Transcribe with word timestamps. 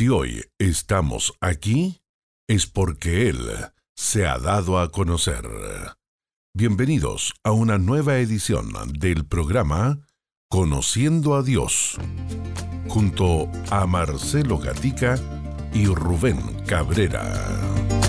Si 0.00 0.08
hoy 0.08 0.42
estamos 0.58 1.34
aquí, 1.42 2.00
es 2.48 2.66
porque 2.66 3.28
Él 3.28 3.38
se 3.94 4.26
ha 4.26 4.38
dado 4.38 4.78
a 4.78 4.90
conocer. 4.90 5.46
Bienvenidos 6.54 7.34
a 7.44 7.52
una 7.52 7.76
nueva 7.76 8.16
edición 8.16 8.72
del 8.98 9.26
programa 9.26 10.00
Conociendo 10.48 11.34
a 11.34 11.42
Dios, 11.42 11.98
junto 12.88 13.46
a 13.70 13.84
Marcelo 13.84 14.56
Gatica 14.56 15.16
y 15.74 15.84
Rubén 15.84 16.64
Cabrera. 16.64 17.99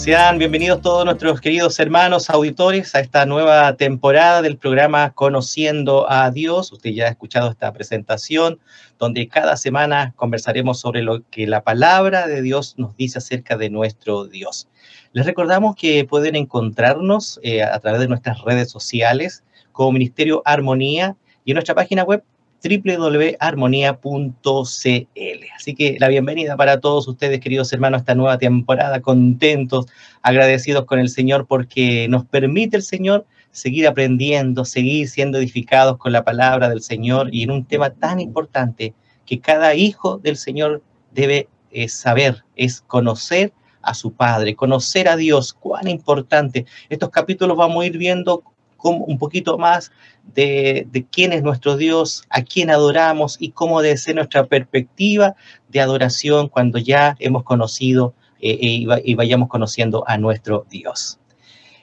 Sean 0.00 0.38
bienvenidos 0.38 0.80
todos 0.80 1.04
nuestros 1.04 1.42
queridos 1.42 1.78
hermanos 1.78 2.30
auditores 2.30 2.94
a 2.94 3.00
esta 3.00 3.26
nueva 3.26 3.76
temporada 3.76 4.40
del 4.40 4.56
programa 4.56 5.10
Conociendo 5.10 6.10
a 6.10 6.30
Dios. 6.30 6.72
Usted 6.72 6.92
ya 6.92 7.04
ha 7.04 7.10
escuchado 7.10 7.50
esta 7.50 7.70
presentación 7.74 8.58
donde 8.98 9.28
cada 9.28 9.58
semana 9.58 10.14
conversaremos 10.16 10.80
sobre 10.80 11.02
lo 11.02 11.22
que 11.28 11.46
la 11.46 11.64
palabra 11.64 12.26
de 12.26 12.40
Dios 12.40 12.76
nos 12.78 12.96
dice 12.96 13.18
acerca 13.18 13.58
de 13.58 13.68
nuestro 13.68 14.24
Dios. 14.24 14.68
Les 15.12 15.26
recordamos 15.26 15.76
que 15.76 16.06
pueden 16.06 16.34
encontrarnos 16.34 17.38
eh, 17.42 17.62
a 17.62 17.78
través 17.78 18.00
de 18.00 18.08
nuestras 18.08 18.40
redes 18.40 18.70
sociales 18.70 19.44
como 19.70 19.92
Ministerio 19.92 20.40
Armonía 20.46 21.14
y 21.44 21.50
en 21.50 21.56
nuestra 21.56 21.74
página 21.74 22.04
web 22.04 22.24
www.armonía.cl. 22.62 25.44
Así 25.56 25.74
que 25.74 25.96
la 25.98 26.08
bienvenida 26.08 26.56
para 26.56 26.80
todos 26.80 27.08
ustedes, 27.08 27.40
queridos 27.40 27.72
hermanos, 27.72 27.98
a 27.98 28.00
esta 28.00 28.14
nueva 28.14 28.38
temporada, 28.38 29.00
contentos, 29.00 29.86
agradecidos 30.22 30.84
con 30.84 30.98
el 30.98 31.08
Señor 31.08 31.46
porque 31.46 32.06
nos 32.08 32.24
permite 32.26 32.76
el 32.76 32.82
Señor 32.82 33.26
seguir 33.50 33.86
aprendiendo, 33.86 34.64
seguir 34.64 35.08
siendo 35.08 35.38
edificados 35.38 35.98
con 35.98 36.12
la 36.12 36.24
palabra 36.24 36.68
del 36.68 36.82
Señor 36.82 37.28
y 37.32 37.42
en 37.42 37.50
un 37.50 37.64
tema 37.64 37.90
tan 37.90 38.20
importante 38.20 38.94
que 39.26 39.40
cada 39.40 39.74
hijo 39.74 40.18
del 40.18 40.36
Señor 40.36 40.82
debe 41.12 41.48
eh, 41.70 41.88
saber, 41.88 42.44
es 42.56 42.82
conocer 42.82 43.52
a 43.82 43.94
su 43.94 44.12
Padre, 44.12 44.54
conocer 44.54 45.08
a 45.08 45.16
Dios, 45.16 45.52
cuán 45.52 45.88
importante. 45.88 46.66
Estos 46.88 47.10
capítulos 47.10 47.56
vamos 47.56 47.82
a 47.82 47.86
ir 47.86 47.96
viendo 47.96 48.42
un 48.82 49.18
poquito 49.18 49.58
más 49.58 49.92
de, 50.34 51.06
quién 51.10 51.32
es 51.32 51.42
nuestro 51.42 51.76
Dios, 51.76 52.24
a 52.30 52.42
quién 52.42 52.70
adoramos 52.70 53.36
y 53.40 53.50
cómo 53.50 53.82
debe 53.82 53.96
ser 53.96 54.16
nuestra 54.16 54.44
perspectiva 54.44 55.34
de 55.68 55.80
adoración 55.80 56.48
cuando 56.48 56.78
ya 56.78 57.16
hemos 57.18 57.42
conocido 57.42 58.14
eh, 58.40 58.52
eh, 58.52 59.02
y, 59.04 59.14
vayamos 59.14 59.48
conociendo 59.48 60.04
a 60.06 60.16
nuestro 60.18 60.66
Dios. 60.70 61.18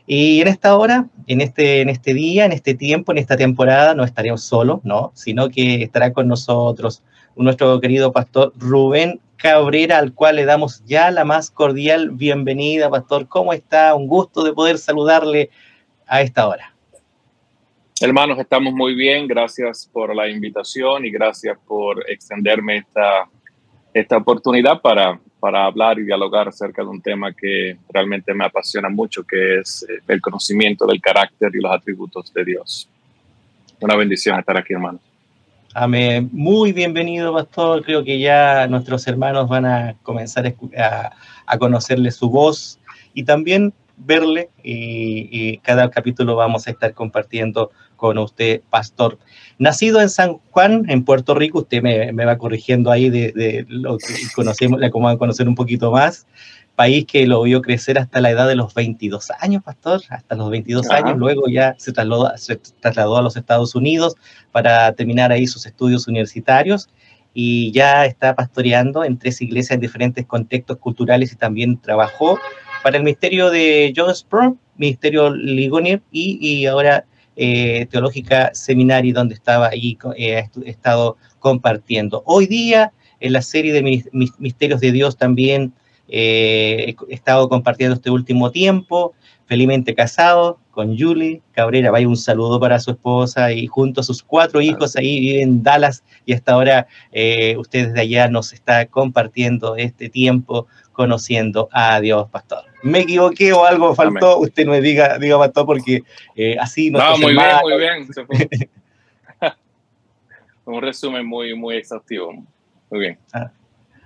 Y 0.10 0.40
en 0.42 0.48
esta 0.48 0.76
hora, 0.78 1.10
en 1.28 1.42
este, 1.42 1.82
en 1.82 1.90
este 1.90 2.14
día, 2.14 2.46
en 2.46 2.54
este 2.54 2.74
tiempo, 2.74 3.12
en 3.12 3.18
esta 3.18 3.36
temporada, 3.36 3.94
no 3.94 4.06
estaremos 4.06 4.42
solos, 4.42 4.80
¿no? 4.84 5.12
Sino 5.16 5.50
que 5.50 5.84
estará 5.84 6.14
con 6.14 6.30
nosotros 6.30 7.04
nuestro 7.36 7.80
querido 7.82 8.12
pastor 8.14 8.54
Rubén 8.58 9.20
Cabrera, 9.36 10.00
al 10.00 10.14
cual 10.14 10.38
le 10.38 10.46
damos 10.46 10.84
ya 10.86 11.12
la 11.12 11.26
más 11.26 11.52
cordial 11.52 12.12
bienvenida. 12.12 12.90
Pastor, 12.90 13.28
¿cómo 13.28 13.54
está? 13.54 13.94
Un 13.94 14.08
gusto 14.08 14.44
de 14.44 14.54
poder 14.54 14.78
saludarle 14.78 15.52
a 16.08 16.22
esta 16.22 16.48
hora. 16.48 16.77
Hermanos, 18.00 18.38
estamos 18.38 18.74
muy 18.76 18.94
bien. 18.94 19.28
Gracias 19.28 19.90
por 19.92 20.16
la 20.16 20.30
invitación 20.30 21.04
y 21.06 21.10
gracias 21.10 21.58
por 21.68 22.08
extenderme 22.08 22.78
esta, 22.78 23.28
esta 23.92 24.18
oportunidad 24.18 24.80
para, 24.82 25.20
para 25.40 25.66
hablar 25.66 25.98
y 25.98 26.04
dialogar 26.04 26.48
acerca 26.48 26.84
de 26.84 26.90
un 26.90 27.02
tema 27.02 27.34
que 27.34 27.76
realmente 27.92 28.36
me 28.36 28.46
apasiona 28.46 28.88
mucho, 28.88 29.24
que 29.24 29.60
es 29.60 29.84
eh, 29.90 30.00
el 30.08 30.22
conocimiento 30.22 30.86
del 30.86 31.02
carácter 31.02 31.50
y 31.56 31.60
los 31.60 31.72
atributos 31.72 32.32
de 32.32 32.46
Dios. 32.46 32.88
Una 33.80 33.96
bendición 33.96 34.38
estar 34.38 34.58
aquí, 34.58 34.74
hermanos. 34.74 35.02
Amén. 35.74 36.30
Muy 36.32 36.74
bienvenido, 36.74 37.34
pastor. 37.34 37.84
Creo 37.84 38.04
que 38.04 38.20
ya 38.20 38.68
nuestros 38.68 39.08
hermanos 39.08 39.50
van 39.50 39.66
a 39.66 39.96
comenzar 40.04 40.54
a, 40.78 41.12
a 41.48 41.58
conocerle 41.58 42.12
su 42.12 42.30
voz 42.30 42.80
y 43.16 43.24
también 43.24 43.74
verle 43.98 44.50
y, 44.64 45.58
cada 45.58 45.90
capítulo 45.90 46.36
vamos 46.36 46.68
a 46.68 46.72
estar 46.72 46.94
compartiendo 46.94 47.72
con 47.98 48.18
usted, 48.18 48.62
pastor. 48.70 49.20
Nacido 49.60 50.00
en 50.00 50.10
San 50.10 50.38
Juan, 50.52 50.86
en 50.88 51.04
Puerto 51.04 51.36
Rico, 51.36 51.60
usted 51.60 51.82
me, 51.82 52.12
va 52.14 52.38
corrigiendo 52.38 52.92
ahí 52.92 53.10
de, 53.10 53.66
lo 53.68 53.98
que 53.98 54.14
conocemos, 54.34 54.80
le 54.80 54.88
a 54.88 55.18
conocer 55.18 55.50
un 55.50 55.56
poquito 55.56 55.92
más. 55.92 56.26
País 56.76 57.06
que 57.06 57.26
lo 57.26 57.42
vio 57.42 57.62
crecer 57.64 57.98
hasta 57.98 58.22
la 58.22 58.30
edad 58.30 58.48
de 58.48 58.56
los 58.56 58.74
22 58.76 59.32
años, 59.40 59.64
pastor, 59.64 60.02
hasta 60.10 60.36
los 60.36 60.50
22 60.52 60.90
años. 60.92 61.18
Luego 61.18 61.50
ya 61.50 61.76
se 61.80 61.92
trasladó, 61.92 62.32
se 62.38 62.56
trasladó 62.56 63.18
a 63.18 63.24
los 63.24 63.36
Estados 63.36 63.74
Unidos 63.76 64.16
para 64.52 64.94
terminar 64.94 65.32
ahí 65.32 65.48
sus 65.48 65.66
estudios 65.66 66.08
universitarios 66.08 66.88
y 67.34 67.72
ya 67.72 68.06
está 68.06 68.36
pastoreando 68.36 69.04
en 69.04 69.20
tres 69.20 69.42
iglesias 69.42 69.76
en 69.76 69.82
diferentes 69.82 70.26
contextos 70.26 70.78
culturales 70.78 71.32
y 71.32 71.36
también 71.36 71.80
trabajó 71.80 72.40
para 72.82 72.98
el 72.98 73.04
ministerio 73.04 73.50
de 73.50 73.94
John 73.96 74.16
Sprung, 74.16 74.58
ministerio 74.76 75.30
Ligonier 75.30 76.02
y, 76.12 76.66
ahora 76.66 77.06
eh, 77.38 77.86
Teológica 77.92 78.50
Seminari, 78.54 79.12
donde 79.12 79.36
estaba 79.36 79.68
ahí, 79.68 79.98
eh, 80.18 80.50
estado 80.66 81.18
compartiendo. 81.40 82.24
Hoy 82.26 82.48
día, 82.48 82.92
en 83.20 83.34
la 83.34 83.42
serie 83.42 83.74
de 83.74 84.04
Misterios 84.40 84.82
de 84.82 84.92
Dios 84.92 85.18
también 85.18 85.74
eh, 86.08 86.96
he 87.10 87.14
estado 87.14 87.48
compartiendo 87.48 87.96
este 87.96 88.10
último 88.10 88.52
tiempo, 88.52 89.14
felizmente 89.48 89.96
casado 89.96 90.60
con 90.72 90.98
Julie 90.98 91.42
Cabrera. 91.54 91.90
Vaya 91.90 92.08
un 92.08 92.18
saludo 92.18 92.60
para 92.60 92.80
su 92.80 92.92
esposa 92.92 93.52
y 93.52 93.66
junto 93.66 94.02
a 94.02 94.04
sus 94.04 94.22
cuatro 94.22 94.62
hijos 94.62 94.96
ahí 94.96 95.20
viven 95.20 95.42
en 95.42 95.64
Dallas 95.64 96.04
y 96.26 96.34
hasta 96.34 96.52
ahora 96.52 96.88
eh, 97.12 97.56
ustedes 97.58 97.94
de 97.94 98.02
allá 98.02 98.28
nos 98.28 98.54
está 98.54 98.86
compartiendo 98.86 99.76
este 99.78 100.10
tiempo 100.10 100.68
conociendo 100.92 101.70
a 101.72 102.00
Dios, 102.02 102.30
pastor. 102.30 102.66
¿Me 102.84 103.00
equivoqué 103.00 103.54
o 103.54 103.66
algo 103.66 103.96
faltó? 103.96 104.40
Usted 104.40 104.68
me 104.68 104.82
diga, 104.82 105.18
diga 105.18 105.38
pastor, 105.38 105.66
porque 105.66 106.04
eh, 106.36 106.58
así 106.60 106.92
no. 106.92 107.00
No, 107.00 107.18
muy 107.18 107.34
bien, 107.34 107.48
muy 107.62 107.78
bien. 107.78 108.70
un 110.66 110.82
resumen 110.82 111.26
muy, 111.26 111.56
muy 111.56 111.78
exhaustivo. 111.78 112.34
Muy 112.90 113.00
bien. 113.00 113.20
Ah, 113.34 113.52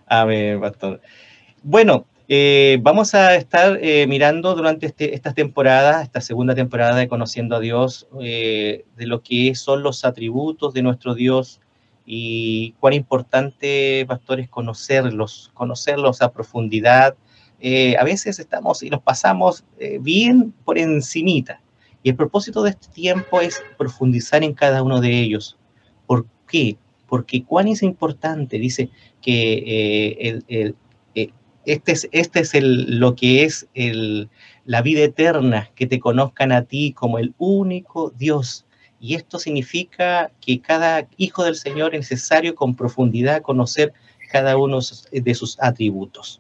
amén, 0.05 0.59
pastor. 0.59 1.01
Bueno, 1.63 2.05
eh, 2.33 2.79
vamos 2.81 3.13
a 3.13 3.35
estar 3.35 3.77
eh, 3.81 4.07
mirando 4.07 4.55
durante 4.55 4.85
este, 4.85 5.15
esta 5.15 5.33
temporada, 5.33 6.01
esta 6.01 6.21
segunda 6.21 6.55
temporada 6.55 6.95
de 6.95 7.09
Conociendo 7.09 7.57
a 7.57 7.59
Dios, 7.59 8.07
de 8.17 8.85
lo 8.97 9.21
que 9.21 9.53
son 9.55 9.83
los 9.83 10.05
atributos 10.05 10.73
de 10.73 10.81
nuestro 10.81 11.13
Dios, 11.13 11.59
y 12.05 12.73
cuán 12.79 12.93
importante, 12.93 14.05
pastor, 14.07 14.39
es 14.39 14.49
conocerlos, 14.49 15.51
conocerlos 15.53 16.21
a 16.21 16.31
profundidad. 16.31 17.15
Eh, 17.59 17.95
a 17.97 18.03
veces 18.03 18.39
estamos 18.39 18.81
y 18.83 18.89
nos 18.89 19.01
pasamos 19.01 19.63
eh, 19.79 19.99
bien 20.01 20.53
por 20.65 20.77
encimita. 20.77 21.61
Y 22.03 22.09
el 22.09 22.15
propósito 22.15 22.63
de 22.63 22.71
este 22.71 22.87
tiempo 22.87 23.39
es 23.41 23.61
profundizar 23.77 24.43
en 24.43 24.53
cada 24.53 24.81
uno 24.81 24.99
de 24.99 25.19
ellos. 25.19 25.57
¿Por 26.07 26.25
qué? 26.47 26.77
Porque 27.07 27.43
cuán 27.43 27.67
es 27.67 27.83
importante, 27.83 28.57
dice 28.57 28.89
que 29.21 29.53
eh, 29.65 30.41
el, 30.47 30.75
este 31.65 31.91
es, 31.91 32.09
este 32.11 32.39
es 32.41 32.53
el, 32.53 32.99
lo 32.99 33.15
que 33.15 33.43
es 33.43 33.67
el, 33.73 34.29
la 34.65 34.81
vida 34.81 35.01
eterna, 35.01 35.69
que 35.75 35.87
te 35.87 35.99
conozcan 35.99 36.51
a 36.51 36.63
ti 36.63 36.93
como 36.93 37.19
el 37.19 37.33
único 37.37 38.11
Dios 38.17 38.65
y 39.01 39.15
esto 39.15 39.39
significa 39.39 40.31
que 40.39 40.61
cada 40.61 41.07
hijo 41.17 41.43
del 41.43 41.55
Señor 41.55 41.95
es 41.95 42.11
necesario 42.11 42.53
con 42.53 42.75
profundidad 42.75 43.41
conocer 43.41 43.93
cada 44.31 44.55
uno 44.57 44.77
de 45.11 45.33
sus 45.33 45.57
atributos. 45.59 46.39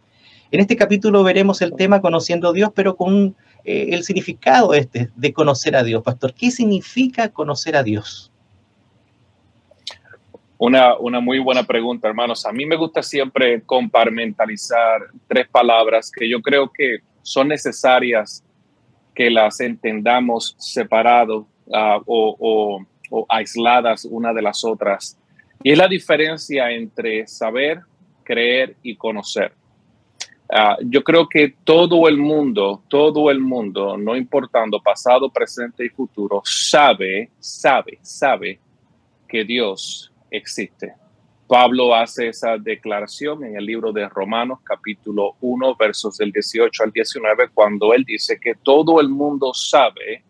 En 0.51 0.59
este 0.59 0.75
capítulo 0.75 1.23
veremos 1.23 1.61
el 1.63 1.73
tema 1.73 2.01
conociendo 2.01 2.49
a 2.49 2.53
Dios, 2.53 2.69
pero 2.75 2.95
con 2.95 3.35
eh, 3.65 3.87
el 3.91 4.03
significado 4.03 4.75
este 4.75 5.09
de 5.15 5.33
conocer 5.33 5.75
a 5.75 5.83
Dios. 5.83 6.03
Pastor, 6.03 6.35
¿qué 6.35 6.51
significa 6.51 7.29
conocer 7.29 7.75
a 7.75 7.81
Dios? 7.81 8.30
Una, 10.63 10.95
una 10.97 11.19
muy 11.19 11.39
buena 11.39 11.63
pregunta, 11.63 12.07
hermanos. 12.07 12.45
A 12.45 12.51
mí 12.51 12.65
me 12.65 12.75
gusta 12.75 13.01
siempre 13.01 13.61
compartimentalizar 13.63 15.07
tres 15.27 15.47
palabras 15.49 16.11
que 16.11 16.29
yo 16.29 16.39
creo 16.41 16.71
que 16.71 16.99
son 17.23 17.47
necesarias 17.47 18.43
que 19.15 19.29
las 19.29 19.59
entendamos 19.59 20.55
separado 20.59 21.47
Ah, 21.73 22.01
o, 22.05 22.85
aisladas 23.27 24.05
una 24.05 24.33
de 24.33 24.41
las 24.41 24.63
otras. 24.63 25.17
Y 25.61 25.71
es 25.71 25.77
la 25.77 25.87
diferencia 25.87 26.71
entre 26.71 27.27
saber, 27.27 27.81
creer 28.23 28.77
y 28.83 28.95
conocer. 28.95 29.53
Ah, 30.49 30.77
yo 30.81 31.03
creo 31.03 31.27
que 31.27 31.55
todo 31.63 32.07
el 32.07 32.17
mundo, 32.17 32.83
todo 32.87 33.29
el 33.29 33.39
mundo, 33.41 33.97
no 33.97 34.15
importando 34.15 34.81
pasado, 34.81 35.29
presente 35.29 35.85
y 35.85 35.89
futuro, 35.89 36.41
sabe, 36.45 37.29
sabe, 37.39 37.99
sabe 38.01 38.59
que 39.27 39.43
Dios 39.43 40.10
existe. 40.31 40.93
Pablo 41.47 41.93
hace 41.93 42.29
esa 42.29 42.57
declaración 42.57 43.43
en 43.43 43.57
el 43.57 43.65
libro 43.65 43.91
de 43.91 44.07
Romanos 44.07 44.59
capítulo 44.63 45.35
1 45.41 45.75
versos 45.75 46.17
del 46.17 46.31
18 46.31 46.83
al 46.83 46.91
19 46.91 47.49
cuando 47.53 47.93
él 47.93 48.05
dice 48.05 48.39
que 48.39 48.55
todo 48.55 49.01
el 49.01 49.09
mundo 49.09 49.53
sabe 49.53 50.23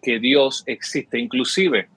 que 0.00 0.20
Dios 0.20 0.62
existe. 0.66 1.18
Inclusive 1.18 1.88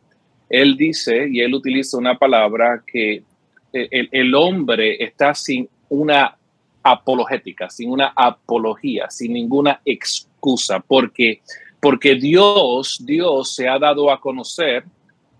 él 0.50 0.76
dice 0.76 1.28
y 1.30 1.42
él 1.42 1.54
utiliza 1.54 1.98
una 1.98 2.18
palabra 2.18 2.84
que 2.86 3.24
el, 3.72 4.10
el 4.12 4.34
hombre 4.34 5.04
está 5.04 5.36
sin 5.36 5.70
una 5.90 6.36
apologética, 6.82 7.70
sin 7.70 7.92
una 7.92 8.14
apología, 8.16 9.10
sin 9.10 9.34
ninguna 9.34 9.82
excusa, 9.86 10.80
porque, 10.80 11.42
porque 11.80 12.16
Dios, 12.16 12.98
Dios 13.06 13.54
se 13.54 13.68
ha 13.68 13.78
dado 13.78 14.12
a 14.12 14.20
conocer, 14.20 14.86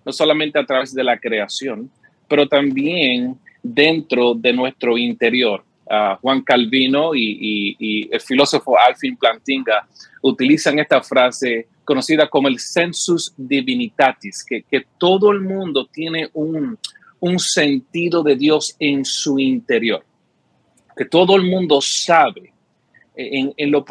no 0.08 0.14
solamente 0.14 0.58
a 0.58 0.66
través 0.66 0.94
de 0.94 1.04
la 1.04 1.20
creación, 1.20 1.92
pero 2.30 2.48
también 2.48 3.38
dentro 3.62 4.34
de 4.34 4.54
nuestro 4.54 4.98
interior. 4.98 5.66
Juan 6.22 6.42
Calvino 6.44 7.14
y, 7.14 8.08
el 8.10 8.22
filósofo 8.22 8.78
Alfin 8.80 9.18
Plantinga 9.18 9.86
utilizan 10.22 10.80
esta 10.80 11.02
frase 11.02 11.68
conocida 11.84 12.30
como 12.30 12.48
el 12.48 12.58
sensus 12.60 13.34
divinitatis, 13.36 14.46
que, 14.46 14.64
que 14.64 14.86
todo 14.98 15.32
el 15.34 15.42
mundo 15.42 15.86
tiene 15.92 16.30
un, 16.34 16.78
un 17.20 17.40
sentido 17.40 18.24
de 18.24 18.38
Dios 18.38 18.78
en 18.80 19.04
su 19.04 19.40
interior 19.40 20.04
que 20.98 21.06
todo 21.06 21.36
el 21.36 21.44
mundo 21.44 21.80
sabe 21.80 22.52
en, 23.16 23.54
en, 23.56 23.72
lo 23.72 23.86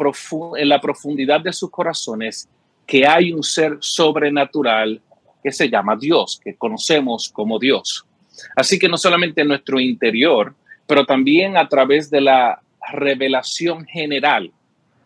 en 0.57 0.69
la 0.69 0.81
profundidad 0.81 1.39
de 1.39 1.53
sus 1.53 1.71
corazones 1.71 2.49
que 2.85 3.07
hay 3.07 3.31
un 3.31 3.43
ser 3.43 3.77
sobrenatural 3.79 5.01
que 5.47 5.53
se 5.53 5.69
llama 5.69 5.95
Dios, 5.95 6.41
que 6.43 6.55
conocemos 6.55 7.29
como 7.29 7.57
Dios. 7.57 8.05
Así 8.53 8.77
que 8.77 8.89
no 8.89 8.97
solamente 8.97 9.43
en 9.43 9.47
nuestro 9.47 9.79
interior, 9.79 10.53
pero 10.85 11.05
también 11.05 11.55
a 11.55 11.69
través 11.69 12.09
de 12.09 12.19
la 12.19 12.61
revelación 12.91 13.85
general, 13.85 14.51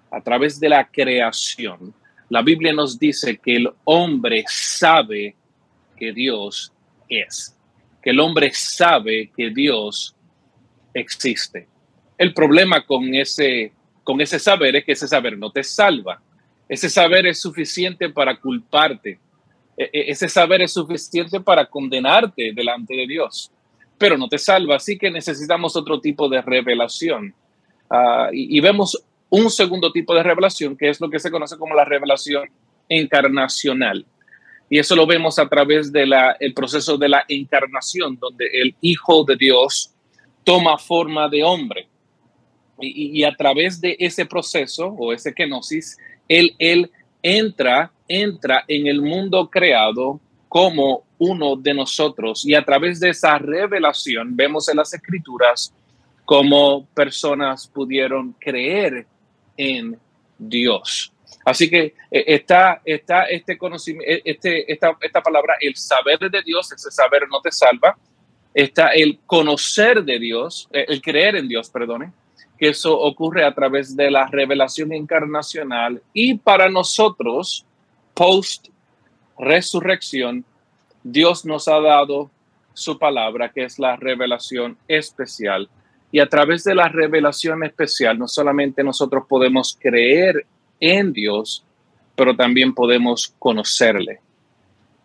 a 0.10 0.20
través 0.22 0.60
de 0.60 0.68
la 0.68 0.88
creación. 0.88 1.94
La 2.28 2.42
Biblia 2.42 2.74
nos 2.74 2.98
dice 2.98 3.38
que 3.38 3.58
el 3.58 3.70
hombre 3.84 4.44
sabe 4.48 5.36
que 5.96 6.12
Dios 6.12 6.74
es, 7.08 7.56
que 8.02 8.10
el 8.10 8.20
hombre 8.20 8.50
sabe 8.52 9.30
que 9.38 9.52
Dios 9.52 10.16
existe. 10.92 11.68
El 12.18 12.34
problema 12.34 12.84
con 12.84 13.14
ese, 13.14 13.74
con 14.04 14.20
ese 14.22 14.40
saber 14.40 14.76
es 14.76 14.86
que 14.86 14.94
ese 14.94 15.08
saber 15.08 15.38
no 15.38 15.52
te 15.52 15.64
salva. 15.64 16.20
Ese 16.68 16.90
saber 16.90 17.28
es 17.28 17.40
suficiente 17.40 18.10
para 18.10 18.40
culparte. 18.40 19.20
E, 19.82 19.90
e, 19.92 20.12
ese 20.12 20.30
saber 20.30 20.62
es 20.62 20.74
suficiente 20.74 21.40
para 21.40 21.66
condenarte 21.66 22.52
delante 22.54 22.96
de 22.96 23.08
Dios, 23.08 23.52
pero 23.98 24.18
no 24.18 24.28
te 24.28 24.38
salva. 24.38 24.76
Así 24.76 24.98
que 24.98 25.10
necesitamos 25.10 25.76
otro 25.76 26.00
tipo 26.00 26.30
de 26.30 26.42
revelación. 26.42 27.34
Ah, 27.90 28.30
y, 28.32 28.60
vemos 28.60 29.04
un 29.30 29.50
segundo 29.50 29.92
tipo 29.92 30.14
de 30.14 30.24
revelación, 30.24 30.78
que 30.78 30.90
es 30.90 31.02
lo 31.02 31.10
que 31.10 31.20
se 31.20 31.32
conoce 31.32 31.58
como 31.58 31.74
la 31.74 31.86
revelación 31.86 32.50
encarnacional. 32.88 34.06
Y 34.70 34.78
eso 34.78 34.96
lo 34.96 35.08
vemos 35.08 35.40
a 35.40 35.50
través 35.50 35.92
del 35.92 36.14
proceso 36.56 36.98
de 36.98 37.10
la 37.10 37.26
encarnación, 37.28 38.18
donde 38.20 38.46
el 38.54 38.76
Hijo 38.82 39.24
de 39.24 39.36
Dios 39.36 39.94
toma 40.44 40.78
forma 40.78 41.28
de 41.28 41.44
hombre 41.44 41.88
y, 42.80 43.24
a 43.24 43.36
través 43.36 43.82
de 43.82 43.96
ese 44.00 44.26
proceso 44.26 44.88
o 44.88 45.14
ese 45.14 45.34
kenosis, 45.34 45.98
él, 46.28 46.56
él 46.58 46.90
entra, 47.22 47.92
entra 48.08 48.64
en 48.68 48.88
el 48.88 49.02
mundo 49.02 49.50
creado 49.50 50.20
como 50.50 51.04
uno 51.18 51.56
de 51.56 51.74
nosotros 51.74 52.46
y 52.46 52.56
a 52.56 52.66
través 52.66 53.00
de 53.00 53.10
esa 53.10 53.38
revelación 53.38 54.36
vemos 54.36 54.68
en 54.70 54.78
las 54.78 54.94
escrituras 54.94 55.74
cómo 56.26 56.86
personas 56.94 57.68
pudieron 57.68 58.34
creer 58.34 59.06
en 59.56 59.98
Dios. 60.38 61.14
Así 61.46 61.70
que 61.70 61.96
eh, 62.10 62.24
está, 62.28 62.82
está 62.86 63.26
este 63.26 63.58
conocimiento, 63.58 64.12
eh, 64.12 64.22
este, 64.26 64.72
esta, 64.72 64.98
esta 65.02 65.22
palabra, 65.22 65.56
el 65.60 65.76
saber 65.76 66.20
de 66.20 66.42
Dios, 66.42 66.72
ese 66.72 66.92
saber 66.92 67.24
no 67.30 67.42
te 67.42 67.52
salva. 67.52 67.98
Está 68.54 68.90
el 68.90 69.20
conocer 69.26 70.04
de 70.04 70.20
Dios, 70.20 70.68
eh, 70.72 70.86
el 70.88 71.02
creer 71.02 71.38
en 71.38 71.48
Dios, 71.48 71.70
perdone 71.70 72.12
que 72.62 72.70
eso 72.70 72.96
ocurre 72.96 73.44
a 73.44 73.56
través 73.56 73.96
de 73.96 74.12
la 74.12 74.28
revelación 74.28 74.94
encarnacional 74.94 76.00
y 76.14 76.36
para 76.36 76.70
nosotros, 76.70 77.66
post 78.14 78.68
resurrección, 79.40 80.46
Dios 81.02 81.44
nos 81.44 81.68
ha 81.68 81.80
dado 81.80 82.30
su 82.76 83.00
palabra, 83.00 83.50
que 83.52 83.64
es 83.64 83.80
la 83.80 83.96
revelación 83.96 84.78
especial. 84.88 85.70
Y 86.12 86.20
a 86.20 86.28
través 86.28 86.64
de 86.64 86.76
la 86.76 86.88
revelación 86.88 87.64
especial, 87.64 88.20
no 88.20 88.28
solamente 88.28 88.84
nosotros 88.84 89.24
podemos 89.28 89.76
creer 89.82 90.46
en 90.80 91.14
Dios, 91.14 91.66
pero 92.16 92.36
también 92.36 92.76
podemos 92.76 93.34
conocerle. 93.40 94.20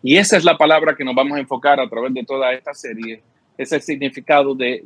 Y 0.03 0.19
esa 0.19 0.37
es 0.37 0.45
la 0.45 0.59
palabra 0.59 0.95
que 0.95 1.05
nos 1.07 1.15
vamos 1.15 1.39
a 1.39 1.41
enfocar 1.41 1.81
a 1.81 1.89
través 1.89 2.13
de 2.13 2.23
toda 2.23 2.53
esta 2.53 2.75
serie, 2.75 3.23
es 3.57 3.73
el 3.73 3.81
significado 3.81 4.55
de, 4.55 4.83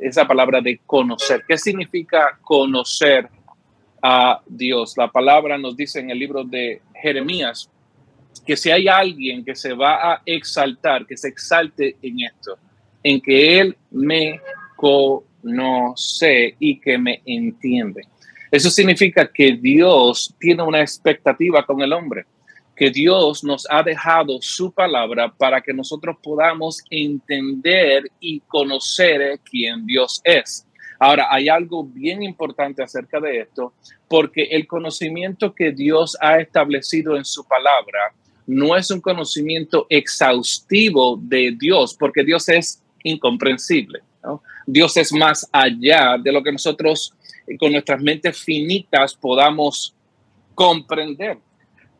esa 0.00 0.26
palabra 0.26 0.60
de 0.60 0.78
conocer. 0.86 1.44
¿Qué 1.46 1.58
significa 1.58 2.38
conocer 2.40 3.28
a 4.02 4.40
Dios? 4.46 4.94
La 4.96 5.08
palabra 5.08 5.58
nos 5.58 5.76
dice 5.76 6.00
en 6.00 6.10
el 6.10 6.18
libro 6.18 6.44
de 6.44 6.80
Jeremías 6.94 7.70
que 8.46 8.56
si 8.56 8.70
hay 8.70 8.88
alguien 8.88 9.44
que 9.44 9.54
se 9.54 9.72
va 9.72 10.12
a 10.12 10.22
exaltar, 10.24 11.06
que 11.06 11.16
se 11.16 11.28
exalte 11.28 11.96
en 12.00 12.20
esto, 12.20 12.56
en 13.02 13.20
que 13.20 13.60
Él 13.60 13.76
me 13.90 14.40
conoce 14.76 16.54
y 16.58 16.78
que 16.78 16.96
me 16.98 17.22
entiende. 17.26 18.02
Eso 18.50 18.70
significa 18.70 19.30
que 19.30 19.52
Dios 19.56 20.34
tiene 20.38 20.62
una 20.62 20.80
expectativa 20.80 21.64
con 21.64 21.82
el 21.82 21.92
hombre 21.92 22.24
que 22.76 22.90
Dios 22.90 23.42
nos 23.42 23.66
ha 23.70 23.82
dejado 23.82 24.38
su 24.42 24.70
palabra 24.70 25.32
para 25.32 25.62
que 25.62 25.72
nosotros 25.72 26.16
podamos 26.22 26.82
entender 26.90 28.10
y 28.20 28.40
conocer 28.40 29.40
quién 29.50 29.86
Dios 29.86 30.20
es. 30.22 30.66
Ahora, 30.98 31.26
hay 31.30 31.48
algo 31.48 31.84
bien 31.84 32.22
importante 32.22 32.82
acerca 32.82 33.18
de 33.18 33.40
esto, 33.40 33.72
porque 34.08 34.44
el 34.44 34.66
conocimiento 34.66 35.54
que 35.54 35.72
Dios 35.72 36.16
ha 36.20 36.38
establecido 36.38 37.16
en 37.16 37.24
su 37.24 37.44
palabra 37.46 38.14
no 38.46 38.76
es 38.76 38.90
un 38.90 39.00
conocimiento 39.00 39.86
exhaustivo 39.88 41.18
de 41.20 41.56
Dios, 41.58 41.96
porque 41.98 42.24
Dios 42.24 42.48
es 42.48 42.82
incomprensible. 43.02 44.00
Dios 44.66 44.96
es 44.96 45.12
más 45.12 45.48
allá 45.52 46.16
de 46.22 46.32
lo 46.32 46.42
que 46.42 46.52
nosotros 46.52 47.12
con 47.58 47.72
nuestras 47.72 48.00
mentes 48.02 48.38
finitas 48.38 49.14
podamos 49.14 49.94
comprender 50.54 51.38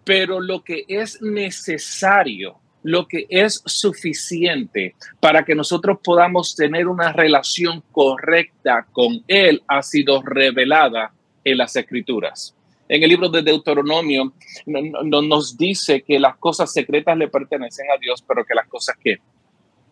pero 0.06 0.41
lo 0.41 0.62
que 0.62 0.85
es 0.87 1.20
necesario, 1.20 2.61
lo 2.85 3.08
que 3.08 3.26
es 3.29 3.61
suficiente 3.67 4.94
para 5.19 5.44
que 5.44 5.56
nosotros 5.56 5.99
podamos 6.03 6.55
tener 6.55 6.86
una 6.86 7.13
relación 7.13 7.82
correcta 7.91 8.86
con 8.93 9.25
Él 9.27 9.65
ha 9.67 9.82
sido 9.82 10.22
revelada 10.22 11.13
en 11.43 11.58
las 11.58 11.75
escrituras. 11.75 12.55
En 12.89 13.03
el 13.03 13.08
libro 13.08 13.29
de 13.29 13.43
Deuteronomio 13.43 14.32
nos 14.67 15.58
dice 15.58 16.03
que 16.03 16.20
las 16.20 16.36
cosas 16.36 16.72
secretas 16.72 17.19
le 17.19 17.27
pertenecen 17.27 17.86
a 17.91 17.98
Dios, 17.98 18.22
pero 18.22 18.44
que 18.44 18.55
las 18.55 18.69
cosas 18.69 18.96
que 19.03 19.17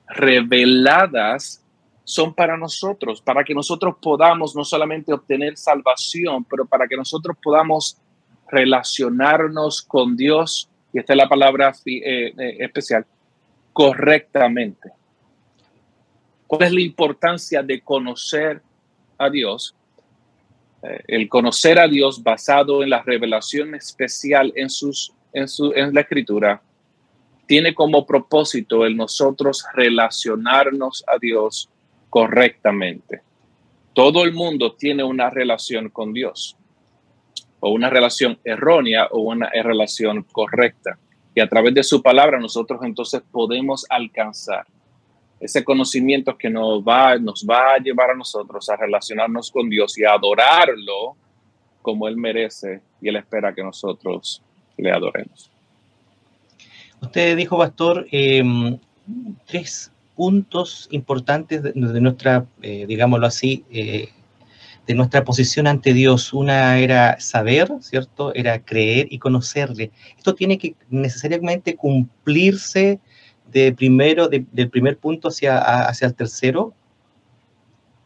reveladas 0.06 1.60
son 2.04 2.34
para 2.34 2.56
nosotros, 2.56 3.20
para 3.20 3.42
que 3.42 3.54
nosotros 3.54 3.96
podamos 4.00 4.54
no 4.54 4.62
solamente 4.62 5.12
obtener 5.12 5.56
salvación, 5.56 6.44
pero 6.44 6.66
para 6.66 6.86
que 6.86 6.96
nosotros 6.96 7.36
podamos 7.42 7.98
relacionarnos 8.54 9.82
con 9.82 10.16
Dios, 10.16 10.68
y 10.92 10.98
esta 11.00 11.12
es 11.12 11.16
la 11.16 11.28
palabra 11.28 11.72
eh, 11.84 12.32
eh, 12.38 12.56
especial, 12.60 13.04
correctamente. 13.72 14.90
¿Cuál 16.46 16.62
es 16.62 16.72
la 16.72 16.80
importancia 16.80 17.62
de 17.62 17.80
conocer 17.80 18.62
a 19.18 19.28
Dios? 19.28 19.74
Eh, 20.82 21.02
el 21.08 21.28
conocer 21.28 21.80
a 21.80 21.88
Dios 21.88 22.22
basado 22.22 22.82
en 22.82 22.90
la 22.90 23.02
revelación 23.02 23.74
especial 23.74 24.52
en, 24.54 24.70
sus, 24.70 25.12
en, 25.32 25.48
su, 25.48 25.72
en 25.72 25.92
la 25.92 26.02
escritura 26.02 26.62
tiene 27.46 27.74
como 27.74 28.06
propósito 28.06 28.86
el 28.86 28.96
nosotros 28.96 29.64
relacionarnos 29.74 31.04
a 31.06 31.18
Dios 31.18 31.68
correctamente. 32.08 33.20
Todo 33.92 34.24
el 34.24 34.32
mundo 34.32 34.74
tiene 34.74 35.02
una 35.02 35.28
relación 35.28 35.90
con 35.90 36.12
Dios 36.12 36.56
o 37.66 37.70
una 37.70 37.88
relación 37.88 38.38
errónea 38.44 39.08
o 39.10 39.20
una 39.20 39.48
relación 39.48 40.22
correcta. 40.30 40.98
Y 41.34 41.40
a 41.40 41.48
través 41.48 41.72
de 41.72 41.82
su 41.82 42.02
palabra 42.02 42.38
nosotros 42.38 42.78
entonces 42.82 43.22
podemos 43.32 43.86
alcanzar 43.88 44.66
ese 45.40 45.64
conocimiento 45.64 46.36
que 46.36 46.50
nos 46.50 46.82
va, 46.82 47.16
nos 47.16 47.46
va 47.48 47.72
a 47.72 47.78
llevar 47.78 48.10
a 48.10 48.14
nosotros 48.14 48.68
a 48.68 48.76
relacionarnos 48.76 49.50
con 49.50 49.70
Dios 49.70 49.96
y 49.96 50.04
a 50.04 50.12
adorarlo 50.12 51.16
como 51.80 52.06
Él 52.06 52.18
merece 52.18 52.82
y 53.00 53.08
Él 53.08 53.16
espera 53.16 53.54
que 53.54 53.62
nosotros 53.62 54.42
le 54.76 54.90
adoremos. 54.90 55.50
Usted 57.00 57.34
dijo, 57.34 57.56
Pastor, 57.56 58.06
em, 58.10 58.78
tres 59.46 59.90
puntos 60.14 60.86
importantes 60.90 61.62
de, 61.62 61.72
nuestra, 61.74 62.44
eh, 62.60 62.84
digámoslo 62.86 63.26
así, 63.26 63.64
eh, 63.70 64.10
de 64.86 64.94
nuestra 64.94 65.24
posición 65.24 65.66
ante 65.66 65.92
Dios. 65.92 66.32
Una 66.32 66.78
era 66.78 67.18
saber, 67.20 67.70
¿cierto? 67.80 68.34
Era 68.34 68.60
creer 68.60 69.08
y 69.10 69.18
conocerle. 69.18 69.90
Esto 70.16 70.34
tiene 70.34 70.58
que 70.58 70.74
necesariamente 70.90 71.76
cumplirse 71.76 73.00
de 73.50 73.72
primero, 73.72 74.28
del 74.28 74.70
primer 74.70 74.98
punto 74.98 75.28
hacia, 75.28 75.58
hacia 75.58 76.08
el 76.08 76.14
tercero, 76.14 76.74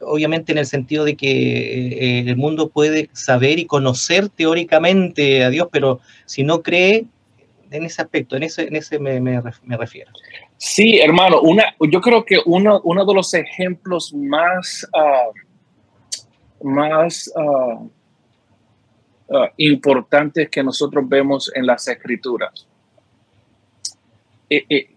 obviamente 0.01 0.53
en 0.53 0.59
el 0.59 0.67
sentido 0.67 1.05
de 1.05 1.17
que 1.17 1.29
eh, 1.31 2.25
el 2.27 2.37
mundo 2.37 2.69
puede 2.69 3.09
saber 3.13 3.59
y 3.59 3.67
conocer 3.67 4.29
teóricamente 4.29 5.45
a 5.45 5.51
Dios, 5.51 5.69
pero 5.73 6.01
si 6.27 6.45
no 6.45 6.63
cree, 6.63 7.07
en 7.71 7.85
ese 7.85 8.01
aspecto, 8.01 8.37
en 8.37 8.45
ese, 8.45 8.63
en 8.63 8.77
ese 8.77 8.99
me, 8.99 9.21
me, 9.21 9.77
refiero. 9.77 10.11
Sí, 10.57 10.99
hermano, 11.01 11.41
una, 11.43 11.65
yo 11.91 12.01
creo 12.01 12.25
que 12.25 12.39
uno, 12.47 12.81
uno 12.85 13.05
de 13.05 13.15
los 13.15 13.35
ejemplos 13.35 14.15
más, 14.15 14.89
uh, 14.95 15.33
más 16.63 17.33
uh, 17.35 17.91
uh, 19.29 19.47
importantes 19.57 20.49
que 20.49 20.63
nosotros 20.63 21.09
vemos 21.09 21.51
en 21.55 21.67
las 21.67 21.87
escrituras, 21.89 22.67
eh, 24.51 24.65
eh, 24.69 24.91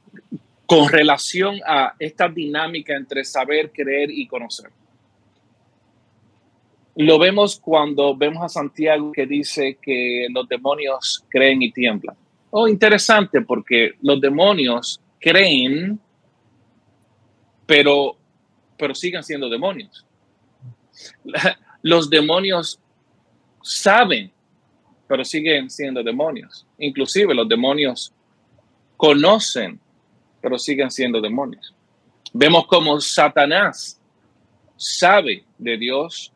con 0.66 0.90
relación 0.90 1.60
a 1.66 1.94
esta 2.00 2.30
dinámica 2.30 2.96
entre 2.96 3.24
saber, 3.26 3.72
creer 3.72 4.10
y 4.10 4.26
conocer. 4.28 4.72
Lo 6.96 7.20
vemos 7.20 7.60
cuando 7.60 8.16
vemos 8.16 8.44
a 8.44 8.50
Santiago 8.50 9.12
que 9.12 9.26
dice 9.26 9.78
que 9.82 10.28
los 10.30 10.48
demonios 10.48 11.26
creen 11.30 11.62
y 11.62 11.72
tiemblan. 11.72 12.16
Oh, 12.52 12.68
interesante, 12.68 13.42
porque 13.42 13.94
los 14.02 14.20
demonios 14.20 15.02
creen, 15.20 16.00
pero, 17.66 18.18
pero 18.78 18.94
siguen 18.94 19.24
siendo 19.24 19.50
demonios. 19.50 20.06
Los 21.82 22.10
demonios 22.10 22.80
saben, 23.64 24.32
pero 25.08 25.26
siguen 25.26 25.70
siendo 25.70 26.04
demonios. 26.04 26.66
Inclusive 26.78 27.34
los 27.34 27.50
demonios 27.50 28.14
conocen, 28.98 29.80
pero 30.42 30.58
siguen 30.58 30.92
siendo 30.92 31.20
demonios. 31.20 31.74
Vemos 32.34 32.68
como 32.68 33.02
Satanás 33.02 34.00
sabe 34.78 35.44
de 35.58 35.78
Dios, 35.78 36.32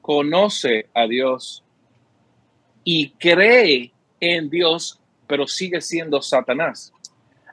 conoce 0.00 0.86
a 0.94 1.06
Dios 1.06 1.62
y 2.82 3.10
cree 3.10 3.92
en 4.20 4.50
Dios, 4.50 4.98
pero 5.26 5.46
sigue 5.46 5.80
siendo 5.80 6.20
Satanás. 6.20 6.92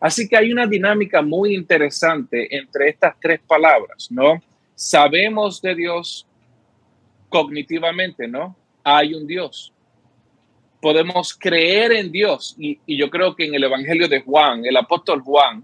Así 0.02 0.28
que 0.28 0.38
hay 0.38 0.52
una 0.52 0.68
dinámica 0.68 1.22
muy 1.22 1.56
interesante 1.56 2.56
entre 2.56 2.90
estas 2.90 3.16
tres 3.20 3.40
palabras, 3.48 4.08
¿no? 4.12 4.42
Sabemos 4.78 5.60
de 5.60 5.74
Dios 5.74 6.28
cognitivamente, 7.30 8.28
¿no? 8.28 8.56
Hay 8.84 9.16
un 9.16 9.26
Dios. 9.26 9.74
Podemos 10.80 11.36
creer 11.36 11.94
en 11.94 12.12
Dios 12.12 12.56
y, 12.60 12.80
yo 12.86 13.10
creo 13.10 13.36
que 13.36 13.46
en 13.46 13.56
el 13.56 13.64
Evangelio 13.64 14.08
de 14.08 14.22
Juan, 14.22 14.64
el 14.68 14.78
apóstol 14.78 15.22
Juan, 15.22 15.64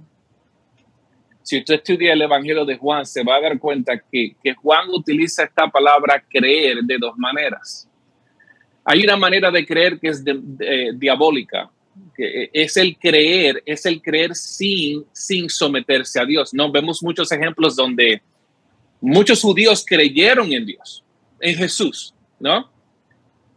si 1.44 1.60
usted 1.60 1.76
estudia 1.76 2.14
el 2.14 2.24
Evangelio 2.24 2.66
de 2.66 2.76
Juan, 2.76 3.06
se 3.06 3.24
va 3.24 3.36
a 3.36 3.42
dar 3.42 3.60
cuenta 3.60 4.00
que, 4.00 4.36
que 4.44 4.56
Juan 4.56 4.90
utiliza 4.90 5.44
esta 5.44 5.68
palabra 5.68 6.24
creer 6.28 6.80
de 6.82 6.98
dos 6.98 7.16
maneras. 7.16 7.88
Hay 8.84 9.04
una 9.04 9.16
manera 9.16 9.52
de 9.52 9.64
creer 9.64 10.00
que 10.00 10.08
es 10.08 10.24
diabólica, 10.96 11.70
que 12.16 12.50
es 12.52 12.76
el 12.78 12.98
creer, 12.98 13.62
es 13.64 13.86
el 13.86 14.02
creer 14.02 14.34
sin, 14.34 15.06
sin 15.12 15.52
someterse 15.52 16.20
a 16.20 16.26
Dios. 16.26 16.52
No 16.52 16.72
vemos 16.72 17.04
muchos 17.04 17.32
ejemplos 17.32 17.76
donde 17.76 18.24
muchos 19.04 19.42
judíos 19.42 19.86
creyeron 19.86 20.52
en 20.54 20.66
Dios, 20.66 21.04
en 21.42 21.56
Jesús, 21.56 22.14
¿no? 22.40 22.72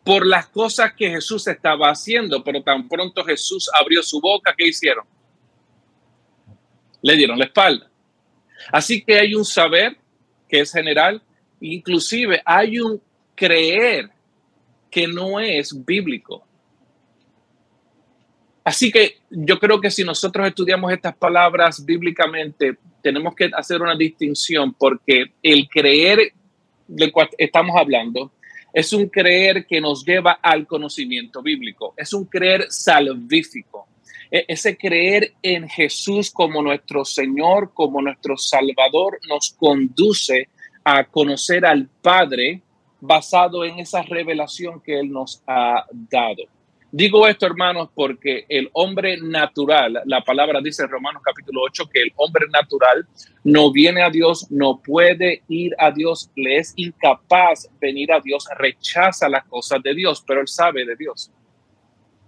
Por 0.03 0.27
las 0.27 0.49
cosas 0.49 0.93
que 0.95 1.09
Jesús 1.09 1.47
estaba 1.47 1.89
haciendo, 1.89 2.43
pero 2.43 2.63
tan 2.63 2.89
pronto 2.89 3.25
Jesús 3.25 3.71
abrió 3.73 4.03
su 4.03 4.21
boca, 4.21 4.55
¿qué 4.57 4.67
hicieron? 4.67 5.05
Le 7.01 7.17
dieron 7.17 7.39
la 7.39 7.45
espalda. 7.45 7.89
Así 8.73 9.03
que 9.03 9.19
hay 9.19 9.35
un 9.35 9.45
saber 9.45 9.97
que 10.49 10.61
es 10.61 10.73
general, 10.73 11.23
inclusive 11.61 12.43
hay 12.45 12.81
un 12.81 13.01
creer 13.35 14.11
que 14.91 15.07
no 15.07 15.39
es 15.39 15.85
bíblico. 15.85 16.46
Así 18.67 18.91
que 18.91 19.19
yo 19.31 19.61
creo 19.61 19.81
que 19.81 19.93
si 19.93 20.03
nosotros 20.03 20.45
estudiamos 20.45 20.93
estas 20.93 21.17
palabras 21.17 21.85
bíblicamente, 21.85 22.77
tenemos 23.01 23.33
que 23.37 23.49
hacer 23.55 23.81
una 23.81 23.95
distinción 23.95 24.75
porque 24.75 25.27
el 25.41 25.69
creer 25.69 26.33
del 26.89 27.13
cual 27.13 27.31
estamos 27.39 27.77
hablando 27.77 28.33
es 28.73 28.93
un 28.93 29.09
creer 29.09 29.67
que 29.69 29.81
nos 29.81 30.05
lleva 30.05 30.41
al 30.43 30.67
conocimiento 30.67 31.43
bíblico, 31.43 31.95
es 31.97 32.13
un 32.13 32.25
creer 32.25 32.67
salvífico, 32.69 33.87
e-, 34.33 34.47
ese 34.49 34.77
creer 34.77 35.35
en 35.43 35.69
Jesús 35.69 36.33
como 36.33 36.61
nuestro 36.61 37.05
Señor, 37.05 37.71
como 37.73 38.03
nuestro 38.03 38.37
Salvador, 38.37 39.21
nos 39.29 39.55
conduce 39.57 40.49
a 40.83 41.05
conocer 41.05 41.65
al 41.65 41.89
Padre 42.03 42.63
basado 43.01 43.65
en 43.65 43.79
esa 43.79 44.03
revelación 44.03 44.81
que 44.81 44.99
Él 44.99 45.13
nos 45.13 45.41
ha 45.47 45.87
dado. 46.11 46.56
Digo 46.97 47.27
esto, 47.29 47.45
hermanos, 47.45 47.91
porque 47.95 48.47
el 48.49 48.71
hombre 48.73 49.19
natural, 49.19 50.01
la 50.07 50.23
palabra 50.23 50.63
dice 50.63 50.83
en 50.83 50.89
Romanos 50.89 51.21
capítulo 51.23 51.61
8 51.67 51.91
que 51.93 52.01
el 52.01 52.13
hombre 52.17 52.47
natural 52.51 53.07
no 53.45 53.71
viene 53.71 54.03
a 54.03 54.09
Dios, 54.09 54.51
no 54.51 54.81
puede 54.81 55.43
ir 55.49 55.75
a 55.79 55.91
Dios, 55.91 56.31
le 56.37 56.57
es 56.57 56.73
incapaz 56.77 57.69
venir 57.79 58.11
a 58.13 58.21
Dios, 58.21 58.47
rechaza 58.57 59.29
las 59.29 59.45
cosas 59.45 59.83
de 59.83 59.95
Dios, 59.95 60.25
pero 60.27 60.41
él 60.41 60.49
sabe 60.49 60.87
de 60.87 60.97
Dios. 60.97 61.31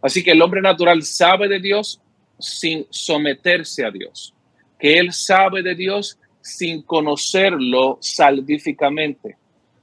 Así 0.02 0.22
que 0.22 0.32
el 0.32 0.42
hombre 0.42 0.60
natural 0.60 1.02
sabe 1.02 1.48
de 1.48 1.60
Dios 1.60 2.02
sin 2.38 2.86
someterse 2.90 3.86
a 3.86 3.90
Dios, 3.90 4.34
que 4.78 4.98
él 4.98 5.14
sabe 5.14 5.62
de 5.62 5.74
Dios 5.74 6.18
sin 6.42 6.82
conocerlo 6.82 7.96
salvíficamente 8.02 9.38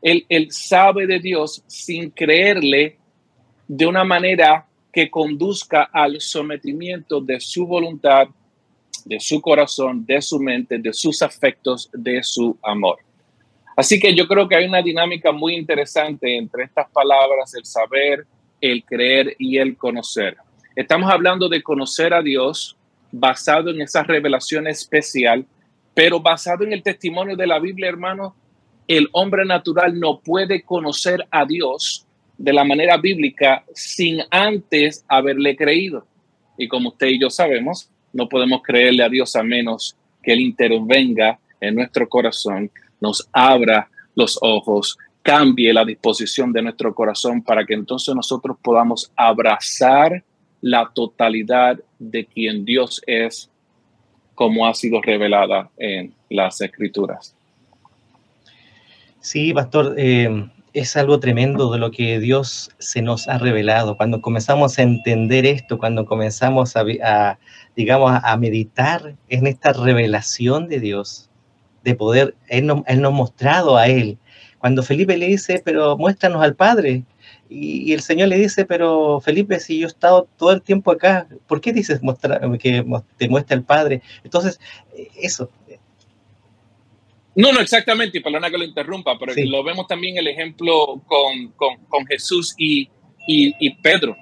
él, 0.05 0.51
sabe 0.51 1.07
de 1.07 1.19
Dios 1.19 1.63
sin 1.65 2.11
creerle 2.11 2.99
de 3.67 3.87
una 3.87 4.03
manera 4.03 4.67
que 4.95 5.11
conduzca 5.11 5.89
al 5.91 6.21
sometimiento 6.21 7.19
de 7.19 7.41
su 7.41 7.67
voluntad, 7.67 8.29
de 9.03 9.19
su 9.19 9.41
corazón, 9.41 10.05
de 10.05 10.21
su 10.21 10.39
mente, 10.39 10.77
de 10.77 10.93
sus 10.93 11.21
afectos, 11.21 11.89
de 11.91 12.23
su 12.23 12.57
amor. 12.63 12.99
Así 13.75 13.99
que 13.99 14.15
yo 14.15 14.25
creo 14.25 14.47
que 14.47 14.55
hay 14.55 14.65
una 14.65 14.81
dinámica 14.81 15.33
muy 15.33 15.55
interesante 15.55 16.37
entre 16.37 16.63
estas 16.63 16.89
palabras, 16.91 17.53
el 17.55 17.65
saber, 17.65 18.25
el 18.61 18.85
creer 18.85 19.35
y 19.37 19.57
el 19.57 19.75
conocer. 19.75 20.37
Estamos 20.77 21.11
hablando 21.11 21.49
de 21.49 21.61
conocer 21.61 22.13
a 22.13 22.21
Dios 22.21 22.77
basado 23.11 23.71
en 23.71 23.81
esa 23.81 24.01
revelación 24.01 24.65
especial, 24.65 25.45
pero 25.93 26.21
basado 26.21 26.63
en 26.63 26.71
el 26.71 26.83
testimonio 26.83 27.35
de 27.35 27.47
la 27.47 27.59
Biblia, 27.59 27.89
hermanos, 27.89 28.31
el 28.87 29.09
hombre 29.11 29.43
natural 29.43 29.99
no 29.99 30.21
puede 30.21 30.63
conocer 30.63 31.27
a 31.31 31.43
Dios 31.43 32.04
de 32.37 32.53
la 32.53 32.63
manera 32.63 32.97
bíblica 32.97 33.63
sin 33.73 34.19
antes 34.29 35.05
haberle 35.07 35.55
creído. 35.55 36.05
Y 36.57 36.67
como 36.67 36.89
usted 36.89 37.07
y 37.07 37.19
yo 37.19 37.29
sabemos, 37.29 37.89
no 38.13 38.29
podemos 38.29 38.61
creerle 38.63 39.03
a 39.03 39.09
Dios 39.09 39.35
a 39.35 39.43
menos 39.43 39.95
que 40.23 40.33
Él 40.33 40.41
intervenga 40.41 41.39
en 41.61 41.75
nuestro 41.75 42.07
corazón, 42.07 42.71
nos 42.99 43.27
abra 43.31 43.89
los 44.15 44.37
ojos, 44.41 44.97
cambie 45.21 45.73
la 45.73 45.83
disposición 45.83 46.53
de 46.53 46.61
nuestro 46.61 46.93
corazón 46.93 47.43
para 47.43 47.65
que 47.65 47.73
entonces 47.73 48.13
nosotros 48.15 48.57
podamos 48.61 49.11
abrazar 49.15 50.23
la 50.61 50.89
totalidad 50.93 51.79
de 51.99 52.25
quien 52.25 52.65
Dios 52.65 53.01
es, 53.05 53.49
como 54.33 54.65
ha 54.65 54.73
sido 54.73 55.01
revelada 55.01 55.69
en 55.77 56.13
las 56.29 56.61
escrituras. 56.61 57.35
Sí, 59.19 59.53
pastor, 59.53 59.95
eh, 59.97 60.47
es 60.75 60.97
algo 60.97 61.21
tremendo 61.21 61.71
de 61.71 61.79
lo 61.79 61.89
que 61.89 62.19
Dios 62.19 62.69
se 62.79 63.01
nos 63.01 63.29
ha 63.29 63.37
revelado. 63.37 63.95
Cuando 63.95 64.19
comenzamos 64.19 64.77
a 64.77 64.81
entender 64.81 65.45
esto, 65.45 65.77
cuando 65.77 66.05
comenzamos 66.05 66.75
a, 66.75 67.39
digamos, 67.77 68.19
a 68.21 68.37
meditar 68.37 69.15
en 69.29 69.47
esta 69.47 69.71
revelación 69.71 70.67
de 70.67 70.81
Dios, 70.81 71.29
de 71.85 71.95
poder, 71.95 72.35
él 72.49 72.65
nos, 72.65 72.83
ha 72.85 73.09
mostrado 73.09 73.77
a 73.77 73.87
Él. 73.87 74.17
Cuando 74.59 74.83
Felipe 74.83 75.15
le 75.15 75.27
dice, 75.27 75.61
pero 75.63 75.95
muéstranos 75.97 76.43
al 76.43 76.55
Padre, 76.55 77.05
y, 77.47 77.93
el 77.93 78.01
Señor 78.01 78.27
le 78.27 78.37
dice, 78.37 78.65
pero 78.65 79.21
Felipe, 79.21 79.61
si 79.61 79.79
yo 79.79 79.87
he 79.87 79.89
estado 79.89 80.27
todo 80.35 80.51
el 80.51 80.61
tiempo 80.61 80.91
acá, 80.91 81.25
¿por 81.47 81.61
qué 81.61 81.71
dices 81.71 82.01
que 82.59 82.83
te 83.17 83.29
muestra 83.29 83.55
el 83.55 83.63
Padre? 83.63 84.01
Entonces, 84.25 84.59
eso, 85.21 85.49
no, 87.35 87.51
no, 87.51 87.59
exactamente, 87.59 88.17
y 88.17 88.21
perdona 88.21 88.49
que 88.49 88.57
lo 88.57 88.63
interrumpa, 88.63 89.17
pero 89.19 89.33
lo 89.35 89.63
vemos 89.63 89.87
también 89.87 90.17
el 90.17 90.27
ejemplo 90.27 91.01
con, 91.05 91.51
con, 91.55 91.85
con 91.85 92.05
Jesús 92.05 92.55
y, 92.57 92.89
y, 93.27 93.69
Pedro. 93.81 94.15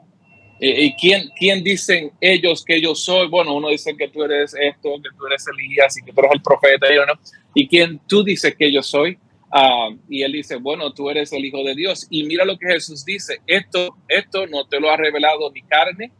Eh, 0.59 0.85
¿Y 0.85 0.93
quién, 0.95 1.29
quién, 1.37 1.63
dicen 1.63 2.11
ellos 2.19 2.63
que 2.65 2.81
yo 2.81 2.95
soy? 2.95 3.27
Bueno, 3.27 3.53
uno 3.53 3.69
dice 3.69 3.95
que 3.97 4.07
tú 4.07 4.23
eres 4.23 4.53
esto, 4.53 4.89
que 5.01 5.09
tú 5.17 5.27
eres 5.27 5.45
Elías 5.47 5.97
y 5.97 6.05
que 6.05 6.11
tú 6.11 6.21
eres 6.21 6.31
el 6.33 6.41
profeta, 6.41 6.87
¿no? 7.05 7.19
¿Y 7.53 7.67
quién 7.67 8.01
tú 8.07 8.23
dices 8.23 8.55
que 8.55 8.71
yo 8.71 8.81
soy? 8.81 9.17
Ah, 9.51 9.89
y 10.09 10.23
él 10.23 10.31
dice, 10.31 10.55
bueno, 10.55 10.91
tú 10.93 11.11
eres 11.11 11.31
el 11.33 11.45
Hijo 11.45 11.63
de 11.63 11.75
Dios. 11.75 12.07
Y 12.09 12.23
mira 12.23 12.45
lo 12.45 12.57
que 12.57 12.67
Jesús 12.67 13.05
dice, 13.05 13.39
esto, 13.45 13.95
esto 14.07 14.47
no 14.47 14.65
te 14.65 14.79
lo 14.79 14.89
ha 14.89 14.97
revelado 14.97 15.51
ni 15.51 15.61
carne 15.61 16.11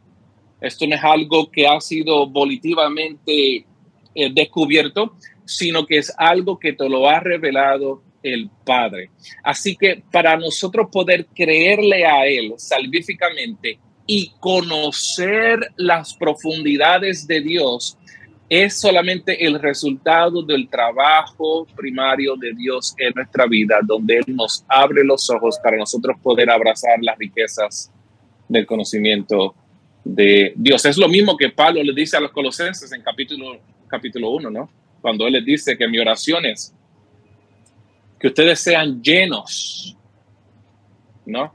Esto 0.60 0.86
no 0.86 0.94
es 0.94 1.02
algo 1.02 1.50
que 1.50 1.66
ha 1.66 1.80
sido 1.80 2.28
volitivamente 2.28 3.66
eh, 4.14 4.30
descubierto, 4.32 5.16
sino 5.44 5.86
que 5.86 5.98
es 5.98 6.12
algo 6.16 6.58
que 6.58 6.72
te 6.72 6.88
lo 6.88 7.08
ha 7.08 7.20
revelado 7.20 8.02
el 8.22 8.50
Padre. 8.64 9.10
Así 9.42 9.76
que 9.76 10.02
para 10.10 10.36
nosotros 10.36 10.88
poder 10.90 11.26
creerle 11.26 12.06
a 12.06 12.26
Él 12.26 12.54
salvíficamente 12.56 13.78
y 14.06 14.32
conocer 14.40 15.72
las 15.76 16.14
profundidades 16.14 17.26
de 17.26 17.40
Dios, 17.40 17.98
es 18.48 18.78
solamente 18.78 19.46
el 19.46 19.58
resultado 19.58 20.42
del 20.42 20.68
trabajo 20.68 21.66
primario 21.74 22.36
de 22.36 22.52
Dios 22.52 22.94
en 22.98 23.12
nuestra 23.14 23.46
vida, 23.46 23.80
donde 23.82 24.18
Él 24.18 24.24
nos 24.28 24.64
abre 24.68 25.02
los 25.02 25.28
ojos 25.30 25.58
para 25.62 25.76
nosotros 25.76 26.16
poder 26.22 26.50
abrazar 26.50 26.98
las 27.00 27.18
riquezas 27.18 27.90
del 28.48 28.66
conocimiento 28.66 29.54
de 30.04 30.52
Dios. 30.56 30.84
Es 30.84 30.98
lo 30.98 31.08
mismo 31.08 31.36
que 31.36 31.48
Pablo 31.48 31.82
le 31.82 31.94
dice 31.94 32.16
a 32.16 32.20
los 32.20 32.32
colosenses 32.32 32.92
en 32.92 33.02
capítulo, 33.02 33.58
capítulo 33.88 34.30
1, 34.30 34.50
¿no? 34.50 34.68
Cuando 35.04 35.26
Él 35.26 35.34
les 35.34 35.44
dice 35.44 35.76
que 35.76 35.86
mi 35.86 35.98
oración 35.98 36.46
es 36.46 36.74
que 38.18 38.28
ustedes 38.28 38.58
sean 38.58 39.02
llenos, 39.02 39.94
¿no? 41.26 41.52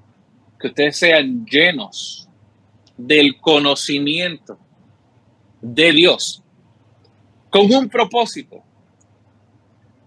Que 0.60 0.68
ustedes 0.68 0.98
sean 0.98 1.48
llenos 1.48 2.30
del 2.96 3.40
conocimiento 3.40 4.60
de 5.60 5.92
Dios 5.94 6.44
con 7.50 7.74
un 7.74 7.90
propósito, 7.90 8.62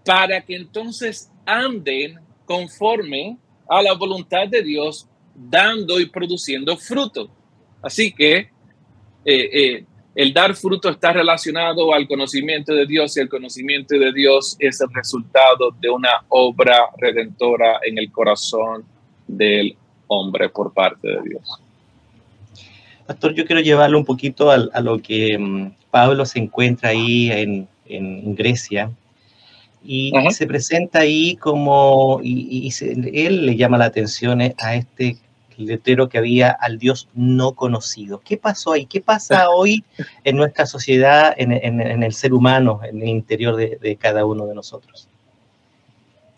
para 0.05 0.39
que 0.39 0.55
entonces 0.55 1.29
anden 1.45 2.21
conforme 2.45 3.37
a 3.67 3.81
la 3.81 3.91
voluntad 3.91 4.47
de 4.47 4.61
Dios, 4.63 5.05
dando 5.35 5.99
y 5.99 6.05
produciendo 6.05 6.77
fruto. 6.77 7.29
Así 7.81 8.13
que 8.13 8.37
eh, 8.37 8.49
eh, 9.25 9.85
el 10.15 10.33
dar 10.33 10.55
fruto 10.55 10.89
está 10.89 11.11
relacionado 11.11 11.93
al 11.93 12.07
conocimiento 12.07 12.73
de 12.73 12.85
Dios 12.85 13.17
y 13.17 13.21
el 13.21 13.29
conocimiento 13.29 13.97
de 13.97 14.13
Dios 14.13 14.55
es 14.59 14.79
el 14.81 14.93
resultado 14.93 15.71
de 15.79 15.89
una 15.89 16.23
obra 16.29 16.89
redentora 16.97 17.79
en 17.83 17.97
el 17.97 18.11
corazón 18.11 18.83
del 19.27 19.75
hombre 20.07 20.49
por 20.49 20.73
parte 20.73 21.07
de 21.07 21.21
Dios. 21.29 21.59
Pastor, 23.07 23.33
yo 23.33 23.45
quiero 23.45 23.61
llevarlo 23.61 23.97
un 23.97 24.05
poquito 24.05 24.51
a, 24.51 24.55
a 24.55 24.81
lo 24.81 25.01
que 25.01 25.37
mm, 25.37 25.71
Pablo 25.91 26.25
se 26.25 26.39
encuentra 26.39 26.89
ahí 26.89 27.31
en, 27.31 27.67
en 27.85 28.35
Grecia 28.35 28.91
y 29.85 30.13
se 30.31 30.47
presenta 30.47 30.99
ahí 30.99 31.35
como, 31.35 32.21
y, 32.23 32.71
él 32.81 33.45
le 33.45 33.55
llama 33.57 33.77
la 33.77 33.85
atención 33.85 34.39
a 34.41 34.75
este 34.75 35.17
letrero 35.57 36.09
que 36.09 36.17
había 36.17 36.51
al 36.51 36.79
Dios 36.79 37.09
no 37.13 37.53
conocido. 37.53 38.21
¿Qué 38.23 38.37
pasó 38.37 38.73
ahí? 38.73 38.85
¿Qué 38.85 39.01
pasa 39.01 39.49
hoy 39.55 39.83
en 40.23 40.37
nuestra 40.37 40.65
sociedad, 40.65 41.33
en, 41.37 41.51
en, 41.51 42.03
el 42.03 42.13
ser 42.13 42.33
humano, 42.33 42.79
en 42.83 43.01
el 43.01 43.09
interior 43.09 43.55
de, 43.55 43.77
de 43.81 43.95
cada 43.95 44.25
uno 44.25 44.45
de 44.45 44.55
nosotros? 44.55 45.07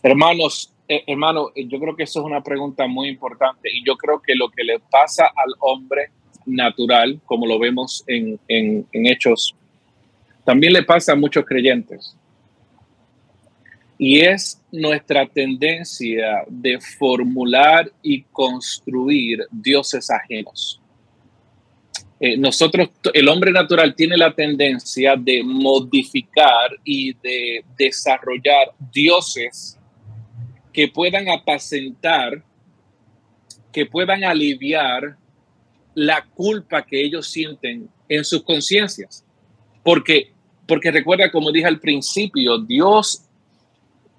Hermanos, 0.03 0.71
eh, 0.87 1.03
hermano, 1.07 1.49
yo 1.55 1.79
creo 1.79 1.95
que 1.95 2.03
eso 2.03 2.19
es 2.19 2.25
una 2.25 2.41
pregunta 2.41 2.85
muy 2.85 3.09
importante 3.09 3.69
y 3.73 3.83
yo 3.83 3.97
creo 3.97 4.21
que 4.21 4.35
lo 4.35 4.49
que 4.49 4.63
le 4.63 4.79
pasa 4.79 5.25
al 5.25 5.53
hombre 5.59 6.11
natural, 6.45 7.19
como 7.25 7.47
lo 7.47 7.57
vemos 7.57 8.03
en, 8.05 8.39
en, 8.47 8.85
Hechos, 8.91 9.55
también 10.43 10.73
le 10.73 10.83
pasa 10.83 11.13
a 11.13 11.15
muchos 11.15 11.43
creyentes. 11.43 12.15
Y 13.97 14.21
es 14.21 14.61
nuestra 14.81 15.27
tendencia 15.27 16.43
de 16.47 16.79
formular 16.79 17.91
y 18.01 18.23
construir 18.23 19.45
dioses 19.51 20.09
ajenos. 20.09 20.81
Eh, 22.19 22.37
nosotros, 22.37 22.89
el 23.13 23.27
hombre 23.27 23.51
natural 23.51 23.93
tiene 23.93 24.15
la 24.15 24.33
tendencia 24.33 25.15
de 25.17 25.43
modificar 25.43 26.71
y 26.83 27.13
de 27.15 27.65
desarrollar 27.77 28.71
dioses 28.93 29.77
que 30.71 30.87
puedan 30.87 31.29
apacentar, 31.29 32.43
que 33.71 33.85
puedan 33.85 34.23
aliviar 34.23 35.17
la 35.93 36.25
culpa 36.25 36.85
que 36.85 37.03
ellos 37.03 37.27
sienten 37.27 37.89
en 38.07 38.23
sus 38.23 38.43
conciencias. 38.43 39.25
Porque, 39.83 40.31
porque 40.67 40.91
recuerda, 40.91 41.31
como 41.31 41.51
dije 41.51 41.65
al 41.65 41.79
principio, 41.79 42.57
Dios, 42.59 43.24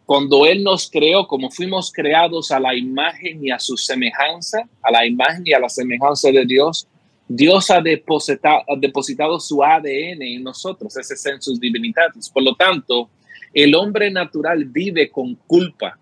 cuando 0.06 0.46
Él 0.46 0.62
nos 0.62 0.88
creó, 0.88 1.26
como 1.26 1.50
fuimos 1.50 1.92
creados 1.92 2.52
a 2.52 2.60
la 2.60 2.74
imagen 2.76 3.44
y 3.44 3.50
a 3.50 3.58
su 3.58 3.76
semejanza, 3.76 4.66
a 4.80 4.90
la 4.92 5.04
imagen 5.04 5.42
y 5.44 5.52
a 5.52 5.58
la 5.58 5.68
semejanza 5.68 6.30
de 6.30 6.46
Dios, 6.46 6.86
Dios 7.28 7.70
ha 7.70 7.80
depositado, 7.80 9.40
su 9.40 9.64
ADN 9.64 10.22
en 10.22 10.44
nosotros, 10.44 10.96
ese 10.96 11.16
sus 11.40 11.58
divinidades. 11.58 12.30
Por 12.30 12.44
lo 12.44 12.54
tanto, 12.54 13.10
el 13.52 13.74
hombre 13.74 14.10
natural 14.10 14.64
vive 14.66 15.10
con 15.10 15.34
culpa. 15.34 15.98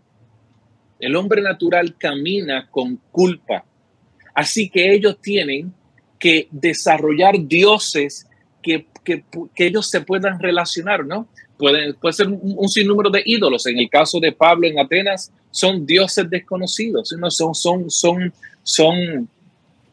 El 1.01 1.17
hombre 1.17 1.40
natural 1.40 1.97
camina 1.97 2.69
con 2.71 3.01
culpa. 3.11 3.64
Así 4.35 4.69
que 4.69 4.93
ellos 4.93 5.19
tienen 5.23 5.73
que 6.19 6.49
desarrollar 6.51 7.37
dioses 7.47 8.29
que, 8.62 8.87
ellos 9.57 9.90
se 9.90 10.01
puedan 10.01 10.40
relacionar, 10.40 11.07
¿no? 11.07 11.29
Pueden, 11.59 11.95
puede 11.95 12.12
ser 12.12 12.29
un, 12.29 12.69
sinnúmero 12.69 13.11
de 13.11 13.23
ídolos. 13.25 13.67
En 13.67 13.79
el 13.79 13.88
caso 13.88 14.19
de 14.21 14.33
Pablo 14.33 14.67
en 14.67 14.79
Atenas, 14.79 15.33
son 15.51 15.87
dioses 15.87 16.29
desconocidos, 16.29 17.14
¿no? 17.19 17.31
son, 17.31 17.55
son, 17.55 17.90
son, 17.90 18.33
son 18.62 19.29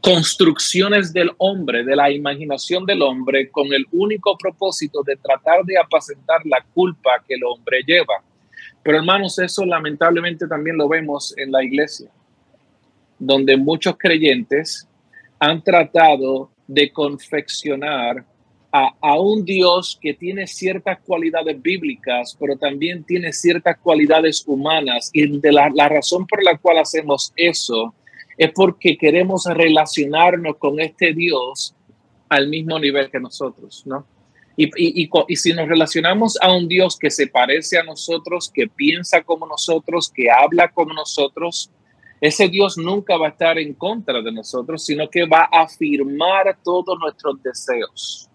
construcciones 0.02 1.13
del 1.13 1.30
hombre, 1.38 1.84
de 1.84 1.95
la 1.95 2.12
imaginación 2.12 2.86
del 2.86 3.04
hombre, 3.04 3.50
con 3.52 3.71
el 3.71 3.86
único 3.91 4.36
propósito 4.38 5.04
de 5.04 5.15
tratar 5.17 5.63
de 5.63 5.78
apacentar 5.78 6.41
la 6.45 6.65
culpa 6.74 7.24
que 7.28 7.36
el 7.36 7.43
hombre 7.43 7.84
lleva. 7.86 8.24
Pero 8.82 8.97
hermanos, 8.97 9.38
eso 9.38 9.63
lamentablemente 9.65 10.47
también 10.47 10.78
lo 10.78 10.89
vemos 10.89 11.36
en 11.38 11.52
la 11.52 11.63
iglesia 11.63 12.10
donde 13.21 13.56
muchos 13.56 13.95
creyentes 14.00 14.88
han 15.39 15.63
tratado 15.63 16.50
de 16.65 16.91
confeccionar 16.91 18.26
a, 18.71 19.19
un 19.19 19.43
Dios 19.43 19.97
que 20.01 20.13
tiene 20.13 20.47
ciertas 20.47 20.99
cualidades 21.01 21.62
bíblicas, 21.62 22.38
pero 22.39 22.57
también 22.57 23.03
tiene 23.03 23.34
ciertas 23.34 23.77
cualidades 23.77 24.43
humanas. 24.47 25.10
Y 25.13 25.39
de 25.39 25.51
la, 25.51 25.69
razón 25.89 26.25
por 26.25 26.43
la 26.43 26.57
cual 26.57 26.77
hacemos 26.79 27.34
eso 27.36 27.93
es 28.38 28.51
porque 28.53 28.97
queremos 28.97 29.45
relacionarnos 29.45 30.57
con 30.57 30.79
este 30.79 31.13
Dios 31.13 31.75
al 32.29 32.47
mismo 32.47 32.79
nivel 32.79 33.12
que 33.12 33.19
nosotros, 33.19 33.84
¿no? 33.86 34.05
Y, 34.55 34.65
y, 34.77 35.10
y, 35.27 35.36
si 35.36 35.53
nos 35.53 35.67
relacionamos 35.67 36.38
a 36.41 36.53
un 36.53 36.67
Dios 36.67 36.97
que 36.97 37.10
se 37.10 37.27
parece 37.27 37.77
a 37.77 37.84
nosotros, 37.84 38.51
que 38.53 38.67
piensa 38.67 39.21
como 39.23 39.45
nosotros, 39.47 40.12
que 40.13 40.29
habla 40.29 40.69
como 40.69 40.93
nosotros, 40.93 41.71
ese 42.19 42.47
Dios 42.47 42.77
nunca 42.77 43.17
va 43.17 43.27
a 43.27 43.29
estar 43.31 43.57
en 43.57 43.73
contra 43.73 44.21
de 44.21 44.31
nosotros, 44.31 44.86
sino 44.86 45.10
que 45.10 45.25
va 45.25 45.49
a 45.51 45.63
afirmar 45.63 46.57
todos 46.63 46.97
nuestros 46.99 47.41
deseos. 47.41 48.30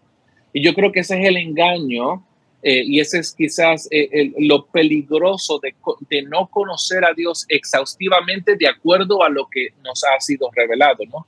Y 0.56 0.62
yo 0.62 0.72
creo 0.72 0.90
que 0.90 1.00
ese 1.00 1.20
es 1.20 1.28
el 1.28 1.36
engaño 1.36 2.24
eh, 2.62 2.82
y 2.82 2.98
ese 2.98 3.18
es 3.18 3.34
quizás 3.34 3.86
eh, 3.90 4.32
lo 4.38 4.64
peligroso 4.64 5.60
de, 5.60 6.22
no 6.22 6.46
conocer 6.46 7.04
a 7.04 7.12
Dios 7.12 7.44
exhaustivamente 7.50 8.56
de 8.56 8.66
acuerdo 8.66 9.22
a 9.22 9.28
lo 9.28 9.48
que 9.48 9.74
nos 9.84 10.02
ha 10.04 10.18
sido 10.18 10.48
revelado, 10.56 11.04
¿no? 11.12 11.26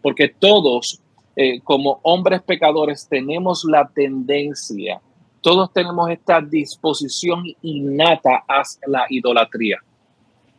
Porque 0.00 0.28
todos, 0.28 1.00
eh, 1.34 1.58
como 1.64 1.98
hombres 2.04 2.40
pecadores, 2.42 3.08
tenemos 3.10 3.64
la 3.64 3.88
tendencia, 3.88 5.00
todos 5.40 5.72
tenemos 5.72 6.08
esta 6.10 6.40
disposición 6.40 7.46
innata 7.62 8.44
hacia 8.46 8.86
la 8.86 9.06
idolatría. 9.08 9.78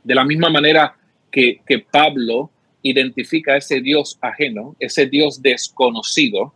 De 0.04 0.14
la 0.14 0.26
misma 0.26 0.50
manera 0.50 0.94
que, 1.32 1.62
Pablo 1.90 2.52
identifica 2.82 3.56
ese 3.56 3.80
Dios 3.80 4.18
ajeno, 4.20 4.76
ese 4.78 5.06
Dios 5.06 5.42
desconocido. 5.42 6.54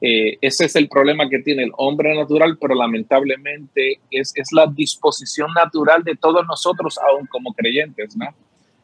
Eh, 0.00 0.36
ese 0.42 0.66
es 0.66 0.76
el 0.76 0.88
problema 0.88 1.28
que 1.28 1.38
tiene 1.38 1.64
el 1.64 1.72
hombre 1.78 2.14
natural, 2.14 2.58
pero 2.60 2.74
lamentablemente 2.74 4.00
es, 4.10 4.32
la 4.52 4.66
disposición 4.66 5.52
natural 5.54 6.04
de 6.04 6.16
todos 6.16 6.46
nosotros, 6.46 6.98
aún 6.98 7.26
como 7.26 7.54
creyentes, 7.54 8.16
¿no? 8.16 8.26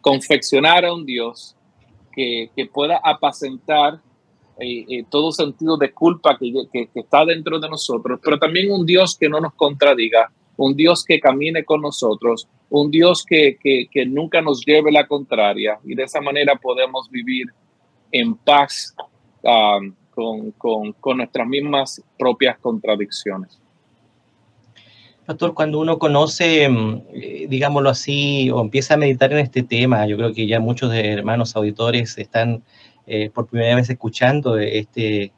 Confeccionar 0.00 0.84
a 0.84 0.94
un 0.94 1.04
Dios 1.04 1.54
que, 2.12 2.50
pueda 2.72 3.00
apacentar 3.02 4.00
eh, 4.58 4.84
eh, 4.88 5.04
todo 5.10 5.32
sentido 5.32 5.76
de 5.76 5.92
culpa 5.92 6.38
que, 6.38 6.50
que, 6.72 6.88
está 6.94 7.24
dentro 7.24 7.58
de 7.58 7.68
nosotros, 7.68 8.18
pero 8.22 8.38
también 8.38 8.70
un 8.70 8.86
Dios 8.86 9.16
que 9.18 9.28
no 9.28 9.40
nos 9.40 9.54
contradiga, 9.54 10.30
un 10.56 10.74
Dios 10.74 11.04
que 11.04 11.20
camine 11.20 11.64
con 11.64 11.82
nosotros, 11.82 12.48
un 12.70 12.90
Dios 12.90 13.24
que, 13.24 13.58
nunca 14.06 14.40
nos 14.40 14.64
lleve 14.64 14.90
la 14.90 15.06
contraria 15.06 15.78
y 15.84 15.94
de 15.94 16.04
esa 16.04 16.22
manera 16.22 16.56
podemos 16.56 17.10
vivir 17.10 17.46
en 18.10 18.34
paz 18.34 18.94
um, 19.42 19.94
con, 20.14 20.54
nuestras 21.16 21.46
mismas 21.46 22.02
propias 22.18 22.58
contradicciones. 22.58 23.58
Pastor, 25.26 25.54
cuando 25.54 25.78
uno 25.78 25.98
conoce, 25.98 26.68
mm, 26.68 27.02
eh, 27.12 27.46
digámoslo 27.48 27.90
así, 27.90 28.50
o 28.50 28.60
empieza 28.60 28.94
a 28.94 28.96
meditar 28.96 29.32
en 29.32 29.38
este 29.38 29.62
tema, 29.62 30.06
yo 30.06 30.16
creo 30.16 30.32
que 30.32 30.46
ya 30.46 30.60
muchos 30.60 30.90
de 30.90 31.12
hermanos 31.12 31.54
auditores 31.56 32.18
están 32.18 32.62
eh, 33.06 33.30
por 33.30 33.46
primera 33.46 33.76
vez 33.76 33.88
escuchando 33.88 34.58
este, 34.58 35.32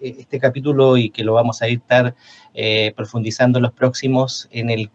este 0.00 0.38
capítulo 0.38 0.96
y 0.96 1.10
que 1.10 1.24
lo 1.24 1.34
vamos 1.34 1.62
a 1.62 1.66
estar 1.66 2.14
eh, 2.54 2.92
profundizando 2.96 3.58
en 3.58 3.62
los 3.62 3.72
próximos 3.72 4.48
en 4.50 4.70
el 4.70 4.90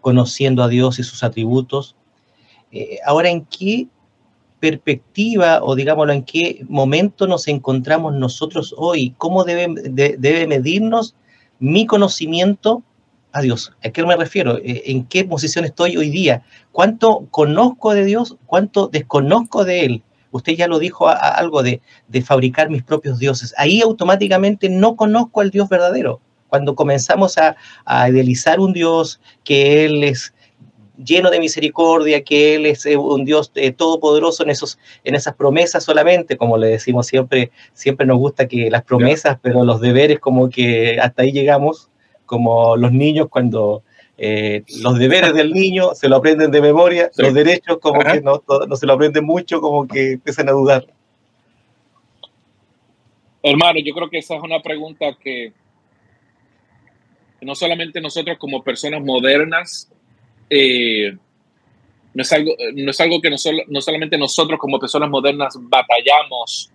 conociendo 0.00 0.62
a 0.62 0.68
Dios 0.68 0.98
y 0.98 1.02
sus 1.02 1.22
atributos. 1.24 1.96
Ahora, 3.06 3.30
¿en 3.30 3.44
qué 3.46 3.86
perspectiva 4.64 5.60
o 5.62 5.74
digámoslo, 5.74 6.14
en 6.14 6.24
qué 6.24 6.64
momento 6.70 7.26
nos 7.26 7.48
encontramos 7.48 8.14
nosotros 8.14 8.74
hoy? 8.78 9.14
¿Cómo 9.18 9.44
debe, 9.44 9.68
debe 10.16 10.46
medirnos 10.46 11.14
mi 11.58 11.84
conocimiento 11.84 12.82
a 13.32 13.42
Dios? 13.42 13.72
¿A 13.84 13.90
qué 13.90 14.02
me 14.06 14.16
refiero? 14.16 14.56
Eh, 14.56 14.84
¿En 14.86 15.04
qué 15.04 15.26
posición 15.26 15.66
estoy 15.66 15.98
hoy 15.98 16.08
día? 16.08 16.44
¿Cuánto 16.72 17.26
conozco 17.30 17.92
de 17.92 18.06
Dios? 18.06 18.38
¿Cuánto 18.46 18.88
desconozco 18.88 19.66
de 19.66 19.84
Él? 19.84 20.02
Usted 20.30 20.54
ya 20.54 20.66
lo 20.66 20.78
dijo 20.78 21.08
algo 21.08 21.62
de, 21.62 21.82
fabricar 22.24 22.70
mis 22.70 22.82
propios 22.82 23.18
dioses. 23.18 23.54
Ahí 23.58 23.82
automáticamente 23.82 24.70
no 24.70 24.96
conozco 24.96 25.42
al 25.42 25.50
Dios 25.50 25.68
verdadero. 25.68 26.22
Cuando 26.48 26.74
comenzamos 26.74 27.36
a, 27.36 27.54
idealizar 28.08 28.60
un 28.60 28.72
Dios 28.72 29.20
que 29.44 29.84
Él 29.84 30.04
es 30.04 30.33
lleno 30.96 31.30
de 31.30 31.40
misericordia, 31.40 32.22
que 32.22 32.54
Él 32.54 32.66
es 32.66 32.86
eh, 32.86 32.96
un 32.96 33.24
Dios 33.24 33.50
eh, 33.54 33.72
todopoderoso 33.72 34.42
en, 34.44 34.50
esos, 34.50 34.78
en 35.02 35.14
esas 35.14 35.34
promesas 35.34 35.84
solamente, 35.84 36.36
como 36.36 36.56
le 36.56 36.68
decimos 36.68 37.06
siempre, 37.06 37.50
siempre 37.72 38.06
nos 38.06 38.18
gusta 38.18 38.46
que 38.46 38.70
las 38.70 38.84
promesas, 38.84 39.38
pero 39.42 39.64
los 39.64 39.80
deberes 39.80 40.20
como 40.20 40.48
que 40.50 40.98
hasta 41.00 41.22
ahí 41.22 41.32
llegamos, 41.32 41.90
como 42.26 42.76
los 42.76 42.92
niños 42.92 43.28
cuando 43.28 43.82
eh, 44.16 44.62
los 44.80 44.98
deberes 44.98 45.34
del 45.34 45.52
niño 45.52 45.94
se 45.94 46.08
lo 46.08 46.16
aprenden 46.16 46.50
de 46.50 46.60
memoria, 46.60 47.10
los 47.16 47.34
derechos 47.34 47.78
como 47.80 48.00
que 48.00 48.20
no, 48.20 48.42
no, 48.68 48.76
se 48.76 48.86
lo 48.86 48.92
aprenden 48.92 49.24
mucho, 49.24 49.60
como 49.60 49.88
que 49.88 50.12
empiezan 50.12 50.48
a 50.48 50.52
dudar. 50.52 50.86
Hermano, 53.42 53.80
yo 53.84 53.92
creo 53.94 54.08
que 54.08 54.18
esa 54.18 54.36
es 54.36 54.42
una 54.42 54.62
pregunta 54.62 55.06
que 55.20 55.52
no 57.42 57.54
solamente 57.54 58.00
nosotros 58.00 58.38
como 58.38 58.62
personas 58.62 59.02
modernas, 59.02 59.90
eh, 60.50 61.16
no, 62.14 62.22
es 62.22 62.32
algo, 62.32 62.54
no 62.74 62.90
es 62.90 63.00
algo 63.00 63.20
que 63.20 63.30
no, 63.30 63.36
no 63.68 63.80
solamente 63.80 64.18
nosotros 64.18 64.58
como 64.58 64.78
personas 64.78 65.10
modernas 65.10 65.56
batallamos 65.60 66.70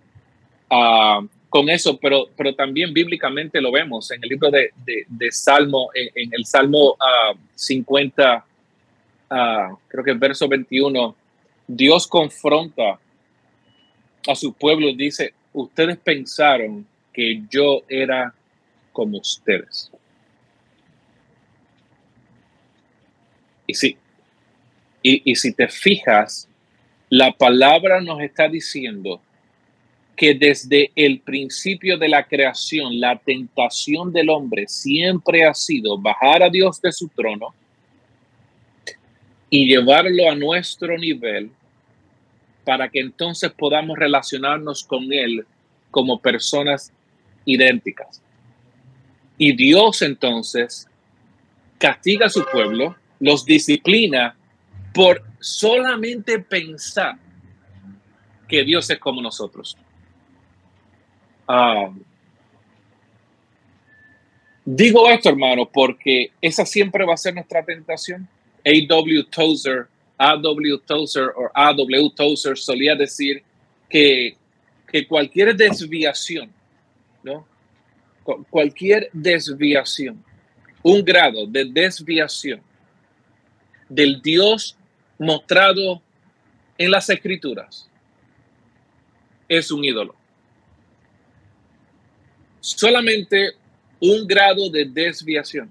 a 0.70 1.20
con 1.50 1.68
eso, 1.68 1.98
pero, 1.98 2.28
pero 2.36 2.54
también 2.54 2.94
bíblicamente 2.94 3.60
lo 3.60 3.72
vemos 3.72 4.10
en 4.12 4.22
el 4.22 4.28
libro 4.30 4.50
de, 4.50 4.70
de, 5.08 5.32
Salmo, 5.32 5.90
en, 5.92 6.30
el 6.32 6.46
Salmo 6.46 6.96
50, 7.56 8.44
uh, 9.28 9.34
uh, 9.34 9.78
creo 9.88 10.04
que 10.04 10.12
el 10.12 10.18
verso 10.18 10.48
21, 10.48 11.14
Dios 11.66 12.06
confronta 12.06 13.00
a 14.28 14.34
su 14.36 14.52
pueblo, 14.52 14.92
dice, 14.92 15.34
ustedes 15.52 15.98
pensaron 15.98 16.86
que 17.12 17.42
yo 17.50 17.82
era 17.88 18.32
como 18.92 19.18
ustedes. 19.18 19.90
Y 23.70 23.74
sí, 23.74 23.96
y, 25.00 25.30
y 25.30 25.36
si 25.36 25.52
te 25.52 25.68
fijas, 25.68 26.48
la 27.08 27.30
palabra 27.30 28.00
nos 28.00 28.20
está 28.20 28.48
diciendo 28.48 29.20
que 30.16 30.34
desde 30.34 30.90
el 30.96 31.20
principio 31.20 31.96
de 31.96 32.08
la 32.08 32.26
creación 32.26 32.98
la 32.98 33.16
tentación 33.16 34.12
del 34.12 34.28
hombre 34.28 34.66
siempre 34.66 35.44
ha 35.44 35.54
sido 35.54 35.96
bajar 35.96 36.42
a 36.42 36.50
Dios 36.50 36.82
de 36.82 36.90
su 36.90 37.06
trono 37.06 37.54
y 39.48 39.68
llevarlo 39.68 40.28
a 40.28 40.34
nuestro 40.34 40.98
nivel 40.98 41.52
para 42.64 42.88
que 42.88 42.98
entonces 42.98 43.52
podamos 43.52 43.96
relacionarnos 43.96 44.82
con 44.82 45.12
Él 45.12 45.46
como 45.92 46.20
personas 46.20 46.92
idénticas. 47.44 48.20
Y 49.38 49.54
Dios 49.54 50.02
entonces 50.02 50.88
castiga 51.80 52.26
a 52.26 52.28
su 52.28 52.44
pueblo, 52.44 52.94
los 53.20 53.44
disciplina 53.44 54.34
por 54.92 55.22
solamente 55.38 56.38
pensar 56.40 57.16
que 58.48 58.64
Dios 58.64 58.90
es 58.90 58.98
como 58.98 59.22
nosotros. 59.22 59.76
Ah, 61.46 61.90
digo 64.64 65.08
esto, 65.08 65.28
hermano, 65.28 65.68
porque 65.70 66.32
esa 66.40 66.66
siempre 66.66 67.04
va 67.04 67.14
a 67.14 67.18
ser 67.18 67.34
nuestra 67.34 67.64
tentación. 67.64 68.28
A.W. 68.64 69.24
Tozer, 69.30 69.86
A.W. 70.18 70.78
Tozer 70.84 71.28
o 71.36 71.50
A.W. 71.54 72.10
Tozer 72.14 72.58
solía 72.58 72.94
decir 72.94 73.42
que, 73.88 74.36
que 74.90 75.06
cualquier 75.06 75.54
desviación, 75.56 76.50
¿no? 77.22 77.46
Cualquier 78.50 79.08
desviación, 79.12 80.22
un 80.82 81.04
grado 81.04 81.46
de 81.46 81.64
desviación 81.64 82.60
del 83.90 84.22
Dios 84.22 84.76
mostrado 85.18 86.00
en 86.78 86.90
las 86.90 87.10
escrituras 87.10 87.90
es 89.46 89.70
un 89.70 89.84
ídolo 89.84 90.14
solamente 92.60 93.52
un 94.00 94.26
grado 94.26 94.70
de 94.70 94.84
desviación. 94.84 95.70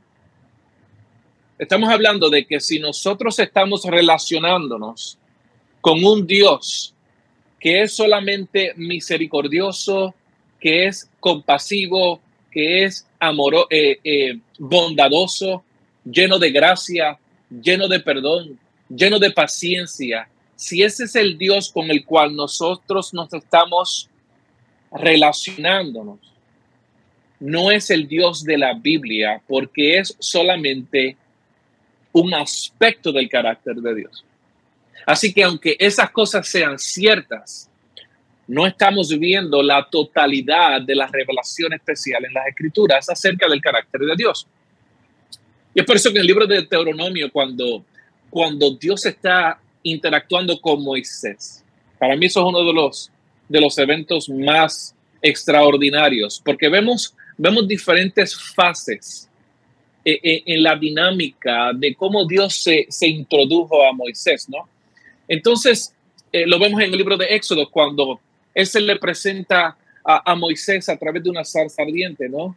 Estamos 1.57 1.89
hablando 1.89 2.29
de 2.29 2.45
que 2.45 2.59
si 2.59 2.79
nosotros 2.79 3.37
estamos 3.39 3.83
relacionándonos 3.83 5.17
con 5.81 6.03
un 6.03 6.25
Dios 6.25 6.93
que 7.59 7.81
es 7.81 7.93
solamente 7.93 8.73
misericordioso, 8.77 10.15
que 10.59 10.87
es 10.87 11.09
compasivo, 11.19 12.21
que 12.51 12.85
es 12.85 13.05
amoroso, 13.19 13.67
eh, 13.69 13.99
eh, 14.03 14.39
bondadoso, 14.57 15.63
lleno 16.05 16.39
de 16.39 16.51
gracia, 16.51 17.19
lleno 17.49 17.87
de 17.87 17.99
perdón, 17.99 18.59
lleno 18.89 19.19
de 19.19 19.31
paciencia, 19.31 20.27
si 20.55 20.83
ese 20.83 21.05
es 21.05 21.15
el 21.15 21.37
Dios 21.37 21.71
con 21.71 21.89
el 21.89 22.05
cual 22.05 22.35
nosotros 22.35 23.13
nos 23.13 23.33
estamos 23.33 24.09
relacionándonos, 24.91 26.19
no 27.39 27.71
es 27.71 27.89
el 27.89 28.07
Dios 28.07 28.43
de 28.43 28.57
la 28.57 28.73
Biblia 28.73 29.41
porque 29.47 29.97
es 29.97 30.15
solamente 30.19 31.15
un 32.11 32.33
aspecto 32.33 33.11
del 33.11 33.29
carácter 33.29 33.75
de 33.75 33.95
Dios. 33.95 34.25
Así 35.05 35.33
que 35.33 35.43
aunque 35.43 35.77
esas 35.79 36.11
cosas 36.11 36.47
sean 36.47 36.77
ciertas, 36.77 37.69
no 38.47 38.65
estamos 38.65 39.17
viendo 39.17 39.61
la 39.61 39.87
totalidad 39.89 40.81
de 40.81 40.95
la 40.95 41.07
revelación 41.07 41.71
especial 41.73 42.25
en 42.25 42.33
las 42.33 42.47
escrituras 42.47 43.09
acerca 43.09 43.47
del 43.47 43.61
carácter 43.61 44.01
de 44.01 44.15
Dios. 44.15 44.47
Y 45.73 45.79
es 45.79 45.85
por 45.85 45.95
eso 45.95 46.09
que 46.11 46.17
en 46.17 46.21
el 46.21 46.27
libro 46.27 46.47
de 46.47 46.55
Deuteronomio, 46.55 47.31
cuando, 47.31 47.83
cuando 48.29 48.71
Dios 48.71 49.05
está 49.05 49.59
interactuando 49.83 50.59
con 50.59 50.83
Moisés, 50.83 51.63
para 51.97 52.15
mí 52.15 52.25
eso 52.25 52.41
es 52.41 52.45
uno 52.45 52.63
de 52.63 52.73
los, 52.73 53.11
de 53.47 53.61
los 53.61 53.77
eventos 53.77 54.29
más 54.29 54.95
extraordinarios, 55.21 56.41
porque 56.43 56.69
vemos 56.69 57.13
vemos 57.39 57.65
diferentes 57.65 58.35
fases 58.53 59.29
eh, 60.03 60.19
eh, 60.21 60.43
en 60.45 60.61
la 60.61 60.75
dinámica 60.75 61.71
de 61.73 61.95
cómo 61.95 62.27
Dios 62.27 62.53
se, 62.53 62.85
se 62.89 63.07
introdujo 63.07 63.81
a 63.85 63.93
Moisés, 63.93 64.49
¿no? 64.49 64.67
Entonces, 65.25 65.93
eh, 66.33 66.45
lo 66.45 66.59
vemos 66.59 66.81
en 66.81 66.91
el 66.91 66.97
libro 66.97 67.15
de 67.15 67.27
Éxodo, 67.27 67.69
cuando 67.71 68.19
él 68.53 68.67
le 68.85 68.97
presenta 68.97 69.77
a, 70.03 70.31
a, 70.31 70.35
Moisés 70.35 70.89
a 70.89 70.97
través 70.97 71.23
de 71.23 71.29
una 71.29 71.45
zarza 71.45 71.81
ardiente, 71.81 72.27
¿no? 72.27 72.55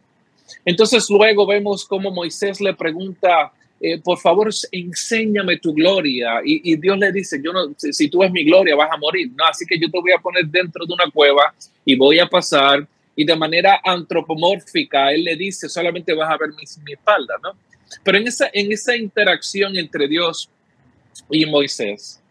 Entonces, 0.65 1.09
luego 1.09 1.45
vemos 1.45 1.85
cómo 1.85 2.11
Moisés 2.11 2.61
le 2.61 2.73
pregunta, 2.73 3.51
por 4.03 4.17
favor, 4.17 4.49
enséñame 4.71 5.57
tu 5.57 5.73
gloria. 5.73 6.41
Y, 6.43 6.75
Dios 6.77 6.97
le 6.97 7.11
dice, 7.11 7.41
yo 7.43 7.51
no, 7.51 7.73
si, 7.77 7.91
si 7.91 8.07
tú 8.09 8.19
ves 8.19 8.31
mi 8.31 8.43
gloria, 8.43 8.75
vas 8.75 8.89
a 8.91 8.97
morir, 8.97 9.31
¿no? 9.35 9.45
Así 9.45 9.65
que 9.65 9.77
yo 9.77 9.89
te 9.91 9.99
voy 9.99 10.11
a 10.11 10.21
poner 10.21 10.45
dentro 10.45 10.85
de 10.85 10.93
una 10.93 11.09
cueva 11.11 11.53
y 11.83 11.95
voy 11.95 12.19
a 12.19 12.27
pasar 12.27 12.87
y 13.15 13.25
de 13.25 13.35
manera 13.35 13.79
antropomórfica, 13.83 15.11
él 15.11 15.23
le 15.23 15.35
dice, 15.35 15.69
solamente 15.69 16.13
vas 16.13 16.31
a 16.31 16.37
ver 16.37 16.49
mi, 16.49 16.63
mi 16.83 16.93
espalda, 16.93 17.35
¿no? 17.43 17.51
Pero 18.03 18.17
en 18.17 18.27
esa, 18.27 18.49
en 18.51 18.71
esa 18.71 18.95
interacción 18.95 19.77
entre 19.77 20.07
Dios 20.07 20.49
y 21.29 21.45
Moisés, 21.45 22.21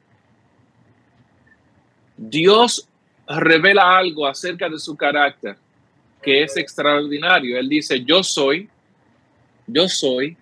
Dios 2.16 2.88
revela 3.28 3.96
algo 3.96 4.26
acerca 4.26 4.68
de 4.68 4.78
su 4.78 4.96
carácter 4.96 5.56
que 6.22 6.42
es 6.42 6.56
extraordinario. 6.56 7.58
Él 7.58 7.68
dice, 7.68 8.02
yo 8.04 8.22
soy, 8.22 8.68
yo 9.66 9.88
soy 9.88 10.36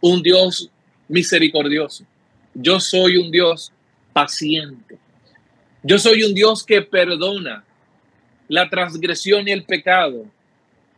un 0.00 0.22
Dios 0.22 0.70
misericordioso. 1.08 2.04
Yo 2.54 2.80
soy 2.80 3.16
un 3.16 3.30
Dios 3.30 3.72
paciente. 4.12 4.98
Yo 5.82 5.98
soy 5.98 6.24
un 6.24 6.34
Dios 6.34 6.64
que 6.64 6.82
perdona 6.82 7.64
la 8.48 8.68
transgresión 8.68 9.46
y 9.46 9.52
el 9.52 9.64
pecado 9.64 10.26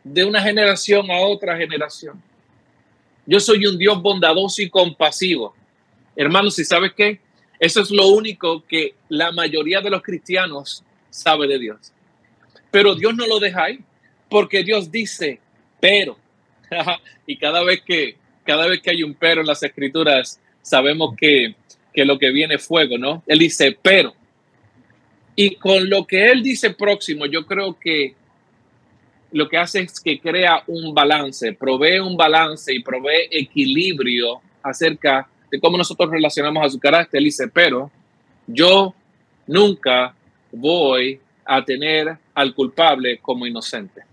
de 0.03 0.25
una 0.25 0.41
generación 0.41 1.11
a 1.11 1.19
otra 1.21 1.57
generación. 1.57 2.21
Yo 3.27 3.39
soy 3.39 3.67
un 3.67 3.77
Dios 3.77 4.01
bondadoso 4.01 4.63
y 4.63 4.71
compasivo. 4.71 5.55
Hermanos, 6.17 6.59
¿y 6.59 6.65
sabes 6.65 6.93
qué? 6.97 7.21
Eso 7.59 7.83
es 7.83 7.91
lo 7.91 8.09
único 8.09 8.65
que 8.67 8.95
la 9.09 9.33
mayoría 9.33 9.81
de 9.81 9.91
los 9.91 10.03
cristianos 10.03 10.83
sabe 11.11 11.47
de 11.47 11.59
Dios. 11.59 11.93
Pero 12.71 12.95
Dios 12.95 13.15
no 13.15 13.27
lo 13.27 13.39
deja 13.39 13.65
ahí. 13.65 13.81
Porque 14.31 14.63
Dios 14.63 14.91
dice, 14.91 15.41
pero. 15.81 16.17
y 17.27 17.37
cada 17.37 17.63
vez 17.63 17.83
que 17.83 18.17
cada 18.45 18.67
vez 18.67 18.81
que 18.81 18.91
hay 18.91 19.03
un 19.03 19.15
pero 19.15 19.43
en 19.43 19.47
las 19.47 19.63
escrituras, 19.63 20.41
sabemos 20.63 21.15
que, 21.17 21.55
que 21.93 22.05
lo 22.05 22.19
que 22.19 22.31
viene 22.31 22.57
es 22.57 22.67
fuego, 22.67 22.99
¿no? 22.99 23.23
Él 23.27 23.39
dice, 23.39 23.79
pero. 23.81 24.15
Y 25.37 25.55
con 25.57 25.89
lo 25.89 26.07
que 26.07 26.31
él 26.31 26.43
dice 26.43 26.71
próximo, 26.71 27.27
yo 27.27 27.47
creo 27.47 27.79
que 27.79 28.15
lo 29.33 29.49
que 29.49 29.57
hace 29.57 29.81
es 29.81 30.01
que 30.01 30.19
crea 30.19 30.65
un 30.67 30.93
balance, 30.93 31.53
provee 31.53 32.01
un 32.01 32.17
balance 32.17 32.75
y 32.75 32.83
provee 32.83 33.29
equilibrio 33.31 34.41
acerca 34.63 35.29
de 35.51 35.61
cómo 35.61 35.79
nosotros 35.79 36.11
relacionamos 36.11 36.67
a 36.67 36.69
su 36.69 36.81
carácter. 36.81 37.19
Él 37.19 37.25
dice, 37.27 37.47
pero 37.49 37.91
yo 38.47 38.95
nunca 39.47 40.15
voy 40.51 41.21
a 41.45 41.65
tener 41.65 42.17
al 42.35 42.55
culpable 42.55 43.19
como 43.19 43.47
inocente. 43.47 44.10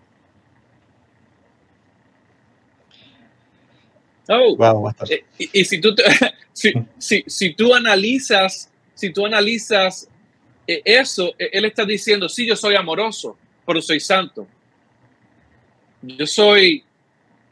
Oh, 4.29 4.91
eh, 5.09 5.23
y, 5.37 5.63
si 5.63 5.79
tú 5.79 5.95
si, 6.53 6.73
si, 6.97 7.23
si, 7.27 7.53
tú 7.53 7.73
analizas, 7.73 8.69
si 8.93 9.11
tú 9.11 9.25
analizas 9.25 10.09
eh, 10.67 10.81
eso, 10.83 11.33
eh, 11.39 11.49
él 11.53 11.65
está 11.65 11.85
diciendo, 11.85 12.27
sí, 12.27 12.45
yo 12.45 12.55
soy 12.55 12.75
amoroso, 12.75 13.37
pero 13.65 13.81
soy 13.81 13.99
santo. 13.99 14.47
Yo 16.01 16.27
soy, 16.27 16.83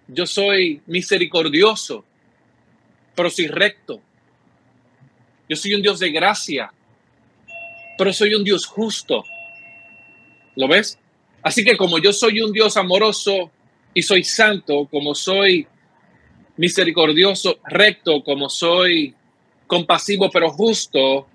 yo 0.07 0.25
soy 0.25 0.81
misericordioso, 0.85 2.03
pero 3.15 3.29
soy 3.29 3.47
recto. 3.47 4.01
Yo 5.47 5.55
soy 5.55 5.75
un 5.75 5.81
Dios 5.81 5.99
de 5.99 6.11
gracia, 6.11 6.73
pero 7.97 8.11
soy 8.11 8.33
un 8.33 8.43
Dios 8.43 8.65
justo. 8.65 9.23
¿Lo 10.55 10.67
ves? 10.67 10.99
Así 11.41 11.63
que 11.63 11.77
como 11.77 11.99
yo 11.99 12.11
soy 12.11 12.41
un 12.41 12.51
Dios 12.51 12.75
amoroso 12.75 13.51
y 13.93 14.01
soy 14.01 14.23
santo, 14.23 14.87
como 14.91 15.15
soy 15.15 15.67
misericordioso, 16.57 17.59
recto, 17.65 18.23
como 18.23 18.49
soy 18.49 19.13
compasivo 19.67 20.29
pero 20.29 20.49
justo, 20.49 21.27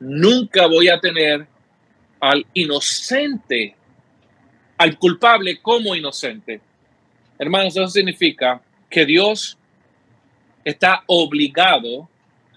nunca 0.00 0.66
voy 0.66 0.88
a 0.88 1.00
tener 1.00 1.46
al 2.20 2.46
inocente, 2.54 3.74
al 4.76 4.98
culpable 4.98 5.60
como 5.60 5.94
inocente. 5.94 6.60
Hermanos, 7.38 7.76
eso 7.76 7.88
significa 7.88 8.60
que 8.90 9.04
Dios 9.04 9.56
está 10.64 11.02
obligado 11.06 12.08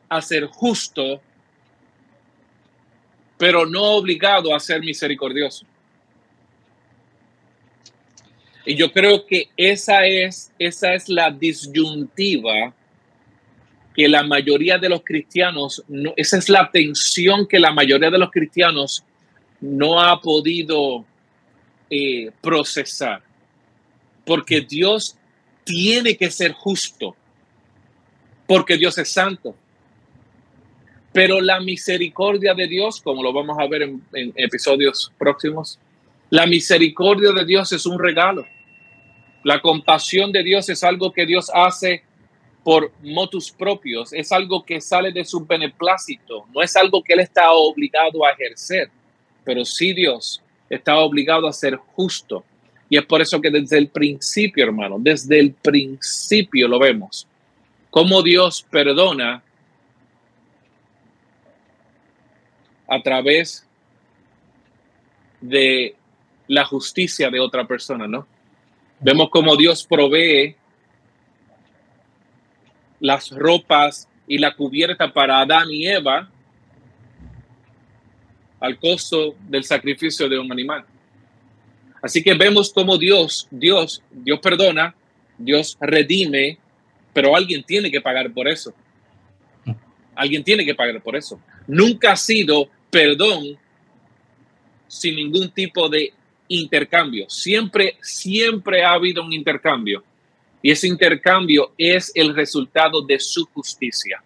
a 0.09 0.21
ser 0.21 0.45
justo, 0.45 1.21
pero 3.37 3.65
no 3.65 3.81
obligado 3.81 4.53
a 4.53 4.59
ser 4.59 4.81
misericordioso. 4.81 5.65
Y 8.65 8.75
yo 8.75 8.91
creo 8.91 9.25
que 9.25 9.49
esa 9.57 10.05
es, 10.05 10.51
esa 10.59 10.93
es 10.93 11.09
la 11.09 11.31
disyuntiva 11.31 12.73
que 13.95 14.07
la 14.07 14.23
mayoría 14.23 14.77
de 14.77 14.89
los 14.89 15.03
cristianos, 15.03 15.83
no, 15.87 16.13
esa 16.15 16.37
es 16.37 16.47
la 16.47 16.69
tensión 16.71 17.47
que 17.47 17.59
la 17.59 17.71
mayoría 17.71 18.09
de 18.09 18.17
los 18.17 18.31
cristianos 18.31 19.03
no 19.59 19.99
ha 19.99 20.21
podido 20.21 21.05
eh, 21.89 22.31
procesar. 22.41 23.21
Porque 24.25 24.61
Dios 24.61 25.17
tiene 25.63 26.15
que 26.15 26.31
ser 26.31 26.53
justo, 26.53 27.15
porque 28.47 28.77
Dios 28.77 28.97
es 28.97 29.09
santo. 29.09 29.55
Pero 31.11 31.41
la 31.41 31.59
misericordia 31.59 32.53
de 32.53 32.67
Dios, 32.67 33.01
como 33.01 33.21
lo 33.21 33.33
vamos 33.33 33.57
a 33.59 33.67
ver 33.67 33.81
en 33.81 34.33
episodios 34.35 35.11
próximos, 35.17 35.79
la 36.31 36.47
misericordia 36.47 37.33
de 37.33 37.45
Dios 37.45 37.71
es 37.73 37.85
un 37.85 37.99
regalo. 37.99 38.47
La 39.43 39.61
compasión 39.61 40.31
de 40.31 40.41
Dios 40.41 40.69
es 40.69 40.81
algo 40.83 41.11
que 41.11 41.25
Dios 41.25 41.51
hace 41.53 42.03
por 42.63 42.91
motus 43.03 43.51
propios, 43.51 44.13
es 44.13 44.31
algo 44.31 44.63
que 44.63 44.79
sale 44.79 45.11
de 45.11 45.25
su 45.25 45.45
beneplácito, 45.45 46.45
no 46.53 46.61
es 46.61 46.75
algo 46.75 47.03
que 47.03 47.13
Él 47.13 47.19
está 47.19 47.51
obligado 47.51 48.25
a 48.25 48.31
ejercer, 48.31 48.89
pero 49.43 49.65
sí 49.65 49.93
Dios 49.93 50.41
está 50.69 50.99
obligado 50.99 51.47
a 51.47 51.53
ser 51.53 51.75
justo. 51.75 52.45
Y 52.87 52.97
es 52.97 53.05
por 53.05 53.21
eso 53.21 53.41
que 53.41 53.49
desde 53.49 53.77
el 53.77 53.89
principio, 53.89 54.63
hermano, 54.63 54.97
desde 54.99 55.37
el 55.37 55.51
principio 55.51 56.67
lo 56.69 56.79
vemos, 56.79 57.27
cómo 57.89 58.21
Dios 58.21 58.65
perdona 58.69 59.43
a 62.87 63.01
través 63.01 63.67
de 65.41 65.95
la 66.51 66.65
justicia 66.65 67.29
de 67.29 67.39
otra 67.39 67.65
persona, 67.65 68.09
¿no? 68.09 68.27
Vemos 68.99 69.29
cómo 69.29 69.55
Dios 69.55 69.85
provee 69.85 70.53
las 72.99 73.29
ropas 73.29 74.09
y 74.27 74.37
la 74.37 74.53
cubierta 74.53 75.13
para 75.13 75.39
Adán 75.39 75.71
y 75.71 75.87
Eva 75.87 76.29
al 78.59 78.77
costo 78.79 79.33
del 79.47 79.63
sacrificio 79.63 80.27
de 80.27 80.37
un 80.37 80.51
animal. 80.51 80.83
Así 82.01 82.21
que 82.21 82.33
vemos 82.33 82.73
cómo 82.73 82.97
Dios, 82.97 83.47
Dios, 83.49 84.03
Dios 84.11 84.39
perdona, 84.41 84.93
Dios 85.37 85.77
redime, 85.79 86.57
pero 87.13 87.33
alguien 87.33 87.63
tiene 87.63 87.89
que 87.89 88.01
pagar 88.01 88.29
por 88.33 88.49
eso. 88.49 88.73
Alguien 90.13 90.43
tiene 90.43 90.65
que 90.65 90.75
pagar 90.75 91.01
por 91.01 91.15
eso. 91.15 91.39
Nunca 91.65 92.11
ha 92.11 92.17
sido 92.17 92.67
perdón 92.89 93.57
sin 94.89 95.15
ningún 95.15 95.49
tipo 95.49 95.87
de 95.87 96.13
intercambio. 96.53 97.29
Siempre, 97.29 97.97
siempre 98.01 98.83
ha 98.83 98.93
habido 98.93 99.23
un 99.23 99.33
intercambio. 99.33 100.03
Y 100.61 100.71
ese 100.71 100.87
intercambio 100.87 101.73
es 101.77 102.11
el 102.13 102.35
resultado 102.35 103.01
de 103.01 103.19
su 103.19 103.45
justicia. 103.45 104.21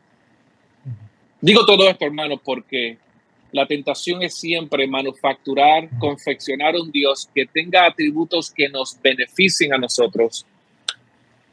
Digo 1.40 1.66
todo 1.66 1.88
esto, 1.88 2.06
hermano, 2.06 2.38
porque 2.44 2.98
la 3.52 3.66
tentación 3.66 4.22
es 4.22 4.36
siempre 4.36 4.86
manufacturar, 4.88 5.88
confeccionar 5.98 6.76
un 6.76 6.92
Dios 6.92 7.30
que 7.34 7.46
tenga 7.46 7.86
atributos 7.86 8.52
que 8.52 8.68
nos 8.68 9.00
beneficien 9.02 9.74
a 9.74 9.78
nosotros, 9.78 10.46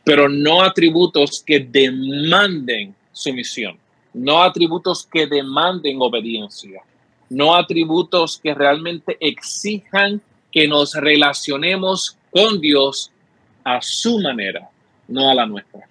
pero 0.03 0.29
no 0.29 0.63
atributos 0.63 1.43
que 1.47 1.61
demanden 1.61 2.95
sumisión, 3.13 3.79
no 4.13 4.43
atributos 4.43 5.07
que 5.07 5.27
demanden 5.27 5.99
obediencia, 6.01 6.83
no 7.31 7.55
atributos 7.55 8.41
que 8.43 8.53
realmente 8.53 9.17
exijan 9.21 10.21
que 10.53 10.69
nos 10.69 10.95
relacionemos 10.95 12.17
con 12.31 12.61
Dios 12.61 13.11
a 13.65 13.81
su 13.81 14.19
manera, 14.21 14.69
no 15.09 15.31
a 15.31 15.35
la 15.35 15.47
nuestra. 15.47 15.88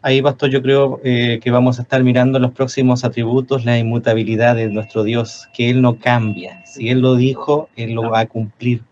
Ahí, 0.00 0.22
Pastor, 0.22 0.50
yo 0.50 0.62
creo 0.62 1.00
eh, 1.04 1.40
que 1.42 1.50
vamos 1.50 1.78
a 1.78 1.82
estar 1.82 2.02
mirando 2.04 2.38
los 2.38 2.52
próximos 2.52 3.04
atributos, 3.04 3.64
la 3.64 3.78
inmutabilidad 3.78 4.54
de 4.54 4.68
nuestro 4.68 5.02
Dios, 5.02 5.48
que 5.52 5.70
Él 5.70 5.82
no 5.82 5.98
cambia. 5.98 6.64
Si 6.66 6.88
Él 6.88 7.00
lo 7.00 7.16
dijo, 7.16 7.68
Él 7.76 7.92
lo 7.92 8.08
va 8.08 8.20
a 8.20 8.26
cumplir. 8.26 8.82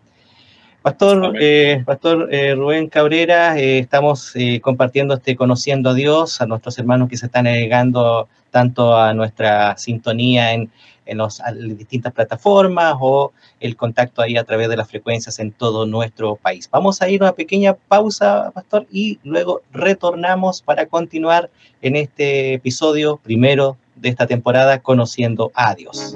Pastor, 0.81 1.35
eh, 1.39 1.81
Pastor 1.85 2.29
eh, 2.31 2.55
Rubén 2.55 2.87
Cabrera, 2.87 3.57
estamos 3.57 4.33
compartiendo 4.61 5.15
este 5.15 5.35
Conociendo 5.35 5.89
a 5.89 5.93
Dios, 5.93 6.39
a 6.39 6.45
nuestros 6.45 6.77
hermanos 6.77 7.09
que 7.09 7.17
se 7.17 7.25
están 7.25 7.47
agregando 7.47 8.27
tanto 8.51 8.97
a 8.97 9.13
nuestra 9.13 9.77
sintonía 9.77 10.53
en, 10.53 10.69
en 11.07 11.17
las 11.17 11.41
distintas 11.77 12.13
plataformas 12.13 12.95
o 12.99 13.31
el 13.59 13.75
contacto 13.75 14.21
ahí 14.21 14.37
a 14.37 14.43
través 14.43 14.69
de 14.69 14.77
las 14.77 14.87
frecuencias 14.87 15.39
en 15.39 15.51
todo 15.51 15.85
nuestro 15.85 16.35
país. 16.35 16.69
Vamos 16.71 17.01
a 17.01 17.09
ir 17.09 17.21
a 17.21 17.25
una 17.25 17.33
pequeña 17.33 17.73
pausa, 17.73 18.51
Pastor, 18.53 18.85
y 18.91 19.19
luego 19.23 19.61
retornamos 19.71 20.61
para 20.61 20.85
continuar 20.85 21.49
en 21.81 21.95
este 21.95 22.53
episodio 22.53 23.17
primero 23.17 23.77
de 23.95 24.09
esta 24.09 24.27
temporada 24.27 24.79
conociendo 24.79 25.51
a 25.55 25.73
Dios. 25.75 26.15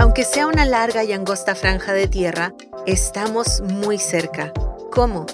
Aunque 0.00 0.24
sea 0.24 0.46
una 0.46 0.64
larga 0.64 1.04
y 1.04 1.12
angosta 1.12 1.54
franja 1.54 1.92
de 1.92 2.08
tierra, 2.08 2.54
estamos 2.86 3.60
muy 3.60 3.98
cerca. 3.98 4.52
¿Cómo? 4.90 5.26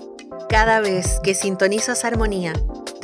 Cada 0.49 0.81
vez 0.81 1.21
que 1.23 1.35
sintonizas 1.35 2.05
Armonía, 2.05 2.53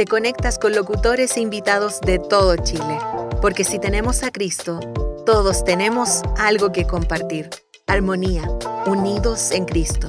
te 0.00 0.06
conectas 0.06 0.58
con 0.58 0.74
locutores 0.74 1.36
e 1.36 1.42
invitados 1.42 2.00
de 2.00 2.18
todo 2.18 2.56
Chile. 2.56 2.98
Porque 3.42 3.64
si 3.64 3.78
tenemos 3.78 4.22
a 4.22 4.30
Cristo, 4.30 4.80
todos 5.26 5.62
tenemos 5.62 6.22
algo 6.38 6.72
que 6.72 6.86
compartir. 6.86 7.50
Armonía, 7.86 8.50
unidos 8.86 9.50
en 9.50 9.66
Cristo. 9.66 10.06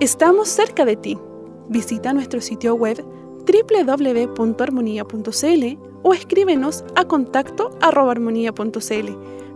Estamos 0.00 0.48
cerca 0.48 0.84
de 0.84 0.96
ti. 0.96 1.16
Visita 1.68 2.12
nuestro 2.12 2.40
sitio 2.40 2.74
web 2.74 3.04
www.armonía.cl 3.46 5.78
o 6.02 6.12
escríbenos 6.12 6.84
a 6.96 7.04
contacto 7.04 7.70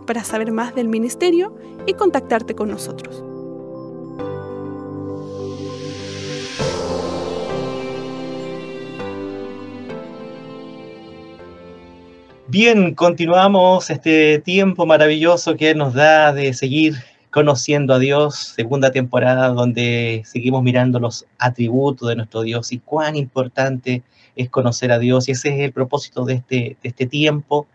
para 0.06 0.22
saber 0.22 0.52
más 0.52 0.72
del 0.76 0.88
ministerio 0.88 1.52
y 1.84 1.94
contactarte 1.94 2.54
con 2.54 2.68
nosotros. 2.68 3.24
Bien, 12.48 12.94
continuamos 12.94 13.90
este 13.90 14.38
tiempo 14.38 14.86
maravilloso 14.86 15.56
que 15.56 15.74
nos 15.74 15.94
da 15.94 16.32
de 16.32 16.54
seguir 16.54 16.94
conociendo 17.32 17.92
a 17.92 17.98
Dios, 17.98 18.36
segunda 18.54 18.92
temporada 18.92 19.48
donde 19.48 20.22
seguimos 20.24 20.62
mirando 20.62 21.00
los 21.00 21.26
atributos 21.38 22.08
de 22.08 22.14
nuestro 22.14 22.42
Dios 22.42 22.70
y 22.70 22.78
cuán 22.78 23.16
importante 23.16 24.04
es 24.36 24.48
conocer 24.48 24.92
a 24.92 25.00
Dios. 25.00 25.28
Y 25.28 25.32
ese 25.32 25.48
es 25.48 25.60
el 25.60 25.72
propósito 25.72 26.24
de 26.24 26.34
este, 26.34 26.76
de 26.80 26.88
este 26.88 27.06
tiempo, 27.06 27.66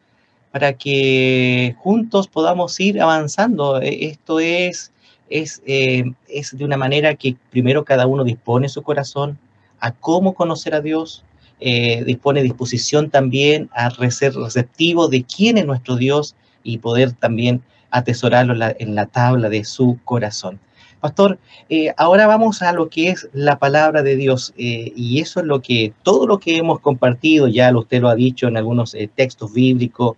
para 0.54 0.72
que 0.72 1.76
juntos 1.80 2.30
podamos 2.30 2.80
ir 2.80 3.02
avanzando. 3.02 3.82
E, 3.82 4.06
esto 4.06 4.40
es, 4.40 4.94
es, 5.30 5.62
eh, 5.66 6.06
es 6.30 6.58
de 6.58 6.64
una 6.64 6.78
manera 6.78 7.16
que 7.16 7.36
primero 7.50 7.84
cada 7.84 8.08
uno 8.08 8.24
dispone 8.24 8.70
su 8.70 8.82
corazón 8.84 9.38
a 9.82 9.92
cómo 9.92 10.34
conocer 10.34 10.74
a 10.76 10.80
Dios, 10.80 11.26
eh, 11.62 12.04
dispone 12.04 12.42
disposición 12.42 13.10
también 13.10 13.70
a 13.74 13.90
ser 14.10 14.34
receptivo 14.34 15.08
de 15.08 15.24
quién 15.24 15.58
es 15.58 15.66
nuestro 15.66 15.96
Dios 15.96 16.36
y 16.64 16.80
poder 16.80 17.14
también 17.14 17.62
atesorarlo 17.92 18.54
en 18.80 18.96
la, 18.96 19.06
tabla 19.06 19.50
de 19.50 19.64
su 19.64 20.00
corazón. 20.04 20.60
Pastor, 21.00 21.40
eh, 21.70 21.94
ahora 21.98 22.28
vamos 22.28 22.62
a 22.62 22.72
lo 22.74 22.90
que 22.90 23.10
es 23.10 23.28
la 23.34 23.60
palabra 23.60 24.04
de 24.04 24.16
Dios 24.16 24.54
eh, 24.58 24.94
y 24.96 25.20
eso 25.20 25.40
es 25.40 25.46
lo 25.46 25.62
que, 25.62 25.94
todo 26.04 26.28
lo 26.28 26.40
que 26.40 26.58
hemos 26.58 26.80
compartido, 26.80 27.48
ya 27.48 27.76
usted 27.76 28.02
lo 28.02 28.10
ha 28.10 28.16
dicho 28.16 28.48
en 28.48 28.58
algunos 28.58 28.94
eh, 28.94 29.10
textos 29.14 29.54
bíblicos, 29.54 30.16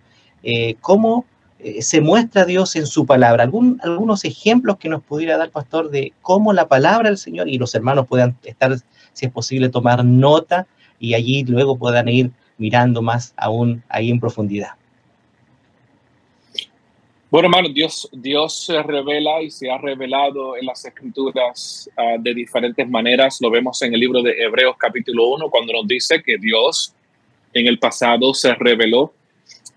cómo 0.82 1.24
se 1.80 2.02
muestra 2.02 2.44
Dios 2.44 2.76
en 2.76 2.86
su 2.86 3.06
palabra. 3.06 3.44
¿Algún, 3.44 3.80
algunos 3.82 4.26
ejemplos 4.26 4.76
que 4.76 4.90
nos 4.90 5.02
pudiera 5.02 5.38
dar, 5.38 5.48
Pastor, 5.48 5.90
de 5.90 6.12
cómo 6.20 6.52
la 6.52 6.68
palabra 6.68 7.08
del 7.08 7.16
Señor 7.16 7.48
y 7.48 7.56
los 7.56 7.74
hermanos 7.74 8.06
puedan 8.06 8.36
estar, 8.42 8.76
si 9.14 9.24
es 9.24 9.32
posible, 9.32 9.70
tomar 9.70 10.04
nota 10.04 10.66
y 10.98 11.14
allí 11.14 11.44
luego 11.44 11.76
puedan 11.76 12.08
ir 12.08 12.30
mirando 12.58 13.02
más 13.02 13.34
aún 13.36 13.82
ahí 13.88 14.10
en 14.10 14.20
profundidad. 14.20 14.70
Bueno, 17.34 17.48
hermano, 17.48 17.68
Dios, 17.68 18.08
Dios 18.12 18.64
se 18.64 18.80
revela 18.80 19.42
y 19.42 19.50
se 19.50 19.68
ha 19.68 19.76
revelado 19.76 20.56
en 20.56 20.66
las 20.66 20.84
escrituras 20.84 21.90
ah, 21.96 22.16
de 22.16 22.32
diferentes 22.32 22.88
maneras. 22.88 23.38
Lo 23.40 23.50
vemos 23.50 23.82
en 23.82 23.92
el 23.92 23.98
libro 23.98 24.22
de 24.22 24.40
Hebreos 24.40 24.76
capítulo 24.78 25.30
1, 25.30 25.50
cuando 25.50 25.72
nos 25.72 25.88
dice 25.88 26.22
que 26.22 26.38
Dios 26.38 26.94
en 27.52 27.66
el 27.66 27.80
pasado 27.80 28.32
se 28.34 28.54
reveló 28.54 29.12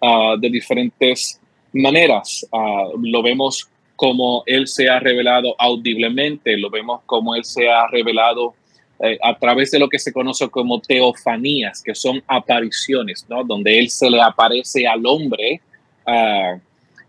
ah, 0.03 0.35
de 0.39 0.51
diferentes 0.51 1.41
maneras. 1.73 2.45
Ah, 2.51 2.89
lo 3.01 3.23
vemos 3.23 3.67
como 3.95 4.43
Él 4.45 4.67
se 4.67 4.87
ha 4.87 4.99
revelado 4.99 5.55
audiblemente, 5.57 6.55
lo 6.57 6.69
vemos 6.69 7.01
como 7.07 7.33
Él 7.33 7.43
se 7.43 7.67
ha 7.67 7.87
revelado 7.87 8.53
eh, 8.99 9.17
a 9.21 9.37
través 9.37 9.71
de 9.71 9.79
lo 9.79 9.89
que 9.89 9.99
se 9.99 10.11
conoce 10.11 10.49
como 10.49 10.81
teofanías, 10.81 11.81
que 11.81 11.93
son 11.93 12.23
apariciones, 12.27 13.25
¿no? 13.29 13.43
Donde 13.43 13.77
Él 13.77 13.89
se 13.89 14.09
le 14.09 14.21
aparece 14.21 14.87
al 14.87 15.05
hombre. 15.05 15.61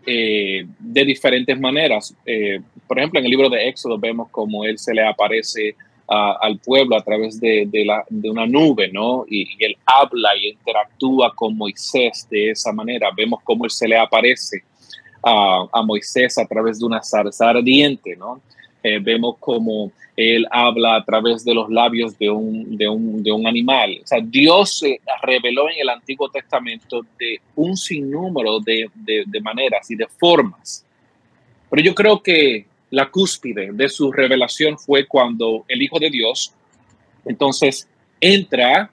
Eh, 0.05 0.65
de 0.79 1.05
diferentes 1.05 1.59
maneras. 1.59 2.15
Eh, 2.25 2.59
por 2.87 2.97
ejemplo, 2.97 3.19
en 3.19 3.25
el 3.25 3.31
libro 3.31 3.49
de 3.49 3.67
Éxodo 3.67 3.99
vemos 3.99 4.29
como 4.31 4.65
él 4.65 4.79
se 4.79 4.93
le 4.93 5.05
aparece 5.05 5.75
al 6.07 6.57
pueblo 6.57 6.97
a 6.97 7.03
través 7.03 7.39
de, 7.39 7.67
de 8.09 8.29
una 8.31 8.47
nube, 8.47 8.89
¿no? 8.91 9.25
Y, 9.29 9.47
él 9.63 9.77
habla 9.85 10.29
y 10.35 10.47
interactúa 10.47 11.35
con 11.35 11.55
Moisés 11.55 12.27
de 12.31 12.49
esa 12.49 12.71
manera. 12.71 13.11
Vemos 13.15 13.41
cómo 13.43 13.65
él 13.65 13.69
se 13.69 13.87
le 13.87 13.95
aparece 13.95 14.63
a, 15.21 15.67
a 15.71 15.83
Moisés 15.83 16.39
a 16.39 16.47
través 16.47 16.79
de 16.79 16.85
una 16.87 17.03
zarza 17.03 17.49
ardiente, 17.49 18.15
¿no? 18.15 18.41
Eh, 18.81 18.99
vemos 18.99 19.35
como 19.39 19.91
él 20.15 20.45
habla 20.51 20.95
a 20.95 21.03
través 21.03 21.43
de 21.43 21.53
los 21.53 21.69
labios 21.69 22.17
de 22.17 22.29
un, 22.29 22.77
de 22.77 22.87
un, 22.87 23.23
de 23.23 23.31
un 23.31 23.45
animal. 23.47 23.99
O 24.03 24.07
sea, 24.07 24.19
Dios 24.21 24.79
se 24.79 24.99
reveló 25.21 25.69
en 25.69 25.79
el 25.79 25.89
Antiguo 25.89 26.29
Testamento 26.29 27.05
de 27.17 27.39
un 27.55 27.75
sinnúmero 27.75 28.59
de, 28.59 28.89
de, 28.95 29.23
de 29.25 29.41
maneras 29.41 29.89
y 29.91 29.95
de 29.95 30.07
formas. 30.07 30.85
Pero 31.69 31.83
yo 31.83 31.95
creo 31.95 32.21
que 32.21 32.65
la 32.91 33.09
cúspide 33.09 33.71
de 33.71 33.89
su 33.89 34.11
revelación 34.11 34.77
fue 34.77 35.05
cuando 35.05 35.65
el 35.67 35.81
Hijo 35.81 35.99
de 35.99 36.09
Dios 36.09 36.53
entonces 37.25 37.87
entra 38.19 38.89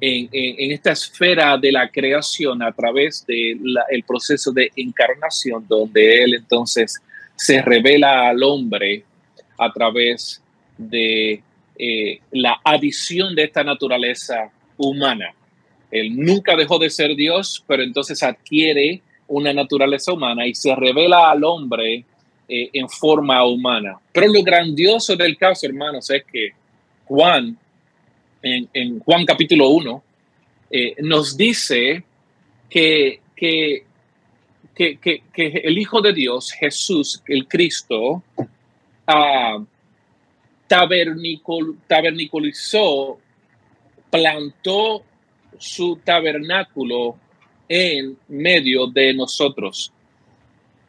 en, 0.00 0.28
en, 0.32 0.70
esta 0.72 0.92
esfera 0.92 1.56
de 1.56 1.72
la 1.72 1.88
creación 1.88 2.62
a 2.62 2.70
través 2.72 3.26
del 3.26 3.60
el 3.90 4.02
proceso 4.04 4.52
de 4.52 4.70
encarnación, 4.76 5.64
donde 5.66 6.22
Él 6.22 6.34
entonces 6.34 7.00
se 7.34 7.62
revela 7.62 8.28
al 8.28 8.42
hombre 8.42 9.04
a 9.58 9.72
través 9.72 10.42
de 10.76 11.42
eh, 11.76 12.20
la 12.32 12.60
adición 12.64 13.34
de 13.34 13.44
esta 13.44 13.62
naturaleza 13.64 14.50
humana. 14.76 15.34
Él 15.90 16.16
nunca 16.16 16.56
dejó 16.56 16.78
de 16.78 16.90
ser 16.90 17.14
Dios, 17.16 17.64
pero 17.66 17.82
entonces 17.82 18.22
adquiere 18.22 19.02
una 19.26 19.52
naturaleza 19.52 20.12
humana 20.12 20.46
y 20.46 20.54
se 20.54 20.74
revela 20.74 21.30
al 21.30 21.44
hombre 21.44 22.04
eh, 22.48 22.70
en 22.72 22.88
forma 22.88 23.44
humana. 23.44 23.98
Pero 24.12 24.32
lo 24.32 24.42
grandioso 24.42 25.14
del 25.16 25.36
caso, 25.36 25.66
hermanos, 25.66 26.08
es 26.10 26.24
que 26.24 26.52
Juan, 27.04 27.56
en, 28.42 29.00
Juan 29.00 29.24
capítulo 29.24 29.68
1, 29.68 30.02
eh, 30.70 30.94
nos 31.00 31.36
dice 31.36 32.02
que, 32.68 33.20
que, 33.36 33.84
que, 34.74 34.98
que, 34.98 35.46
el 35.64 35.78
Hijo 35.78 36.00
de 36.00 36.12
Dios, 36.12 36.52
Jesús, 36.52 37.22
el 37.26 37.46
Cristo, 37.46 38.22
taberniculizó, 40.66 43.18
plantó 44.10 45.02
su 45.58 45.96
tabernáculo 46.04 47.16
en 47.68 48.16
medio 48.28 48.86
de 48.86 49.14
nosotros. 49.14 49.92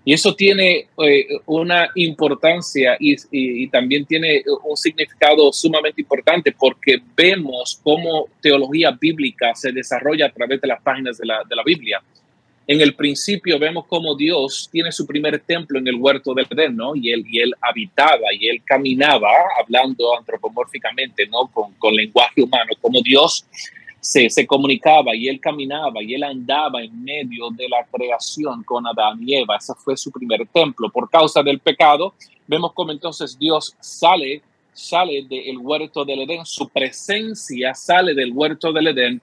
Y 0.05 0.13
eso 0.13 0.33
tiene 0.33 0.87
eh, 1.05 1.27
una 1.45 1.89
importancia 1.95 2.95
y, 2.99 3.67
también 3.67 4.05
tiene 4.05 4.43
un 4.63 4.75
significado 4.75 5.53
sumamente 5.53 6.01
importante 6.01 6.55
porque 6.57 6.99
vemos 7.15 7.79
cómo 7.83 8.27
teología 8.41 8.97
bíblica 8.99 9.53
se 9.53 9.71
desarrolla 9.71 10.25
a 10.27 10.31
través 10.31 10.61
de 10.61 10.67
las 10.67 10.81
páginas 10.81 11.17
de 11.17 11.27
la 11.27 11.63
Biblia 11.63 12.01
en 12.71 12.81
el 12.81 12.93
principio 12.93 13.57
vemos 13.57 13.85
cómo 13.87 14.13
Dios 14.13 14.69
tiene 14.71 14.91
su 14.91 15.07
primer 15.07 15.39
templo 15.39 15.79
en 15.79 15.87
el 15.87 15.95
huerto 15.95 16.35
del 16.35 16.45
Edén, 16.51 16.75
¿no? 16.75 16.95
Y 16.95 17.11
él, 17.11 17.25
y 17.27 17.39
él 17.39 17.51
habitaba 17.59 18.31
y 18.39 18.47
él 18.47 18.61
caminaba, 18.63 19.31
hablando 19.59 20.15
antropomórficamente, 20.15 21.25
¿no? 21.25 21.47
Con, 21.47 21.73
con 21.79 21.95
lenguaje 21.95 22.43
humano, 22.43 22.73
como 22.79 23.01
Dios 23.01 23.43
se, 23.99 24.29
se 24.29 24.45
comunicaba 24.45 25.15
y 25.15 25.27
él 25.27 25.39
caminaba 25.39 26.03
y 26.03 26.13
él 26.13 26.23
andaba 26.23 26.83
en 26.83 27.03
medio 27.03 27.49
de 27.49 27.67
la 27.67 27.83
creación 27.91 28.63
con 28.63 28.85
Adán 28.85 29.17
y 29.25 29.37
Eva. 29.37 29.57
Ese 29.57 29.73
fue 29.73 29.97
su 29.97 30.11
primer 30.11 30.45
templo. 30.53 30.91
Por 30.91 31.09
causa 31.09 31.41
del 31.41 31.57
pecado, 31.57 32.13
vemos 32.45 32.73
como 32.73 32.91
entonces 32.91 33.35
Dios 33.39 33.75
sale, 33.79 34.43
sale 34.73 35.25
del 35.27 35.57
huerto 35.57 36.05
del 36.05 36.21
Edén, 36.21 36.45
su 36.45 36.69
presencia 36.69 37.73
sale 37.73 38.13
del 38.13 38.31
huerto 38.31 38.71
del 38.71 38.89
Edén. 38.89 39.19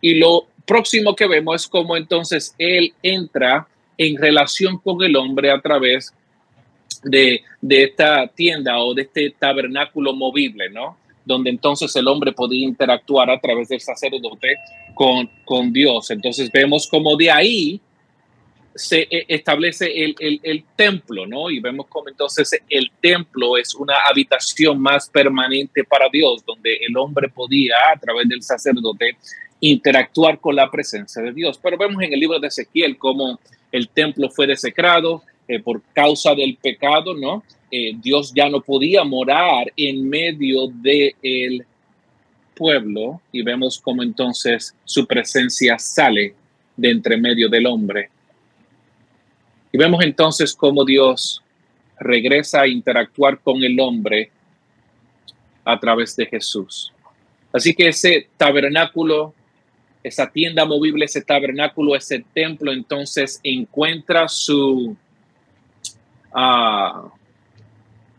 Y 0.00 0.14
lo 0.14 0.46
próximo 0.72 1.14
que 1.14 1.26
vemos 1.26 1.62
es 1.62 1.68
como 1.68 1.98
entonces 1.98 2.54
él 2.56 2.94
entra 3.02 3.68
en 3.98 4.16
relación 4.16 4.78
con 4.78 5.02
el 5.04 5.14
hombre 5.16 5.50
a 5.50 5.60
través 5.60 6.14
de, 7.02 7.42
de 7.60 7.82
esta 7.82 8.26
tienda 8.28 8.78
o 8.78 8.94
de 8.94 9.02
este 9.02 9.34
tabernáculo 9.38 10.14
movible, 10.14 10.70
¿no? 10.70 10.96
donde 11.26 11.50
entonces 11.50 11.94
el 11.94 12.08
hombre 12.08 12.32
podía 12.32 12.64
interactuar 12.64 13.30
a 13.30 13.38
través 13.38 13.68
del 13.68 13.82
sacerdote 13.82 14.56
con, 14.94 15.28
con 15.44 15.72
Dios. 15.74 16.10
Entonces 16.10 16.50
vemos 16.50 16.88
como 16.88 17.16
de 17.16 17.30
ahí 17.30 17.80
se 18.74 19.02
e, 19.10 19.26
establece 19.28 19.86
el, 20.02 20.40
el, 20.42 20.64
templo, 20.74 21.26
¿no? 21.26 21.50
Y 21.50 21.60
vemos 21.60 21.86
como 21.88 22.08
entonces 22.08 22.58
el 22.70 22.90
templo 23.02 23.58
es 23.58 23.74
una 23.74 23.94
habitación 24.08 24.80
más 24.80 25.10
permanente 25.10 25.84
para 25.84 26.08
Dios, 26.10 26.42
donde 26.46 26.76
el 26.76 26.96
hombre 26.96 27.28
podía 27.28 27.74
a 27.94 28.00
través 28.00 28.26
del 28.26 28.42
sacerdote 28.42 29.18
interactuar 29.62 30.40
con 30.40 30.56
la 30.56 30.70
presencia 30.70 31.22
de 31.22 31.32
Dios. 31.32 31.58
Pero 31.62 31.78
vemos 31.78 32.02
en 32.02 32.12
el 32.12 32.20
libro 32.20 32.38
de 32.38 32.48
Ezequiel 32.48 32.98
cómo 32.98 33.38
el 33.70 33.88
templo 33.88 34.28
fue 34.28 34.46
desecrado 34.46 35.22
eh, 35.48 35.60
por 35.60 35.80
causa 35.94 36.34
del 36.34 36.56
pecado, 36.56 37.14
¿no? 37.14 37.44
Eh, 37.70 37.92
Dios 38.02 38.32
ya 38.34 38.50
no 38.50 38.60
podía 38.60 39.04
morar 39.04 39.72
en 39.76 40.08
medio 40.08 40.66
del 40.66 41.14
el 41.22 41.64
pueblo 42.54 43.22
y 43.30 43.42
vemos 43.42 43.80
cómo 43.80 44.02
entonces 44.02 44.74
su 44.84 45.06
presencia 45.06 45.78
sale 45.78 46.34
de 46.76 46.90
entre 46.90 47.16
medio 47.16 47.48
del 47.48 47.66
hombre. 47.66 48.10
Y 49.72 49.78
vemos 49.78 50.04
entonces 50.04 50.54
cómo 50.54 50.84
Dios 50.84 51.42
regresa 51.98 52.62
a 52.62 52.68
interactuar 52.68 53.38
con 53.38 53.62
el 53.62 53.78
hombre 53.80 54.30
a 55.64 55.78
través 55.78 56.14
de 56.16 56.26
Jesús. 56.26 56.92
Así 57.52 57.74
que 57.74 57.88
ese 57.88 58.28
tabernáculo, 58.36 59.34
esa 60.02 60.30
tienda 60.30 60.64
movible, 60.64 61.04
ese 61.04 61.22
tabernáculo, 61.22 61.94
ese 61.94 62.24
templo, 62.34 62.72
entonces 62.72 63.40
encuentra 63.42 64.28
su, 64.28 64.96
uh, 66.34 67.10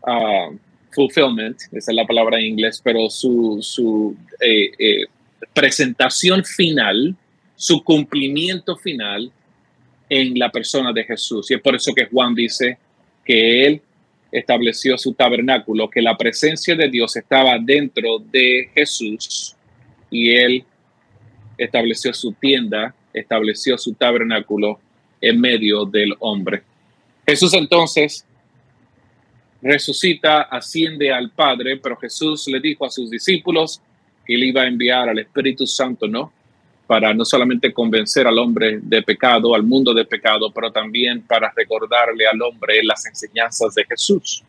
Uh, 0.06 0.58
fulfillment, 0.90 1.56
esa 1.72 1.90
es 1.90 1.96
la 1.96 2.06
palabra 2.06 2.38
en 2.38 2.44
inglés, 2.44 2.80
pero 2.84 3.08
su, 3.08 3.58
su 3.62 4.14
eh, 4.38 4.70
eh, 4.78 5.06
presentación 5.52 6.44
final, 6.44 7.16
su 7.56 7.82
cumplimiento 7.82 8.76
final 8.76 9.32
en 10.08 10.38
la 10.38 10.50
persona 10.50 10.92
de 10.92 11.02
Jesús. 11.02 11.50
Y 11.50 11.54
es 11.54 11.60
por 11.62 11.74
eso 11.74 11.92
que 11.94 12.04
Juan 12.04 12.34
dice 12.34 12.78
que 13.24 13.66
él 13.66 13.82
estableció 14.30 14.96
su 14.98 15.14
tabernáculo, 15.14 15.88
que 15.88 16.02
la 16.02 16.16
presencia 16.16 16.76
de 16.76 16.88
Dios 16.88 17.16
estaba 17.16 17.58
dentro 17.58 18.18
de 18.18 18.70
Jesús 18.74 19.56
y 20.10 20.30
él 20.30 20.64
estableció 21.58 22.12
su 22.14 22.32
tienda, 22.32 22.94
estableció 23.12 23.78
su 23.78 23.94
tabernáculo 23.94 24.78
en 25.20 25.40
medio 25.40 25.84
del 25.84 26.14
hombre. 26.18 26.62
Jesús 27.26 27.54
entonces 27.54 28.26
resucita, 29.64 30.42
asciende 30.42 31.10
al 31.10 31.30
Padre, 31.30 31.78
pero 31.78 31.96
Jesús 31.96 32.46
le 32.48 32.60
dijo 32.60 32.84
a 32.84 32.90
sus 32.90 33.10
discípulos 33.10 33.80
que 34.26 34.34
él 34.34 34.44
iba 34.44 34.62
a 34.62 34.66
enviar 34.66 35.08
al 35.08 35.18
Espíritu 35.18 35.66
Santo, 35.66 36.06
¿no? 36.06 36.30
Para 36.86 37.14
no 37.14 37.24
solamente 37.24 37.72
convencer 37.72 38.26
al 38.26 38.38
hombre 38.38 38.78
de 38.82 39.02
pecado, 39.02 39.54
al 39.54 39.62
mundo 39.62 39.94
de 39.94 40.04
pecado, 40.04 40.50
pero 40.50 40.70
también 40.70 41.22
para 41.22 41.50
recordarle 41.56 42.26
al 42.26 42.40
hombre 42.42 42.84
las 42.84 43.06
enseñanzas 43.06 43.74
de 43.74 43.86
Jesús. 43.86 44.44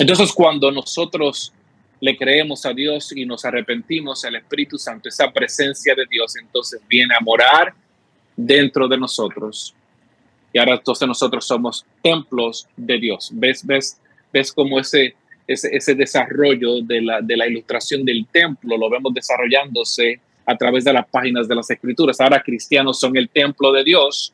Entonces, 0.00 0.32
cuando 0.32 0.72
nosotros 0.72 1.52
le 2.00 2.16
creemos 2.16 2.66
a 2.66 2.72
Dios 2.72 3.12
y 3.16 3.24
nos 3.24 3.44
arrepentimos, 3.44 4.24
el 4.24 4.36
Espíritu 4.36 4.78
Santo, 4.78 5.08
esa 5.08 5.30
presencia 5.30 5.94
de 5.94 6.04
Dios, 6.10 6.36
entonces 6.36 6.80
viene 6.88 7.14
a 7.14 7.22
morar 7.22 7.74
dentro 8.36 8.88
de 8.88 8.98
nosotros 8.98 9.74
y 10.54 10.58
ahora 10.58 10.74
entonces 10.74 11.06
nosotros 11.08 11.44
somos 11.44 11.84
templos 12.00 12.68
de 12.76 12.98
Dios. 12.98 13.28
¿Ves, 13.32 13.66
ves, 13.66 14.00
ves 14.32 14.52
cómo 14.52 14.78
ese, 14.78 15.16
ese, 15.48 15.76
ese 15.76 15.96
desarrollo 15.96 16.80
de 16.80 17.02
la, 17.02 17.20
de 17.20 17.36
la 17.36 17.48
ilustración 17.48 18.04
del 18.04 18.24
templo 18.30 18.78
lo 18.78 18.88
vemos 18.88 19.12
desarrollándose 19.12 20.20
a 20.46 20.56
través 20.56 20.84
de 20.84 20.92
las 20.92 21.08
páginas 21.08 21.48
de 21.48 21.56
las 21.56 21.68
escrituras. 21.68 22.20
Ahora 22.20 22.40
cristianos 22.40 23.00
son 23.00 23.16
el 23.16 23.28
templo 23.28 23.72
de 23.72 23.82
Dios 23.82 24.32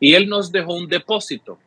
y 0.00 0.14
Él 0.14 0.26
nos 0.26 0.50
dejó 0.50 0.72
un 0.72 0.88
depósito. 0.88 1.58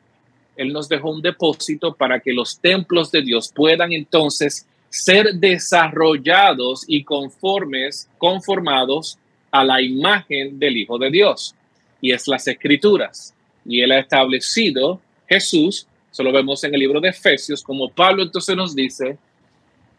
Él 0.55 0.73
nos 0.73 0.89
dejó 0.89 1.11
un 1.11 1.21
depósito 1.21 1.93
para 1.93 2.19
que 2.19 2.33
los 2.33 2.59
templos 2.59 3.11
de 3.11 3.21
Dios 3.21 3.51
puedan 3.53 3.93
entonces 3.93 4.67
ser 4.91 5.35
desarrollados 5.35 6.83
y 6.85 7.03
conformes, 7.03 8.09
conformados 8.17 9.17
a 9.49 9.63
la 9.63 9.81
imagen 9.81 10.59
del 10.59 10.77
Hijo 10.77 10.99
de 10.99 11.09
Dios. 11.09 11.55
Y 12.01 12.11
es 12.11 12.27
las 12.27 12.47
escrituras 12.47 13.33
y 13.65 13.81
él 13.81 13.91
ha 13.91 13.99
establecido 13.99 14.99
Jesús, 15.27 15.87
eso 16.11 16.23
lo 16.23 16.31
vemos 16.31 16.63
en 16.63 16.73
el 16.73 16.79
libro 16.79 16.99
de 16.99 17.09
Efesios, 17.09 17.63
como 17.63 17.89
Pablo 17.89 18.23
entonces 18.23 18.55
nos 18.55 18.75
dice 18.75 19.17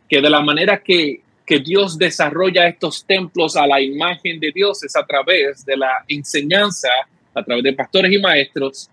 que 0.09 0.21
de 0.21 0.29
la 0.29 0.43
manera 0.43 0.83
que, 0.83 1.23
que 1.47 1.59
Dios 1.59 1.97
desarrolla 1.97 2.69
estos 2.69 3.05
templos 3.05 3.57
a 3.57 3.67
la 3.67 3.81
imagen 3.81 4.39
de 4.39 4.53
Dios 4.53 4.85
es 4.85 4.95
a 4.95 5.07
través 5.07 5.65
de 5.65 5.77
la 5.77 6.05
enseñanza, 6.07 6.91
a 7.33 7.43
través 7.43 7.65
de 7.65 7.73
pastores 7.73 8.13
y 8.13 8.19
maestros, 8.19 8.91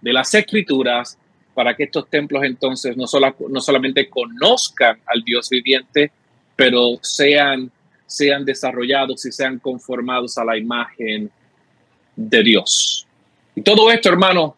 de 0.00 0.12
las 0.12 0.32
escrituras, 0.32 1.18
para 1.54 1.74
que 1.74 1.84
estos 1.84 2.08
templos 2.08 2.42
entonces 2.44 2.96
no, 2.96 3.06
solo, 3.06 3.34
no 3.48 3.60
solamente 3.60 4.08
conozcan 4.08 5.00
al 5.06 5.22
Dios 5.22 5.48
viviente, 5.50 6.10
pero 6.56 6.98
sean, 7.02 7.70
sean 8.06 8.44
desarrollados 8.44 9.24
y 9.26 9.32
sean 9.32 9.58
conformados 9.58 10.38
a 10.38 10.44
la 10.44 10.56
imagen 10.56 11.30
de 12.16 12.42
Dios. 12.42 13.06
Y 13.54 13.62
todo 13.62 13.90
esto, 13.90 14.08
hermano, 14.08 14.56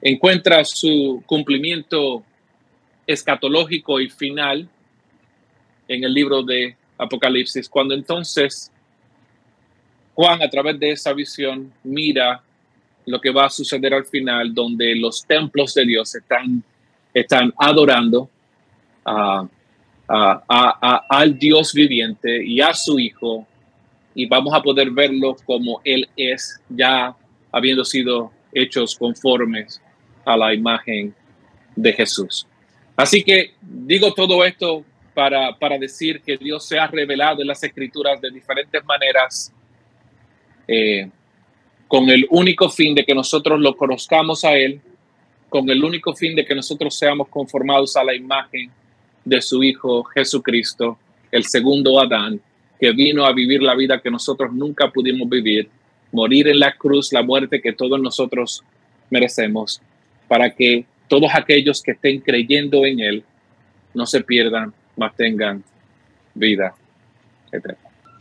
encuentra 0.00 0.64
su 0.64 1.22
cumplimiento 1.26 2.22
escatológico 3.06 4.00
y 4.00 4.10
final 4.10 4.68
en 5.88 6.04
el 6.04 6.12
libro 6.12 6.42
de 6.42 6.76
Apocalipsis, 6.98 7.68
cuando 7.68 7.94
entonces 7.94 8.70
Juan 10.14 10.42
a 10.42 10.50
través 10.50 10.78
de 10.78 10.90
esa 10.90 11.12
visión 11.12 11.72
mira 11.84 12.42
lo 13.08 13.20
que 13.20 13.30
va 13.30 13.46
a 13.46 13.50
suceder 13.50 13.94
al 13.94 14.04
final, 14.04 14.54
donde 14.54 14.94
los 14.94 15.24
templos 15.24 15.74
de 15.74 15.84
Dios 15.86 16.14
están, 16.14 16.62
están 17.12 17.52
adorando 17.58 18.28
al 20.06 21.38
Dios 21.38 21.72
viviente 21.72 22.44
y 22.44 22.60
a 22.60 22.74
su 22.74 22.98
Hijo, 22.98 23.46
y 24.14 24.26
vamos 24.26 24.52
a 24.52 24.62
poder 24.62 24.90
verlo 24.90 25.36
como 25.46 25.80
Él 25.84 26.08
es 26.16 26.60
ya 26.68 27.14
habiendo 27.52 27.84
sido 27.84 28.32
hechos 28.52 28.96
conformes 28.96 29.80
a 30.24 30.36
la 30.36 30.52
imagen 30.52 31.14
de 31.76 31.92
Jesús. 31.92 32.46
Así 32.96 33.22
que 33.22 33.54
digo 33.60 34.12
todo 34.12 34.44
esto 34.44 34.84
para, 35.14 35.56
para 35.56 35.78
decir 35.78 36.20
que 36.20 36.36
Dios 36.36 36.66
se 36.66 36.78
ha 36.78 36.86
revelado 36.88 37.42
en 37.42 37.48
las 37.48 37.62
escrituras 37.62 38.20
de 38.20 38.30
diferentes 38.30 38.84
maneras, 38.84 39.52
eh, 40.66 41.08
con 41.88 42.08
el 42.10 42.26
único 42.30 42.68
fin 42.68 42.94
de 42.94 43.04
que 43.04 43.14
nosotros 43.14 43.58
lo 43.60 43.76
conozcamos 43.76 44.44
a 44.44 44.54
Él, 44.56 44.80
con 45.48 45.68
el 45.70 45.82
único 45.82 46.14
fin 46.14 46.36
de 46.36 46.44
que 46.44 46.54
nosotros 46.54 46.94
seamos 46.94 47.28
conformados 47.28 47.96
a 47.96 48.04
la 48.04 48.14
imagen 48.14 48.70
de 49.24 49.40
su 49.40 49.64
Hijo 49.64 50.04
Jesucristo, 50.04 50.98
el 51.32 51.44
segundo 51.44 51.98
Adán, 51.98 52.40
que 52.78 52.92
vino 52.92 53.24
a 53.24 53.32
vivir 53.32 53.62
la 53.62 53.74
vida 53.74 54.00
que 54.00 54.10
nosotros 54.10 54.52
nunca 54.52 54.90
pudimos 54.90 55.28
vivir 55.28 55.68
morir 56.12 56.48
en 56.48 56.60
la 56.60 56.72
cruz, 56.72 57.12
la 57.12 57.22
muerte 57.22 57.60
que 57.60 57.72
todos 57.72 58.00
nosotros 58.00 58.62
merecemos, 59.10 59.80
para 60.26 60.50
que 60.54 60.84
todos 61.08 61.30
aquellos 61.34 61.82
que 61.82 61.92
estén 61.92 62.20
creyendo 62.20 62.84
en 62.86 63.00
Él 63.00 63.24
no 63.94 64.06
se 64.06 64.22
pierdan, 64.22 64.72
mas 64.96 65.14
tengan 65.16 65.62
vida 66.34 66.74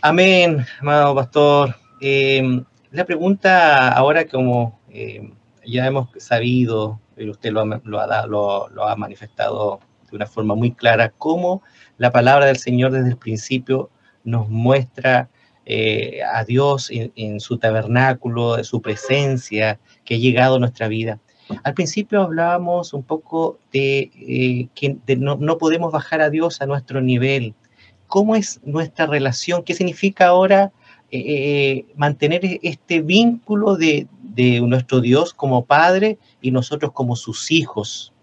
Amén, 0.02 0.66
amado 0.80 1.16
pastor. 1.16 1.76
Eh, 2.02 2.62
la 2.92 3.06
pregunta 3.06 3.90
ahora 3.90 4.26
como 4.28 4.80
eh, 4.90 5.32
ya 5.66 5.86
hemos 5.86 6.10
sabido, 6.18 7.00
y 7.18 7.30
usted 7.30 7.52
lo 7.52 7.62
ha, 7.62 8.96
manifestado 8.96 9.80
de 10.10 10.16
una 10.16 10.26
forma 10.26 10.56
muy 10.56 10.72
clara, 10.72 11.12
cómo 11.18 11.62
la 11.98 12.12
palabra 12.12 12.46
del 12.46 12.58
Señor 12.58 12.92
desde 12.92 13.10
el 13.10 13.18
principio 13.18 13.90
nos 14.24 14.50
muestra 14.50 15.30
eh, 15.66 16.22
a 16.24 16.46
Dios 16.46 16.90
en, 16.92 17.40
su 17.42 17.58
tabernáculo, 17.58 18.56
de 18.56 18.64
su 18.64 18.82
presencia 18.82 19.80
que 20.06 20.16
ha 20.16 20.18
llegado 20.18 20.56
a 20.56 20.60
nuestra 20.60 20.88
vida. 20.88 21.20
Al 21.64 21.74
principio 21.74 22.22
hablábamos 22.22 22.94
un 22.94 23.04
poco 23.04 23.58
de 23.74 24.12
eh, 24.16 24.68
que 24.76 24.98
no, 25.18 25.58
podemos 25.58 25.92
bajar 25.92 26.22
a 26.22 26.30
Dios 26.30 26.62
a 26.62 26.66
nuestro 26.66 27.02
nivel, 27.02 27.54
cómo 28.08 28.36
es 28.36 28.62
nuestra 28.64 29.06
relación, 29.06 29.64
qué 29.64 29.74
significa 29.74 30.28
ahora 30.28 30.72
eh, 31.10 31.20
eh, 31.20 31.86
mantener 31.96 32.42
este 32.64 33.02
vínculo 33.02 33.78
de, 33.78 34.08
nuestro 34.62 35.00
Dios 35.02 35.34
como 35.34 35.66
Padre 35.66 36.20
y 36.42 36.52
nosotros 36.52 36.92
como 36.92 37.16
sus 37.16 37.52
hijos, 37.52 38.14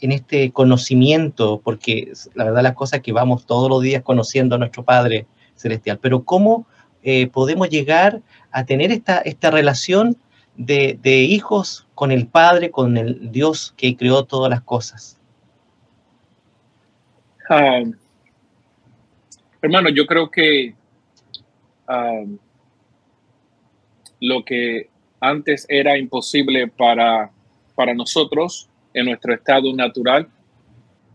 en 0.00 0.10
este 0.10 0.50
conocimiento, 0.50 1.60
porque 1.62 2.12
la 2.34 2.44
verdad 2.44 2.62
las 2.62 2.74
cosas 2.74 3.00
que 3.00 3.12
vamos 3.12 3.46
todos 3.46 3.68
los 3.68 3.82
días 3.82 4.02
conociendo 4.02 4.56
a 4.56 4.58
nuestro 4.58 4.82
Padre 4.82 5.26
Celestial, 5.54 5.98
pero 6.00 6.24
cómo 6.24 6.66
eh, 7.02 7.28
podemos 7.28 7.68
llegar 7.68 8.20
a 8.50 8.64
tener 8.64 8.90
esta, 8.90 9.18
esta 9.18 9.50
relación 9.50 10.16
de, 10.56 10.98
hijos 11.04 11.86
con 11.94 12.10
el 12.10 12.26
Padre, 12.26 12.70
con 12.70 12.96
el 12.96 13.30
Dios 13.30 13.72
que 13.76 13.96
creó 13.96 14.24
todas 14.24 14.50
las 14.50 14.62
cosas. 14.62 15.18
Um, 17.48 17.94
hermano, 19.62 19.90
yo 19.90 20.06
creo 20.06 20.30
que 20.30 20.74
lo 24.20 24.44
que 24.44 24.88
antes 25.20 25.66
era 25.68 25.98
imposible 25.98 26.68
para, 26.68 27.30
para 27.74 27.94
nosotros 27.94 28.68
en 28.94 29.06
nuestro 29.06 29.34
estado 29.34 29.72
natural, 29.74 30.28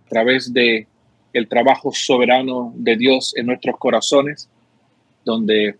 a 0.06 0.10
través 0.10 0.54
de 0.54 0.88
el 1.34 1.48
trabajo 1.48 1.92
soberano 1.92 2.72
de 2.76 2.96
Dios 2.96 3.34
en 3.36 3.48
nuestros 3.48 3.78
corazones, 3.78 4.50
donde, 5.26 5.76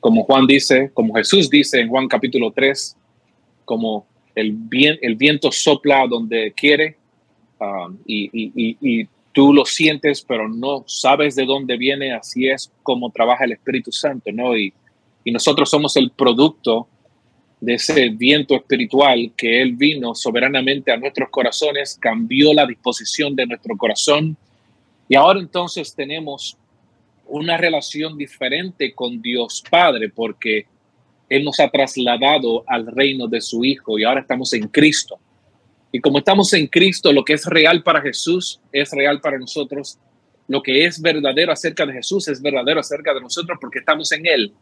como 0.00 0.24
Juan 0.24 0.46
dice, 0.46 0.90
como 0.94 1.14
Jesús 1.14 1.50
dice 1.50 1.80
en 1.80 1.88
Juan 1.88 2.08
capítulo 2.08 2.50
3, 2.50 2.96
como 3.64 4.06
el, 4.34 4.52
bien, 4.52 4.98
el 5.02 5.16
viento 5.16 5.52
sopla 5.52 6.06
donde 6.06 6.52
quiere, 6.56 6.96
y, 8.06 9.08
tú 9.34 9.52
lo 9.52 9.66
sientes, 9.66 10.22
pero 10.22 10.48
no 10.48 10.84
sabes 10.86 11.34
de 11.34 11.44
dónde 11.44 11.76
viene, 11.76 12.14
así 12.14 12.48
es 12.48 12.72
como 12.82 13.10
trabaja 13.10 13.44
el 13.44 13.52
Espíritu 13.52 13.92
Santo, 13.92 14.30
¿no? 14.32 14.56
Y, 14.56 14.72
y 15.24 15.32
nosotros 15.32 15.68
somos 15.68 15.96
el 15.96 16.10
producto 16.12 16.88
de 17.60 17.74
ese 17.74 18.10
viento 18.10 18.54
espiritual 18.54 19.32
que 19.36 19.60
Él 19.60 19.72
vino 19.72 20.14
soberanamente 20.14 20.92
a 20.92 20.96
nuestros 20.96 21.28
corazones, 21.30 21.98
cambió 22.00 22.54
la 22.54 22.66
disposición 22.66 23.34
de 23.34 23.46
nuestro 23.46 23.76
corazón 23.76 24.36
y 25.08 25.16
ahora 25.16 25.40
entonces 25.40 25.94
tenemos 25.94 26.56
una 27.26 27.56
relación 27.56 28.16
diferente 28.16 28.94
con 28.94 29.20
Dios 29.20 29.62
Padre 29.68 30.10
porque 30.10 30.66
Él 31.28 31.44
nos 31.44 31.58
ha 31.58 31.68
trasladado 31.68 32.64
al 32.66 32.86
reino 32.86 33.26
de 33.26 33.40
su 33.40 33.64
Hijo 33.64 33.98
y 33.98 34.04
ahora 34.04 34.20
estamos 34.20 34.52
en 34.52 34.68
Cristo. 34.68 35.18
Y 35.94 36.00
como 36.00 36.18
estamos 36.18 36.52
en 36.54 36.66
Cristo, 36.66 37.12
lo 37.12 37.24
que 37.24 37.34
es 37.34 37.46
real 37.46 37.84
para 37.84 38.02
Jesús 38.02 38.60
es 38.72 38.90
real 38.90 39.20
para 39.20 39.38
nosotros. 39.38 39.96
Lo 40.48 40.60
que 40.60 40.84
es 40.84 41.00
verdadero 41.00 41.52
acerca 41.52 41.86
de 41.86 41.92
Jesús 41.92 42.26
es 42.26 42.42
verdadero 42.42 42.80
acerca 42.80 43.14
de 43.14 43.20
nosotros 43.20 43.56
porque 43.60 43.78
estamos 43.78 44.10
en 44.10 44.26
Él. 44.26 44.52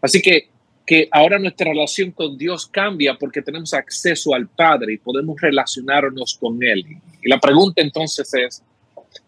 Así 0.00 0.22
que, 0.22 0.48
que 0.86 1.10
ahora 1.12 1.38
nuestra 1.38 1.68
relación 1.68 2.10
con 2.10 2.38
Dios 2.38 2.66
cambia 2.68 3.18
porque 3.20 3.42
tenemos 3.42 3.74
acceso 3.74 4.32
al 4.32 4.48
Padre 4.48 4.94
y 4.94 4.96
podemos 4.96 5.38
relacionarnos 5.38 6.38
con 6.40 6.62
Él. 6.62 6.86
Y 7.22 7.28
la 7.28 7.38
pregunta 7.38 7.82
entonces 7.82 8.32
es, 8.32 8.62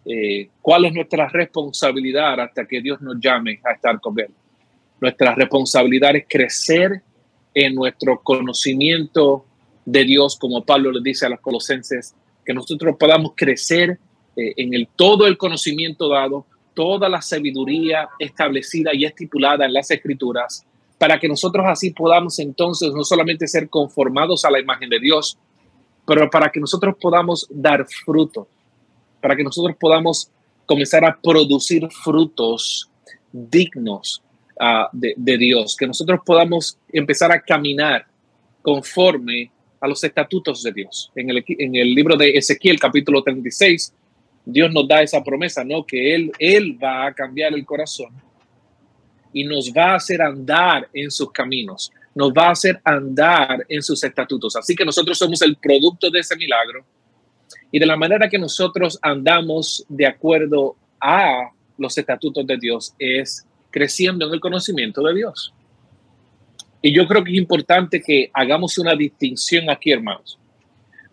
eh, 0.06 0.48
¿cuál 0.62 0.86
es 0.86 0.94
nuestra 0.94 1.28
responsabilidad 1.28 2.40
hasta 2.40 2.64
que 2.64 2.80
Dios 2.80 3.02
nos 3.02 3.20
llame 3.20 3.60
a 3.64 3.72
estar 3.72 4.00
con 4.00 4.18
Él? 4.18 4.30
Nuestra 4.98 5.34
responsabilidad 5.34 6.16
es 6.16 6.24
crecer 6.26 7.02
en 7.52 7.74
nuestro 7.74 8.18
conocimiento 8.22 9.44
de 9.90 10.04
Dios, 10.04 10.36
como 10.36 10.64
Pablo 10.64 10.92
le 10.92 11.00
dice 11.02 11.24
a 11.24 11.30
los 11.30 11.40
colosenses, 11.40 12.14
que 12.44 12.52
nosotros 12.52 12.96
podamos 12.98 13.32
crecer 13.34 13.98
eh, 14.36 14.52
en 14.58 14.74
el 14.74 14.86
todo 14.94 15.26
el 15.26 15.38
conocimiento 15.38 16.08
dado, 16.10 16.44
toda 16.74 17.08
la 17.08 17.22
sabiduría 17.22 18.06
establecida 18.18 18.90
y 18.92 19.06
estipulada 19.06 19.64
en 19.64 19.72
las 19.72 19.90
escrituras, 19.90 20.66
para 20.98 21.18
que 21.18 21.26
nosotros 21.26 21.64
así 21.66 21.90
podamos 21.90 22.38
entonces 22.38 22.92
no 22.92 23.02
solamente 23.02 23.46
ser 23.46 23.70
conformados 23.70 24.44
a 24.44 24.50
la 24.50 24.60
imagen 24.60 24.90
de 24.90 25.00
Dios, 25.00 25.38
pero 26.06 26.28
para 26.28 26.50
que 26.50 26.60
nosotros 26.60 26.94
podamos 27.00 27.46
dar 27.48 27.86
fruto, 28.04 28.46
para 29.22 29.34
que 29.36 29.44
nosotros 29.44 29.74
podamos 29.80 30.30
comenzar 30.66 31.02
a 31.06 31.18
producir 31.18 31.88
frutos 31.90 32.90
dignos 33.32 34.22
uh, 34.60 34.86
de, 34.92 35.14
de 35.16 35.38
Dios, 35.38 35.74
que 35.76 35.86
nosotros 35.86 36.20
podamos 36.26 36.76
empezar 36.92 37.32
a 37.32 37.40
caminar 37.40 38.06
conforme 38.60 39.50
a 39.80 39.88
los 39.88 40.02
estatutos 40.02 40.62
de 40.62 40.72
Dios. 40.72 41.10
En 41.14 41.30
el, 41.30 41.44
en 41.46 41.76
el 41.76 41.94
libro 41.94 42.16
de 42.16 42.30
Ezequiel 42.30 42.78
capítulo 42.78 43.22
36, 43.22 43.92
Dios 44.44 44.72
nos 44.72 44.88
da 44.88 45.02
esa 45.02 45.22
promesa, 45.22 45.62
¿no? 45.64 45.84
Que 45.84 46.14
Él, 46.14 46.32
Él 46.38 46.78
va 46.82 47.06
a 47.06 47.12
cambiar 47.14 47.52
el 47.54 47.64
corazón 47.64 48.12
y 49.32 49.44
nos 49.44 49.72
va 49.72 49.92
a 49.92 49.96
hacer 49.96 50.22
andar 50.22 50.88
en 50.92 51.10
sus 51.10 51.30
caminos, 51.30 51.92
nos 52.14 52.32
va 52.32 52.48
a 52.48 52.52
hacer 52.52 52.80
andar 52.82 53.64
en 53.68 53.82
sus 53.82 54.02
estatutos. 54.02 54.56
Así 54.56 54.74
que 54.74 54.84
nosotros 54.84 55.18
somos 55.18 55.42
el 55.42 55.56
producto 55.56 56.10
de 56.10 56.20
ese 56.20 56.34
milagro 56.36 56.84
y 57.70 57.78
de 57.78 57.86
la 57.86 57.96
manera 57.96 58.28
que 58.28 58.38
nosotros 58.38 58.98
andamos 59.02 59.84
de 59.88 60.06
acuerdo 60.06 60.76
a 61.00 61.50
los 61.76 61.96
estatutos 61.96 62.46
de 62.46 62.56
Dios 62.56 62.94
es 62.98 63.46
creciendo 63.70 64.26
en 64.26 64.34
el 64.34 64.40
conocimiento 64.40 65.02
de 65.02 65.14
Dios. 65.14 65.52
Y 66.80 66.94
yo 66.94 67.06
creo 67.06 67.24
que 67.24 67.32
es 67.32 67.38
importante 67.38 68.00
que 68.00 68.30
hagamos 68.32 68.78
una 68.78 68.94
distinción 68.94 69.68
aquí, 69.68 69.90
hermanos, 69.90 70.38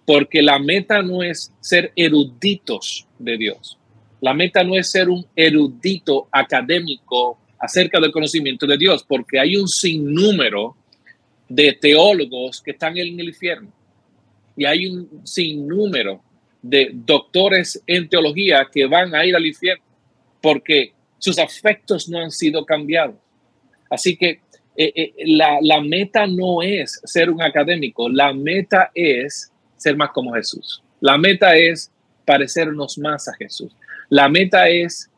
porque 0.05 0.41
la 0.41 0.59
meta 0.59 1.01
no 1.01 1.23
es 1.23 1.51
ser 1.59 1.91
eruditos 1.95 3.07
de 3.17 3.37
Dios. 3.37 3.77
La 4.21 4.33
meta 4.33 4.63
no 4.63 4.75
es 4.75 4.89
ser 4.91 5.09
un 5.09 5.25
erudito 5.35 6.27
académico 6.31 7.39
acerca 7.59 7.99
del 7.99 8.11
conocimiento 8.11 8.67
de 8.67 8.77
Dios, 8.77 9.03
porque 9.07 9.39
hay 9.39 9.55
un 9.55 9.67
sinnúmero 9.67 10.75
de 11.49 11.73
teólogos 11.73 12.61
que 12.61 12.71
están 12.71 12.97
en 12.97 13.19
el 13.19 13.27
infierno 13.27 13.71
y 14.57 14.65
hay 14.65 14.87
un 14.87 15.21
sinnúmero 15.25 16.21
de 16.61 16.91
doctores 16.93 17.81
en 17.85 18.09
teología 18.09 18.67
que 18.71 18.85
van 18.85 19.13
a 19.13 19.25
ir 19.25 19.35
al 19.35 19.45
infierno 19.45 19.83
porque 20.41 20.93
sus 21.17 21.37
afectos 21.37 22.09
no 22.09 22.19
han 22.19 22.31
sido 22.31 22.65
cambiados. 22.65 23.15
Así 23.89 24.15
que 24.15 24.41
eh, 24.77 24.91
eh, 24.95 25.13
la, 25.25 25.59
la, 25.61 25.81
meta 25.81 26.27
no 26.27 26.61
es 26.61 27.01
ser 27.05 27.29
un 27.29 27.41
académico, 27.41 28.09
la 28.09 28.33
meta 28.33 28.91
es 28.93 29.51
ser 29.77 29.95
más 29.95 30.09
como 30.09 30.33
Jesús. 30.33 30.83
La 30.99 31.17
meta 31.17 31.55
es 31.55 31.91
parecernos 32.25 32.97
más 32.97 33.27
a 33.27 33.33
Jesús. 33.35 33.75
La 34.09 34.27
meta 34.27 34.67
es 34.67 35.09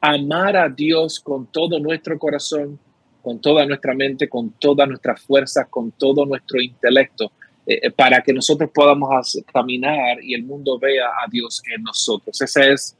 amar 0.00 0.56
a 0.56 0.68
Dios 0.68 1.20
con 1.20 1.46
todo 1.46 1.78
nuestro 1.78 2.18
corazón, 2.18 2.78
con 3.22 3.40
toda 3.40 3.64
nuestra 3.66 3.94
mente, 3.94 4.28
con 4.28 4.50
todas 4.58 4.88
nuestras 4.88 5.20
fuerzas, 5.22 5.66
con 5.68 5.92
todo 5.92 6.26
nuestro 6.26 6.60
intelecto, 6.60 7.32
eh, 7.66 7.90
para 7.92 8.20
que 8.20 8.32
nosotros 8.32 8.70
podamos 8.74 9.40
caminar 9.52 10.22
y 10.22 10.34
el 10.34 10.42
mundo 10.42 10.78
vea 10.78 11.06
a 11.06 11.30
Dios 11.30 11.62
en 11.72 11.82
nosotros. 11.84 12.40
Esa 12.40 12.66
es, 12.66 12.96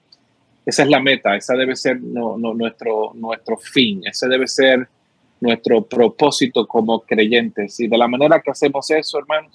esa 0.64 0.82
es 0.84 0.88
la 0.88 1.00
meta, 1.00 1.36
esa 1.36 1.54
debe 1.54 1.74
ser 1.74 2.00
nuestro, 2.00 3.12
nuestro 3.14 3.56
fin, 3.56 4.02
ese 4.04 4.28
debe 4.28 4.46
ser 4.46 4.88
nuestro 5.42 5.84
propósito 5.84 6.68
como 6.68 7.00
creyentes. 7.00 7.80
Y 7.80 7.88
de 7.88 7.98
la 7.98 8.06
manera 8.06 8.40
que 8.40 8.52
hacemos 8.52 8.88
eso, 8.92 9.18
hermanos, 9.18 9.52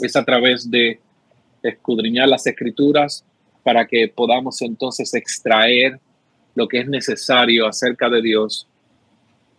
es 0.00 0.14
a 0.14 0.24
través 0.24 0.70
de 0.70 1.00
escudriñar 1.64 2.28
las 2.28 2.46
escrituras 2.46 3.24
para 3.64 3.88
que 3.88 4.06
podamos 4.06 4.62
entonces 4.62 5.12
extraer 5.14 5.98
lo 6.54 6.68
que 6.68 6.78
es 6.78 6.86
necesario 6.86 7.66
acerca 7.66 8.08
de 8.08 8.22
Dios 8.22 8.68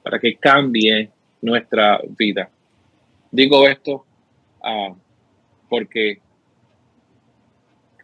para 0.04 0.20
que 0.20 0.38
cambie 0.38 1.10
nuestra 1.42 2.00
vida. 2.18 2.50
Digo 3.30 3.68
esto 3.68 4.06
ah, 4.64 4.96
porque 5.68 6.20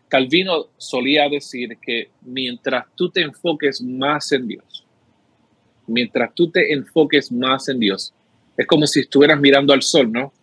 Calvino 0.09 0.67
solía 0.75 1.29
decir 1.29 1.77
que 1.81 2.09
mientras 2.23 2.87
tú 2.95 3.09
te 3.09 3.21
enfoques 3.21 3.81
más 3.81 4.33
en 4.33 4.49
Dios, 4.49 4.85
mientras 5.91 6.33
tú 6.33 6.49
te 6.49 6.73
enfoques 6.73 7.31
más 7.31 7.69
en 7.69 7.79
Dios, 7.79 8.13
es 8.57 8.65
como 8.67 8.87
si 8.87 9.01
estuvieras 9.01 9.39
mirando 9.39 9.73
al 9.73 9.81
sol, 9.81 10.11
¿no? 10.11 10.33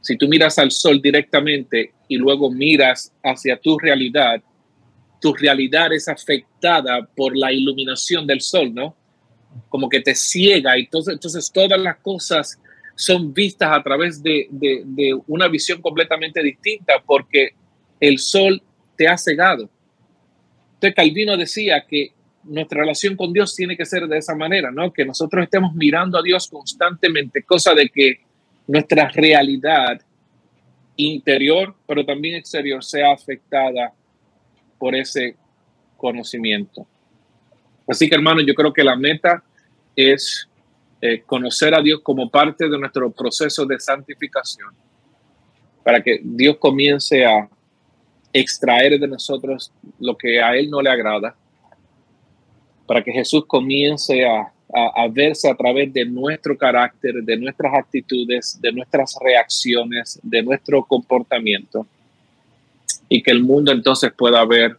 Si 0.00 0.16
tú 0.16 0.28
miras 0.28 0.58
al 0.58 0.70
sol 0.70 1.00
directamente 1.00 1.92
y 2.08 2.16
luego 2.16 2.50
miras 2.50 3.12
hacia 3.22 3.56
tu 3.56 3.78
realidad, 3.78 4.42
tu 5.20 5.32
realidad 5.32 5.92
es 5.92 6.08
afectada 6.08 7.06
por 7.16 7.36
la 7.36 7.52
iluminación 7.52 8.26
del 8.26 8.40
sol, 8.40 8.74
¿no? 8.74 8.96
Como 9.68 9.88
que 9.88 10.00
te 10.00 10.14
ciega 10.14 10.76
y 10.76 10.82
entonces, 10.82 11.14
entonces 11.14 11.50
todas 11.52 11.80
las 11.80 11.98
cosas 11.98 12.58
son 12.96 13.32
vistas 13.32 13.70
a 13.72 13.82
través 13.82 14.22
de, 14.22 14.48
de, 14.50 14.82
de 14.84 15.18
una 15.26 15.48
visión 15.48 15.80
completamente 15.80 16.42
distinta 16.42 16.94
porque 17.06 17.50
el 18.00 18.18
sol 18.18 18.60
te 18.96 19.06
ha 19.06 19.16
cegado. 19.16 19.70
Entonces 20.74 20.94
Calvino 20.96 21.36
decía 21.36 21.84
que 21.88 22.12
nuestra 22.44 22.80
relación 22.80 23.16
con 23.16 23.32
Dios 23.32 23.54
tiene 23.54 23.76
que 23.76 23.84
ser 23.84 24.06
de 24.06 24.18
esa 24.18 24.34
manera, 24.34 24.70
¿no? 24.70 24.92
Que 24.92 25.04
nosotros 25.04 25.44
estemos 25.44 25.74
mirando 25.74 26.18
a 26.18 26.22
Dios 26.22 26.48
constantemente, 26.48 27.42
cosa 27.42 27.74
de 27.74 27.88
que 27.88 28.20
nuestra 28.66 29.08
realidad 29.08 30.00
interior, 30.96 31.74
pero 31.86 32.04
también 32.04 32.36
exterior, 32.36 32.82
sea 32.84 33.12
afectada 33.12 33.92
por 34.78 34.94
ese 34.94 35.36
conocimiento. 35.96 36.86
Así 37.86 38.08
que 38.08 38.14
hermano, 38.14 38.40
yo 38.40 38.54
creo 38.54 38.72
que 38.72 38.84
la 38.84 38.96
meta 38.96 39.42
es 39.94 40.48
eh, 41.00 41.22
conocer 41.26 41.74
a 41.74 41.82
Dios 41.82 42.00
como 42.02 42.30
parte 42.30 42.68
de 42.68 42.78
nuestro 42.78 43.10
proceso 43.10 43.66
de 43.66 43.78
santificación, 43.78 44.70
para 45.84 46.02
que 46.02 46.20
Dios 46.22 46.56
comience 46.58 47.24
a 47.24 47.48
extraer 48.32 48.98
de 48.98 49.08
nosotros 49.08 49.72
lo 49.98 50.16
que 50.16 50.40
a 50.40 50.56
Él 50.56 50.70
no 50.70 50.80
le 50.80 50.90
agrada, 50.90 51.36
para 52.86 53.02
que 53.02 53.12
Jesús 53.12 53.44
comience 53.46 54.26
a, 54.26 54.52
a, 54.72 55.08
verse 55.08 55.48
a 55.48 55.54
través 55.54 55.92
de 55.92 56.04
nuestro 56.04 56.56
carácter, 56.56 57.22
de 57.22 57.36
nuestras 57.36 57.74
actitudes, 57.74 58.58
de 58.60 58.72
nuestras 58.72 59.14
reacciones, 59.20 60.18
de 60.22 60.42
nuestro 60.42 60.84
comportamiento, 60.84 61.86
y 63.08 63.22
que 63.22 63.30
el 63.30 63.42
mundo 63.42 63.72
entonces 63.72 64.12
pueda 64.16 64.44
ver 64.44 64.76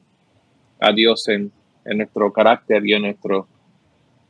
a 0.80 0.92
Dios 0.92 1.28
en, 1.30 1.52
en 1.86 1.98
nuestro 1.98 2.32
carácter 2.34 2.86
y 2.86 2.94
en 2.94 3.04
nuestro 3.04 3.48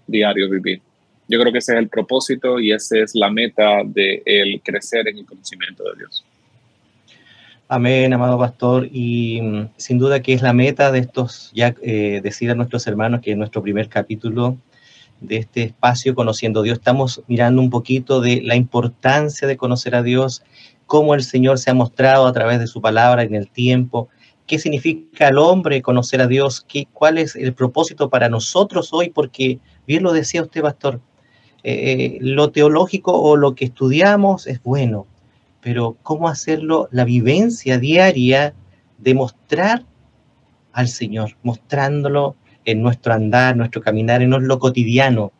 diario 0.05 0.49
vivir. 0.49 0.81
Yo 1.27 1.39
creo 1.39 1.51
que 1.51 1.59
ese 1.59 1.73
es 1.73 1.79
el 1.79 1.87
propósito 1.87 2.59
y 2.59 2.71
esa 2.71 2.99
es 2.99 3.15
la 3.15 3.29
meta 3.29 3.81
de 3.85 4.21
el 4.25 4.61
crecer 4.61 5.07
en 5.07 5.19
el 5.19 5.25
conocimiento 5.25 5.83
de 5.83 5.99
Dios. 5.99 6.23
Amén, 7.69 8.13
amado 8.13 8.37
pastor. 8.37 8.89
Y 8.91 9.41
mm, 9.41 9.69
sin 9.77 9.97
duda 9.97 10.21
que 10.21 10.33
es 10.33 10.41
la 10.41 10.53
meta 10.53 10.91
de 10.91 10.99
estos, 10.99 11.51
ya 11.53 11.73
eh, 11.81 12.19
decir 12.21 12.51
a 12.51 12.55
nuestros 12.55 12.85
hermanos 12.87 13.21
que 13.21 13.31
en 13.31 13.39
nuestro 13.39 13.61
primer 13.61 13.87
capítulo 13.89 14.57
de 15.21 15.37
este 15.37 15.63
espacio, 15.63 16.13
Conociendo 16.13 16.59
a 16.59 16.63
Dios, 16.63 16.79
estamos 16.79 17.23
mirando 17.27 17.61
un 17.61 17.69
poquito 17.69 18.19
de 18.19 18.41
la 18.41 18.55
importancia 18.55 19.47
de 19.47 19.55
conocer 19.55 19.95
a 19.95 20.03
Dios, 20.03 20.43
cómo 20.85 21.15
el 21.15 21.23
Señor 21.23 21.57
se 21.57 21.71
ha 21.71 21.73
mostrado 21.73 22.27
a 22.27 22.33
través 22.33 22.59
de 22.59 22.67
su 22.67 22.81
palabra 22.81 23.23
en 23.23 23.33
el 23.33 23.49
tiempo, 23.49 24.09
qué 24.45 24.59
significa 24.59 25.29
al 25.29 25.37
hombre 25.37 25.81
conocer 25.81 26.21
a 26.21 26.27
Dios, 26.27 26.65
qué, 26.67 26.87
cuál 26.91 27.17
es 27.17 27.35
el 27.37 27.53
propósito 27.53 28.09
para 28.09 28.27
nosotros 28.27 28.91
hoy, 28.91 29.09
porque 29.09 29.59
bien 29.87 30.03
lo 30.03 30.11
decía 30.11 30.41
usted, 30.41 30.61
pastor, 30.61 30.99
eh, 31.63 32.17
lo 32.19 32.51
teológico 32.51 33.13
o 33.13 33.37
lo 33.37 33.55
que 33.55 33.65
estudiamos 33.65 34.47
es 34.47 34.61
bueno, 34.61 35.07
pero 35.63 35.97
cómo 36.03 36.27
hacerlo 36.27 36.89
la 36.91 37.05
vivencia 37.05 37.79
diaria 37.79 38.53
de 38.97 39.13
mostrar 39.13 39.85
al 40.73 40.87
Señor, 40.87 41.37
mostrándolo 41.41 42.35
en 42.65 42.81
nuestro 42.81 43.13
andar, 43.13 43.55
nuestro 43.55 43.81
caminar, 43.81 44.21
en 44.21 44.31
lo 44.31 44.59
cotidiano. 44.59 45.31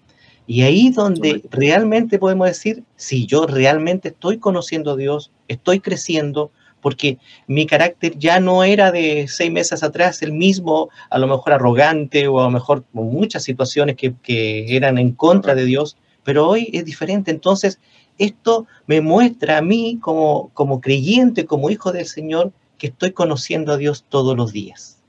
Y 0.46 0.62
ahí 0.64 0.90
donde 0.90 1.42
realmente 1.52 2.20
podemos 2.20 2.48
decir, 2.48 2.84
si 2.96 3.26
yo 3.26 3.48
realmente 3.48 4.10
estoy 4.10 4.38
conociendo 4.38 4.92
a 4.92 4.96
Dios, 4.96 5.32
estoy 5.48 5.80
creciendo, 5.80 6.52
porque 6.82 7.18
mi 7.48 7.66
carácter 7.66 8.18
ya 8.18 8.40
no 8.42 8.64
era 8.64 8.92
de 8.92 9.28
seis 9.30 9.52
meses 9.52 9.84
atrás 9.84 10.22
el 10.22 10.34
mismo, 10.34 10.90
a 11.10 11.18
lo 11.18 11.28
mejor 11.28 11.54
arrogante 11.54 12.28
o 12.28 12.42
a 12.42 12.44
lo 12.44 12.52
mejor 12.52 12.84
muchas 12.92 13.44
situaciones 13.44 13.96
que, 13.96 14.14
que 14.22 14.76
eran 14.76 14.98
en 14.98 15.14
contra 15.14 15.56
de 15.56 15.66
Dios, 15.66 15.98
pero 16.24 16.48
hoy 16.48 16.70
es 16.74 16.84
diferente. 16.84 17.32
Entonces, 17.32 17.80
esto 18.18 18.68
me 18.88 19.02
muestra 19.02 19.58
a 19.58 19.62
mí 19.62 19.98
como, 20.02 20.52
como 20.54 20.82
creyente, 20.82 21.46
como 21.46 21.70
hijo 21.70 21.92
del 21.92 22.06
Señor, 22.06 22.52
que 22.78 22.88
estoy 22.88 23.12
conociendo 23.12 23.72
a 23.72 23.78
Dios 23.78 24.06
todos 24.10 24.36
los 24.36 24.52
días. 24.52 25.00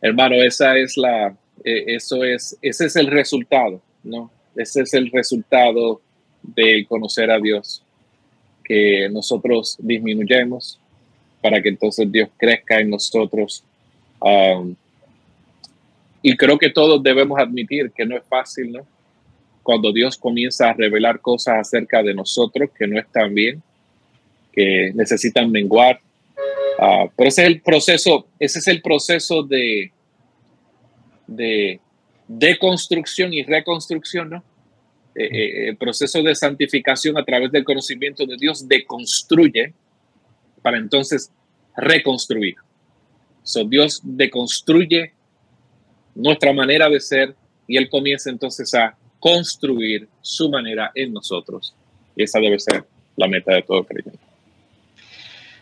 Hermano, 0.00 0.36
esa 0.36 0.76
es 0.76 0.96
la, 0.96 1.36
eh, 1.64 1.84
eso 1.86 2.24
es, 2.24 2.58
ese 2.60 2.86
es 2.86 2.96
el 2.96 3.06
resultado, 3.06 3.80
¿no? 4.02 4.30
Ese 4.54 4.82
es 4.82 4.94
el 4.94 5.10
resultado 5.10 6.00
de 6.42 6.84
conocer 6.86 7.30
a 7.30 7.40
Dios, 7.40 7.82
que 8.62 9.08
nosotros 9.10 9.76
disminuyemos 9.80 10.78
para 11.42 11.60
que 11.60 11.70
entonces 11.70 12.10
Dios 12.10 12.28
crezca 12.36 12.78
en 12.80 12.90
nosotros. 12.90 13.64
Um, 14.20 14.74
y 16.22 16.36
creo 16.36 16.58
que 16.58 16.70
todos 16.70 17.02
debemos 17.02 17.38
admitir 17.38 17.90
que 17.90 18.06
no 18.06 18.16
es 18.16 18.24
fácil, 18.24 18.72
¿no? 18.72 18.86
Cuando 19.64 19.92
Dios 19.92 20.16
comienza 20.18 20.70
a 20.70 20.74
revelar 20.74 21.20
cosas 21.20 21.58
acerca 21.58 22.02
de 22.02 22.14
nosotros 22.14 22.70
que 22.78 22.86
no 22.86 23.00
están 23.00 23.34
bien, 23.34 23.62
que 24.52 24.92
necesitan 24.94 25.50
menguar. 25.50 26.00
Ah, 26.78 27.06
pero 27.16 27.28
ese 27.28 27.42
es 27.42 27.48
el 27.48 27.62
proceso, 27.62 28.28
ese 28.38 28.58
es 28.58 28.68
el 28.68 28.82
proceso 28.82 29.42
de, 29.42 29.90
de 31.26 31.80
deconstrucción 32.28 33.32
y 33.32 33.42
reconstrucción, 33.42 34.30
¿no? 34.30 34.44
Eh, 35.14 35.24
eh, 35.24 35.68
el 35.68 35.76
proceso 35.76 36.22
de 36.22 36.34
santificación 36.34 37.16
a 37.16 37.24
través 37.24 37.50
del 37.50 37.64
conocimiento 37.64 38.26
de 38.26 38.36
Dios 38.36 38.68
deconstruye 38.68 39.72
para 40.60 40.76
entonces 40.76 41.30
reconstruir. 41.76 42.56
So, 43.42 43.64
Dios 43.64 44.00
deconstruye 44.02 45.12
nuestra 46.14 46.52
manera 46.52 46.88
de 46.90 47.00
ser 47.00 47.34
y 47.66 47.78
Él 47.78 47.88
comienza 47.88 48.28
entonces 48.28 48.74
a 48.74 48.96
construir 49.24 50.06
su 50.20 50.50
manera 50.50 50.92
en 50.94 51.14
nosotros. 51.14 51.74
Y 52.14 52.24
esa 52.24 52.40
debe 52.40 52.58
ser 52.58 52.84
la 53.16 53.26
meta 53.26 53.54
de 53.54 53.62
todo 53.62 53.82
creyente. 53.82 54.18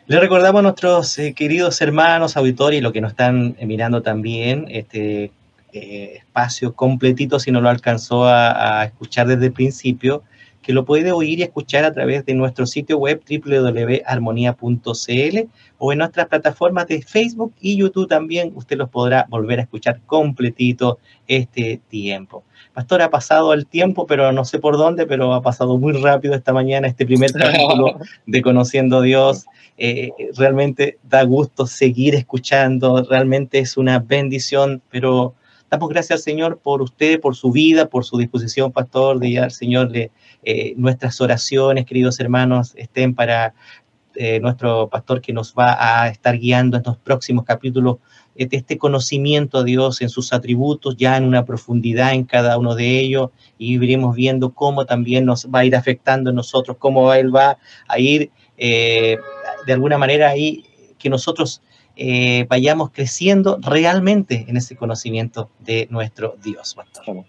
Le 0.09 0.19
recordamos 0.19 0.59
a 0.59 0.63
nuestros 0.63 1.17
eh, 1.21 1.33
queridos 1.33 1.81
hermanos, 1.81 2.37
auditores, 2.37 2.81
y 2.81 2.83
los 2.83 2.93
que 2.93 3.01
nos 3.01 3.13
están 3.13 3.55
eh, 3.61 3.67
mirando 3.67 4.03
también, 4.03 4.67
este 4.69 5.31
eh, 5.73 6.15
espacio 6.17 6.75
completito, 6.75 7.39
si 7.39 7.53
no 7.53 7.61
lo 7.61 7.69
alcanzó 7.69 8.27
a, 8.27 8.85
escuchar 8.85 9.29
desde 9.29 9.47
el 9.47 9.53
principio, 9.53 10.25
que 10.63 10.73
lo 10.73 10.85
puede 10.85 11.13
oír 11.13 11.41
y 11.41 11.43
escuchar 11.43 11.85
a 11.85 11.93
través 11.93 12.25
de 12.25 12.35
nuestro 12.35 12.67
sitio 12.67 12.99
web 12.99 13.21
www.armonía.cl 13.29 15.39
o 15.79 15.93
en 15.93 15.99
nuestras 15.99 16.29
plataformas 16.29 16.87
de 16.87 17.03
Facebook 17.03 17.53
y 17.61 17.77
YouTube 17.77 18.09
también. 18.09 18.53
Usted 18.55 18.77
los 18.77 18.89
podrá 18.89 19.27
volver 19.29 19.59
a 19.59 19.63
escuchar 19.63 20.01
completito 20.07 20.99
este 21.27 21.81
tiempo. 21.89 22.45
Pastor, 22.73 23.03
ha 23.03 23.11
pasado 23.11 23.53
el 23.53 23.67
tiempo, 23.67 24.07
pero 24.07 24.33
no 24.33 24.45
sé 24.45 24.59
por 24.59 24.79
dónde, 24.79 25.07
pero 25.07 25.35
ha 25.35 25.43
pasado 25.43 25.77
muy 25.77 25.93
rápido 25.93 26.35
esta 26.35 26.53
mañana 26.53 26.87
este 26.87 27.05
primer 27.05 27.33
capítulo 27.33 27.99
de 28.27 28.43
Conociendo 28.43 28.99
a 28.99 29.03
Dios. 29.03 29.45
Eh, 29.77 30.11
realmente 30.37 30.99
da 31.03 31.25
gusto 31.25 31.67
seguir 31.67 32.15
escuchando, 32.15 33.05
realmente 33.09 33.59
es 33.59 33.77
una 33.77 33.99
bendición, 33.99 34.81
pero 34.91 35.35
damos 35.71 35.89
gracias 35.89 36.21
al 36.21 36.23
Señor 36.23 36.59
por 36.59 36.83
usted, 36.83 37.21
por 37.21 37.35
su 37.35 37.51
vida, 37.51 37.89
por 37.89 38.05
su 38.05 38.17
disposición, 38.17 38.73
Pastor, 38.73 39.19
de 39.19 39.39
al 39.39 39.51
Señor 39.51 39.91
le, 39.91 40.11
eh, 40.43 40.75
nuestras 40.77 41.21
oraciones, 41.21 41.87
queridos 41.87 42.19
hermanos, 42.21 42.73
estén 42.77 43.15
para 43.15 43.55
eh, 44.15 44.41
nuestro 44.41 44.89
pastor 44.89 45.21
que 45.21 45.33
nos 45.33 45.55
va 45.55 46.03
a 46.03 46.09
estar 46.09 46.39
guiando 46.39 46.77
en 46.77 46.83
los 46.85 46.99
próximos 46.99 47.45
capítulos 47.45 47.97
de 48.35 48.49
este 48.51 48.77
conocimiento 48.77 49.59
a 49.59 49.65
Dios 49.65 50.01
en 50.03 50.09
sus 50.09 50.33
atributos, 50.33 50.97
ya 50.97 51.17
en 51.17 51.25
una 51.25 51.45
profundidad 51.45 52.13
en 52.13 52.25
cada 52.25 52.59
uno 52.59 52.75
de 52.75 53.01
ellos, 53.01 53.31
y 53.59 53.75
iremos 53.75 54.15
viendo 54.17 54.53
cómo 54.53 54.85
también 54.85 55.25
nos 55.25 55.47
va 55.47 55.61
a 55.61 55.65
ir 55.65 55.77
afectando 55.77 56.31
a 56.31 56.33
nosotros, 56.33 56.77
cómo 56.79 57.13
Él 57.15 57.35
va 57.35 57.59
a 57.89 57.99
ir 57.99 58.31
eh, 58.57 59.19
de 59.67 59.73
alguna 59.73 59.99
manera 59.99 60.29
ahí, 60.29 60.65
que 60.99 61.11
nosotros 61.11 61.63
eh, 61.97 62.47
vayamos 62.49 62.91
creciendo 62.91 63.59
realmente 63.61 64.47
en 64.49 64.57
ese 64.57 64.77
conocimiento 64.77 65.51
de 65.59 65.89
nuestro 65.91 66.37
Dios. 66.43 66.77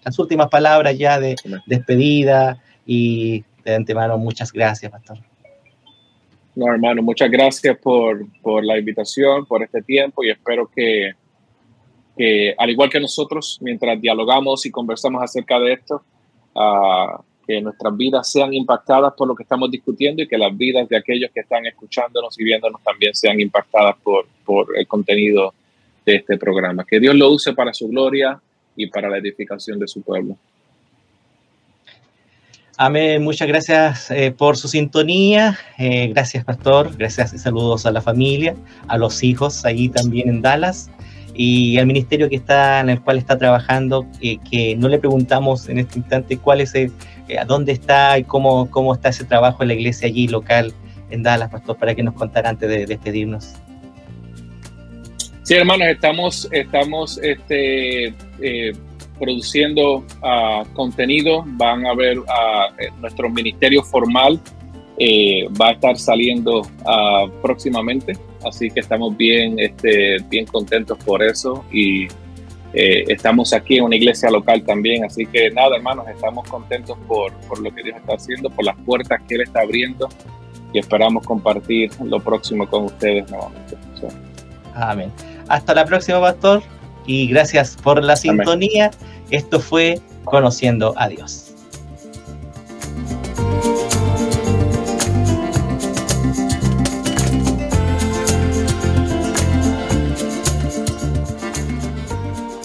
Las 0.04 0.20
últimas 0.20 0.48
palabras 0.50 0.98
ya 0.98 1.20
de 1.20 1.36
despedida 1.66 2.62
y 2.86 3.44
de 3.64 3.76
antemano, 3.76 4.18
muchas 4.18 4.52
gracias, 4.52 4.92
Pastor. 4.92 5.18
No, 6.56 6.68
hermano, 6.68 7.02
muchas 7.02 7.32
gracias 7.32 7.78
por, 7.80 8.26
por 8.42 8.64
la 8.64 8.78
invitación, 8.78 9.46
por 9.46 9.64
este 9.64 9.82
tiempo 9.82 10.24
y 10.24 10.30
espero 10.30 10.70
que, 10.74 11.14
que, 12.16 12.54
al 12.58 12.70
igual 12.70 12.90
que 12.90 13.00
nosotros, 13.00 13.58
mientras 13.62 14.00
dialogamos 14.00 14.66
y 14.66 14.72
conversamos 14.72 15.24
acerca 15.24 15.60
de 15.60 15.74
esto, 15.74 16.04
uh, 16.54 17.24
que 17.48 17.60
nuestras 17.60 17.98
vidas 17.98 18.32
sean 18.32 18.54
impactadas 18.54 19.14
por 19.14 19.28
lo 19.28 19.36
que 19.36 19.44
estamos 19.44 19.70
discutiendo 19.72 20.22
y 20.22 20.28
que 20.28 20.38
las 20.38 20.56
vidas 20.56 20.88
de 20.88 20.98
aquellos 20.98 21.32
que 21.32 21.42
están 21.42 21.66
escuchándonos 21.66 22.40
y 22.40 22.44
viéndonos 22.44 22.82
también 22.84 23.16
sean 23.16 23.40
impactadas 23.40 23.96
por, 24.04 24.28
por 24.46 24.78
el 24.78 24.88
contenido 24.88 25.54
de 26.06 26.16
este 26.18 26.38
programa. 26.38 26.86
Que 26.86 27.00
Dios 27.00 27.16
lo 27.16 27.32
use 27.32 27.54
para 27.54 27.74
su 27.74 27.88
gloria 27.88 28.40
y 28.76 28.88
para 28.88 29.10
la 29.10 29.18
edificación 29.18 29.80
de 29.80 29.88
su 29.88 30.02
pueblo. 30.02 30.38
Amén, 32.78 33.24
muchas 33.24 33.48
gracias 33.48 34.10
eh, 34.10 34.32
por 34.32 34.58
su 34.58 34.68
sintonía. 34.68 35.60
Eh, 35.78 36.08
gracias, 36.08 36.44
pastor. 36.44 36.96
Gracias 36.98 37.32
y 37.34 37.38
saludos 37.38 37.86
a 37.86 37.92
la 37.92 38.02
familia, 38.02 38.56
a 38.88 38.98
los 38.98 39.24
hijos 39.24 39.64
ahí 39.64 39.90
también 39.90 40.28
en 40.28 40.42
Dallas 40.42 40.90
y 41.36 41.78
al 41.78 41.86
ministerio 41.86 42.30
que 42.30 42.36
está 42.36 42.80
en 42.80 42.90
el 42.90 43.02
cual 43.02 43.20
está 43.20 43.38
trabajando, 43.38 44.08
eh, 44.22 44.38
que 44.50 44.76
no 44.76 44.88
le 44.88 44.98
preguntamos 44.98 45.70
en 45.70 45.80
este 45.80 46.00
instante 46.00 46.38
cuál 46.38 46.62
es, 46.62 46.74
el, 46.74 46.92
a 47.40 47.46
dónde 47.46 47.74
está 47.74 48.18
y 48.18 48.24
cómo, 48.24 48.70
cómo 48.72 48.94
está 48.94 49.10
ese 49.10 49.26
trabajo 49.26 49.62
en 49.62 49.70
la 49.70 49.76
iglesia 49.76 50.08
allí 50.08 50.28
local 50.28 50.74
en 51.12 51.22
Dallas, 51.22 51.52
pastor, 51.52 51.78
para 51.78 51.94
que 51.94 52.02
nos 52.02 52.16
contara 52.16 52.50
antes 52.50 52.68
de 52.68 52.88
despedirnos. 52.88 53.54
Sí, 55.44 55.56
hermanos, 55.56 55.88
estamos, 55.90 56.48
estamos 56.52 57.20
este, 57.22 58.14
produciendo 59.24 59.98
uh, 59.98 60.74
contenido, 60.74 61.44
van 61.46 61.86
a 61.86 61.94
ver 61.94 62.20
uh, 62.20 62.24
nuestro 63.00 63.30
ministerio 63.30 63.84
formal 63.84 64.40
eh, 64.98 65.48
va 65.60 65.70
a 65.70 65.72
estar 65.72 65.98
saliendo 65.98 66.62
uh, 66.62 67.30
próximamente 67.42 68.14
así 68.46 68.70
que 68.70 68.80
estamos 68.80 69.16
bien, 69.18 69.60
este, 69.60 70.18
bien 70.30 70.46
contentos 70.46 70.98
por 71.04 71.24
eso 71.24 71.64
y 71.72 72.08
eh, 72.74 73.04
estamos 73.08 73.54
aquí 73.54 73.78
en 73.78 73.86
una 73.86 73.96
iglesia 73.96 74.30
local 74.32 74.64
también, 74.64 75.04
así 75.04 75.26
que 75.28 75.52
nada, 75.52 75.76
hermanos, 75.76 76.08
estamos 76.08 76.48
contentos 76.50 76.98
por, 77.08 77.32
por 77.48 77.62
lo 77.62 77.74
que 77.74 77.84
Dios 77.84 77.98
está 77.98 78.16
haciendo, 78.16 78.50
por 78.50 78.66
las 78.66 78.76
puertas 78.78 79.22
que 79.28 79.36
Él 79.36 79.42
está 79.42 79.62
abriendo 79.62 80.10
y 80.74 80.80
esperamos 80.80 81.26
compartir 81.26 81.92
lo 82.04 82.20
próximo 82.20 82.68
con 82.68 82.86
ustedes 82.86 83.30
nuevamente. 83.30 83.78
Amén. 84.74 85.12
Hasta 85.48 85.76
la 85.76 85.86
próxima, 85.86 86.20
pastor, 86.20 86.64
y 87.06 87.28
gracias 87.28 87.78
por 87.82 88.04
la 88.04 88.16
sintonía. 88.16 88.92
Esto 89.30 89.60
fue 89.60 90.00
Conociendo 90.26 90.94
a 90.98 91.10
Dios. 91.10 91.54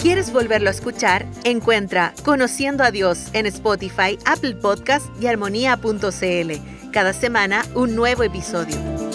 ¿Quieres 0.01 0.32
volverlo 0.32 0.68
a 0.68 0.72
escuchar? 0.72 1.26
Encuentra 1.45 2.14
Conociendo 2.24 2.84
a 2.84 2.91
Dios 2.91 3.28
en 3.34 3.47
Spotify, 3.47 4.18
Apple 4.24 4.55
Podcast 4.55 5.07
y 5.20 5.26
armonía.cl. 5.26 6.91
Cada 6.93 7.12
semana 7.12 7.64
un 7.74 7.95
nuevo 7.95 8.22
episodio. 8.22 9.08